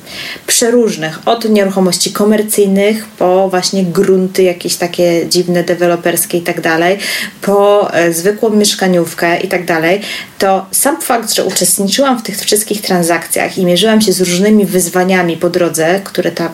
Przeróżnych, 0.47 1.29
od 1.29 1.49
nieruchomości 1.49 2.13
komercyjnych 2.13 3.07
po 3.07 3.49
właśnie 3.49 3.85
grunty 3.85 4.43
jakieś 4.43 4.77
takie 4.77 5.27
dziwne, 5.29 5.65
deweloperskie 5.65 6.39
i 6.39 6.43
tak 6.43 6.61
dalej, 6.61 6.99
po 7.43 7.89
e, 7.95 8.13
zwykłą 8.13 8.51
mieszkaniówkę 8.51 9.41
i 9.41 9.49
tak 9.49 9.65
dalej, 9.67 10.01
to 10.39 10.67
sam 10.71 11.01
fakt, 11.01 11.35
że 11.35 11.45
uczestniczyłam 11.45 12.19
w 12.19 12.23
tych 12.23 12.39
wszystkich 12.39 12.81
transakcjach 12.81 13.59
i 13.59 13.67
mierzyłam 13.67 14.01
się 14.01 14.13
z 14.13 14.21
różnymi 14.21 14.67
wyzwaniami 14.67 15.37
po 15.37 15.51
drodze, 15.51 16.01
które 16.05 16.33
tam 16.33 16.51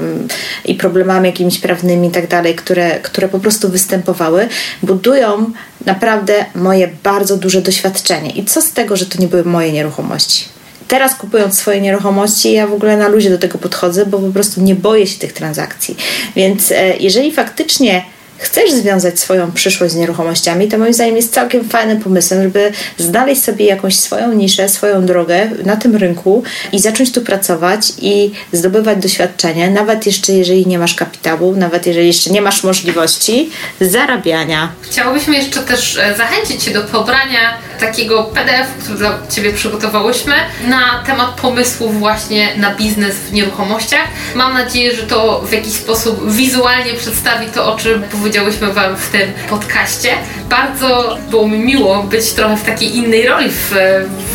i 0.65 0.75
problemami 0.75 1.27
jakimiś 1.27 1.59
prawnymi 1.59 2.09
i 2.09 2.11
tak 2.11 2.29
dalej, 2.29 2.55
które, 2.55 3.01
które 3.01 3.29
po 3.29 3.39
prostu 3.39 3.69
występowały, 3.69 4.49
budują 4.83 5.53
naprawdę 5.87 6.45
moje 6.55 6.89
bardzo 7.03 7.37
duże 7.37 7.63
doświadczenie. 7.63 8.31
I 8.31 8.45
co 8.45 8.63
z 8.63 8.73
tego, 8.73 8.97
że 8.97 9.07
to 9.07 9.19
nie 9.19 9.29
były 9.29 9.45
moje 9.45 9.73
nieruchomości? 9.73 10.56
Teraz 10.89 11.15
kupując 11.15 11.59
swoje 11.59 11.81
nieruchomości, 11.81 12.53
ja 12.53 12.67
w 12.67 12.73
ogóle 12.73 12.97
na 12.97 13.09
luzie 13.09 13.31
do 13.31 13.39
tego 13.39 13.59
podchodzę, 13.59 14.07
bo 14.07 14.19
po 14.19 14.33
prostu 14.33 14.61
nie 14.61 14.75
boję 14.75 15.07
się 15.07 15.19
tych 15.19 15.33
transakcji. 15.33 15.97
Więc 16.37 16.73
e, 16.73 16.97
jeżeli 16.97 17.33
faktycznie 17.33 18.03
chcesz 18.39 18.73
związać 18.73 19.21
swoją 19.21 19.53
przyszłość 19.53 19.93
z 19.93 19.97
nieruchomościami, 19.97 20.69
to 20.69 20.79
moim 20.79 20.95
zdaniem 20.95 21.17
jest 21.17 21.35
całkiem 21.35 21.69
fajnym 21.69 22.01
pomysłem, 22.01 22.43
żeby 22.43 22.73
znaleźć 22.99 23.45
sobie 23.45 23.65
jakąś 23.65 23.97
swoją 23.97 24.33
niszę, 24.33 24.69
swoją 24.69 25.07
drogę 25.07 25.51
na 25.65 25.77
tym 25.77 25.97
rynku 25.97 26.43
i 26.73 26.79
zacząć 26.79 27.13
tu 27.13 27.21
pracować 27.21 27.93
i 27.99 28.31
zdobywać 28.53 28.99
doświadczenie, 28.99 29.71
nawet 29.71 30.07
jeszcze 30.07 30.33
jeżeli 30.33 30.67
nie 30.67 30.79
masz 30.79 30.95
kapitału, 30.95 31.57
nawet 31.57 31.87
jeżeli 31.87 32.07
jeszcze 32.07 32.31
nie 32.31 32.43
masz 32.43 32.65
możliwości 32.65 33.51
zarabiania. 33.81 34.73
Chciałobyśmy 34.83 35.37
jeszcze 35.37 35.61
też 35.61 35.97
e, 35.97 36.15
zachęcić 36.17 36.65
Cię 36.65 36.71
do 36.71 36.83
pobrania 36.83 37.59
takiego 37.79 38.25
PDF, 38.25 38.69
który 38.81 38.99
dla 38.99 39.19
Ciebie 39.31 39.53
przygotowałyśmy 39.53 40.35
na 40.69 41.03
temat 41.07 41.31
pomysłów 41.41 41.99
właśnie 41.99 42.57
na 42.57 42.75
biznes 42.75 43.15
w 43.15 43.33
nieruchomościach. 43.33 44.05
Mam 44.35 44.55
nadzieję, 44.55 44.97
że 44.97 45.03
to 45.03 45.41
w 45.41 45.53
jakiś 45.53 45.73
sposób 45.73 46.33
wizualnie 46.33 46.95
przedstawi 46.95 47.47
to, 47.47 47.75
o 47.75 47.79
czym 47.79 48.03
powiedziałyśmy 48.03 48.73
Wam 48.73 48.97
w 48.97 49.09
tym 49.09 49.33
podcaście. 49.51 50.09
Bardzo 50.51 51.19
było 51.31 51.49
mi 51.49 51.59
miło 51.59 52.03
być 52.03 52.33
trochę 52.33 52.57
w 52.57 52.63
takiej 52.63 52.97
innej 52.97 53.27
roli 53.27 53.51
w, 53.51 53.75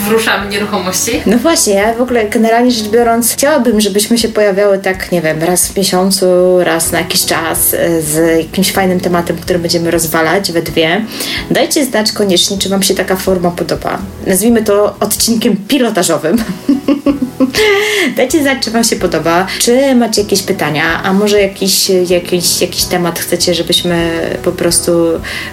w 0.05 0.07
Ruszamy 0.07 0.49
Nieruchomości. 0.49 1.21
No 1.25 1.37
właśnie, 1.37 1.73
ja 1.73 1.93
w 1.93 2.01
ogóle 2.01 2.29
generalnie 2.29 2.71
rzecz 2.71 2.87
biorąc 2.87 3.33
chciałabym, 3.33 3.81
żebyśmy 3.81 4.17
się 4.17 4.29
pojawiały 4.29 4.79
tak, 4.79 5.11
nie 5.11 5.21
wiem, 5.21 5.43
raz 5.43 5.67
w 5.67 5.77
miesiącu, 5.77 6.25
raz 6.63 6.91
na 6.91 6.99
jakiś 6.99 7.25
czas 7.25 7.73
e, 7.73 8.01
z 8.01 8.37
jakimś 8.37 8.71
fajnym 8.71 8.99
tematem, 8.99 9.37
który 9.37 9.59
będziemy 9.59 9.91
rozwalać 9.91 10.51
we 10.51 10.61
dwie. 10.61 11.05
Dajcie 11.51 11.85
znać 11.85 12.11
koniecznie, 12.11 12.57
czy 12.57 12.69
Wam 12.69 12.83
się 12.83 12.93
taka 12.93 13.15
forma 13.15 13.30
podoba. 13.39 13.99
Nazwijmy 14.27 14.63
to 14.63 14.95
odcinkiem 14.99 15.57
pilotażowym. 15.67 16.37
Dajcie 18.17 18.41
znać, 18.41 18.63
czy 18.63 18.71
Wam 18.71 18.83
się 18.83 18.95
podoba, 18.95 19.47
czy 19.59 19.95
macie 19.95 20.21
jakieś 20.21 20.41
pytania, 20.41 21.03
a 21.03 21.13
może 21.13 21.41
jakiś, 21.41 21.89
jakiś, 21.89 22.61
jakiś 22.61 22.83
temat 22.83 23.19
chcecie, 23.19 23.53
żebyśmy 23.53 24.11
po 24.43 24.51
prostu 24.51 24.91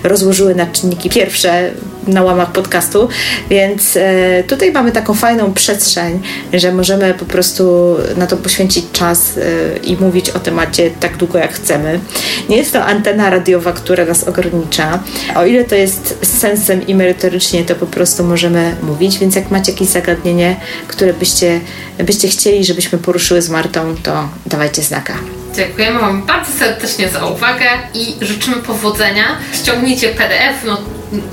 rozłożyły 0.03 0.55
na 0.55 0.67
czynniki 0.67 1.11
pierwsze 1.11 1.71
na 2.09 2.23
łamach 2.23 2.53
podcastu, 2.53 3.09
więc 3.51 3.97
e, 3.97 4.45
tutaj 4.47 4.73
mamy 4.73 4.93
taką 4.93 5.15
fajną 5.15 5.55
przestrzeń, 5.55 6.23
że 6.53 6.73
możemy 6.73 7.15
po 7.15 7.25
prostu 7.25 7.97
na 8.17 8.27
to 8.27 8.37
poświęcić 8.37 8.85
czas 8.93 9.39
e, 9.39 9.77
i 9.77 9.97
mówić 9.97 10.31
o 10.31 10.39
temacie 10.39 10.91
tak 11.01 11.17
długo 11.17 11.39
jak 11.39 11.53
chcemy. 11.53 12.01
Nie 12.49 12.57
jest 12.57 12.73
to 12.73 12.85
antena 12.85 13.31
radiowa, 13.31 13.73
która 13.73 14.05
nas 14.05 14.25
ogranicza. 14.25 15.03
O 15.37 15.47
ile 15.47 15.65
to 15.65 15.75
jest 15.75 16.19
sensem 16.23 16.87
i 16.87 16.95
merytorycznie, 16.95 17.65
to 17.65 17.75
po 17.75 17.87
prostu 17.87 18.25
możemy 18.25 18.75
mówić, 18.83 19.19
więc 19.19 19.37
jak 19.37 19.51
macie 19.51 19.73
jakieś 19.73 19.89
zagadnienie, 19.89 20.57
które 20.89 21.15
byście, 21.15 21.61
byście 21.99 22.29
chcieli, 22.29 22.65
żebyśmy 22.65 22.99
poruszyły 22.99 23.43
z 23.43 23.51
Martą, 23.51 23.95
to 24.03 24.29
dawajcie 24.47 24.83
znaka. 24.83 25.38
Dziękujemy 25.55 26.01
Wam 26.01 26.23
bardzo 26.23 26.53
serdecznie 26.53 27.09
za 27.09 27.27
uwagę 27.27 27.67
i 27.95 28.15
życzymy 28.21 28.57
powodzenia. 28.57 29.25
Ściągnijcie 29.53 30.09
PDF, 30.09 30.65
no 30.67 30.79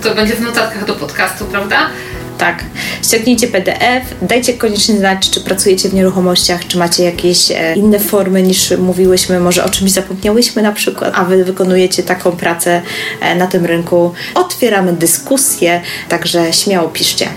to 0.03 0.15
będzie 0.15 0.35
w 0.35 0.41
notatkach 0.41 0.85
do 0.85 0.95
podcastu, 0.95 1.45
prawda? 1.45 1.89
Tak. 2.37 2.63
Ściągnijcie 3.03 3.47
PDF, 3.47 4.15
dajcie 4.21 4.53
koniecznie 4.53 4.97
znać, 4.97 5.29
czy 5.29 5.41
pracujecie 5.41 5.89
w 5.89 5.93
nieruchomościach, 5.93 6.67
czy 6.67 6.77
macie 6.77 7.03
jakieś 7.03 7.51
e, 7.51 7.75
inne 7.75 7.99
formy 7.99 8.43
niż 8.43 8.71
mówiłyśmy, 8.77 9.39
może 9.39 9.63
o 9.63 9.69
czymś 9.69 9.91
zapomniałyśmy 9.91 10.61
na 10.61 10.71
przykład, 10.71 11.13
a 11.15 11.25
wy 11.25 11.43
wykonujecie 11.43 12.03
taką 12.03 12.31
pracę 12.31 12.81
e, 13.21 13.35
na 13.35 13.47
tym 13.47 13.65
rynku. 13.65 14.13
Otwieramy 14.35 14.93
dyskusję, 14.93 15.81
także 16.09 16.53
śmiało 16.53 16.89
piszcie. 16.89 17.27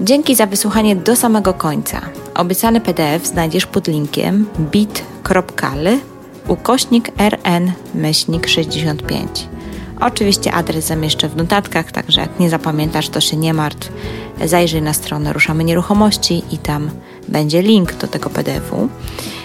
Dzięki 0.00 0.34
za 0.34 0.46
wysłuchanie 0.46 0.96
do 0.96 1.16
samego 1.16 1.54
końca. 1.54 2.21
Obiecany 2.34 2.80
PDF 2.80 3.26
znajdziesz 3.26 3.66
pod 3.66 3.88
linkiem 3.88 4.46
bit.ly 4.58 5.98
ukośnik 6.48 7.10
rn 7.18 7.72
myślnik 7.94 8.48
65. 8.48 9.48
Oczywiście 10.00 10.52
adres 10.52 10.86
zamieszczę 10.86 11.28
w 11.28 11.36
notatkach, 11.36 11.92
także 11.92 12.20
jak 12.20 12.40
nie 12.40 12.50
zapamiętasz, 12.50 13.08
to 13.08 13.20
się 13.20 13.36
nie 13.36 13.54
martw. 13.54 13.92
Zajrzyj 14.44 14.82
na 14.82 14.92
stronę 14.92 15.32
Ruszamy 15.32 15.64
Nieruchomości 15.64 16.42
i 16.50 16.58
tam 16.58 16.90
będzie 17.28 17.62
link 17.62 17.94
do 17.94 18.08
tego 18.08 18.30
PDF-u. 18.30 18.88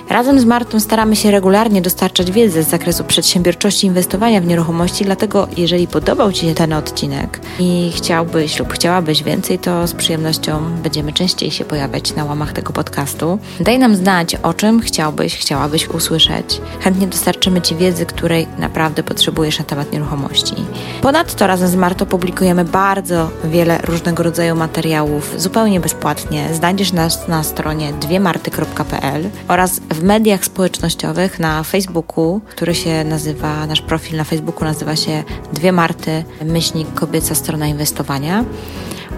Razem 0.09 0.39
z 0.39 0.45
Martą 0.45 0.79
staramy 0.79 1.15
się 1.15 1.31
regularnie 1.31 1.81
dostarczać 1.81 2.31
wiedzy 2.31 2.63
z 2.63 2.69
zakresu 2.69 3.03
przedsiębiorczości 3.03 3.87
inwestowania 3.87 4.41
w 4.41 4.45
nieruchomości, 4.45 5.05
dlatego 5.05 5.47
jeżeli 5.57 5.87
podobał 5.87 6.31
Ci 6.31 6.45
się 6.45 6.53
ten 6.53 6.73
odcinek 6.73 7.39
i 7.59 7.91
chciałbyś 7.95 8.59
lub 8.59 8.73
chciałabyś 8.73 9.23
więcej, 9.23 9.59
to 9.59 9.87
z 9.87 9.93
przyjemnością 9.93 10.59
będziemy 10.83 11.13
częściej 11.13 11.51
się 11.51 11.65
pojawiać 11.65 12.15
na 12.15 12.25
łamach 12.25 12.53
tego 12.53 12.73
podcastu. 12.73 13.39
Daj 13.59 13.79
nam 13.79 13.95
znać, 13.95 14.35
o 14.35 14.53
czym 14.53 14.79
chciałbyś, 14.79 15.37
chciałabyś 15.37 15.89
usłyszeć. 15.89 16.61
Chętnie 16.79 17.07
dostarczymy 17.07 17.61
Ci 17.61 17.75
wiedzy, 17.75 18.05
której 18.05 18.47
naprawdę 18.59 19.03
potrzebujesz 19.03 19.59
na 19.59 19.65
temat 19.65 19.91
nieruchomości. 19.91 20.55
Ponadto 21.01 21.47
razem 21.47 21.67
z 21.67 21.75
Martą 21.75 22.05
publikujemy 22.05 22.65
bardzo 22.65 23.29
wiele 23.43 23.77
różnego 23.83 24.23
rodzaju 24.23 24.55
materiałów 24.55 25.33
zupełnie 25.37 25.79
bezpłatnie. 25.79 26.53
Znajdziesz 26.53 26.93
nas 26.93 27.27
na 27.27 27.43
stronie 27.43 27.93
dwiemarty.pl 27.93 29.29
oraz 29.47 29.79
w 29.97 30.03
mediach 30.03 30.45
społecznościowych, 30.45 31.39
na 31.39 31.63
Facebooku, 31.63 32.41
który 32.49 32.75
się 32.75 33.03
nazywa, 33.03 33.65
nasz 33.65 33.81
profil 33.81 34.17
na 34.17 34.23
Facebooku 34.23 34.63
nazywa 34.63 34.95
się 34.95 35.23
Dwie 35.53 35.71
Marty, 35.71 36.23
myślnik 36.45 36.93
kobieca 36.93 37.35
strona 37.35 37.67
inwestowania 37.67 38.45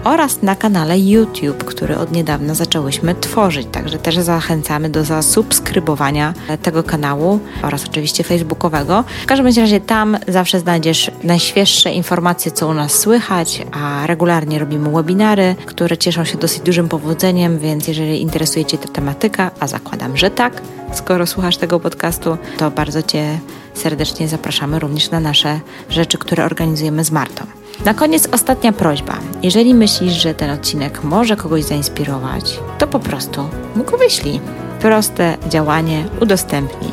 oraz 0.04 0.42
na 0.42 0.56
kanale 0.56 0.98
YouTube, 0.98 1.64
który 1.64 1.98
od 1.98 2.12
niedawna 2.12 2.54
zaczęłyśmy 2.54 3.14
tworzyć. 3.14 3.66
Także 3.72 3.98
też 3.98 4.16
zachęcamy 4.16 4.88
do 4.88 5.04
zasubskrybowania 5.04 6.34
tego 6.62 6.82
kanału 6.82 7.40
oraz 7.62 7.84
oczywiście 7.84 8.24
facebookowego. 8.24 9.04
W 9.22 9.26
każdym 9.26 9.46
razie 9.46 9.80
tam 9.80 10.18
zawsze 10.28 10.60
znajdziesz 10.60 11.10
najświeższe 11.24 11.92
informacje, 11.92 12.52
co 12.52 12.68
u 12.68 12.74
nas 12.74 12.92
słychać, 12.92 13.62
a 13.72 14.06
regularnie 14.06 14.58
robimy 14.58 14.90
webinary, 14.90 15.56
które 15.66 15.98
cieszą 15.98 16.24
się 16.24 16.38
dosyć 16.38 16.60
dużym 16.60 16.88
powodzeniem, 16.88 17.58
więc 17.58 17.88
jeżeli 17.88 18.22
interesuje 18.22 18.64
Cię 18.64 18.78
ta 18.78 18.88
tematyka, 18.88 19.50
a 19.60 19.66
zakładam, 19.66 20.16
że 20.16 20.30
tak, 20.30 20.62
skoro 20.92 21.26
słuchasz 21.26 21.56
tego 21.56 21.80
podcastu, 21.80 22.38
to 22.58 22.70
bardzo 22.70 23.02
Cię 23.02 23.38
serdecznie 23.74 24.28
zapraszamy 24.28 24.78
również 24.78 25.10
na 25.10 25.20
nasze 25.20 25.60
rzeczy, 25.90 26.18
które 26.18 26.44
organizujemy 26.44 27.04
z 27.04 27.10
Martą. 27.10 27.59
Na 27.84 27.94
koniec 27.94 28.28
ostatnia 28.32 28.72
prośba. 28.72 29.18
Jeżeli 29.42 29.74
myślisz, 29.74 30.12
że 30.12 30.34
ten 30.34 30.50
odcinek 30.50 31.04
może 31.04 31.36
kogoś 31.36 31.64
zainspirować, 31.64 32.60
to 32.78 32.86
po 32.86 32.98
prostu 32.98 33.48
mu 33.76 33.84
go 33.84 33.96
wyślij. 33.96 34.40
Proste 34.80 35.36
działanie, 35.48 36.04
udostępnij. 36.20 36.90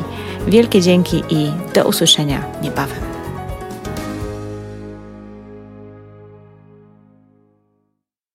Wielkie 0.48 0.82
dzięki 0.82 1.24
i 1.30 1.52
do 1.74 1.88
usłyszenia 1.88 2.46
niebawem. 2.62 3.17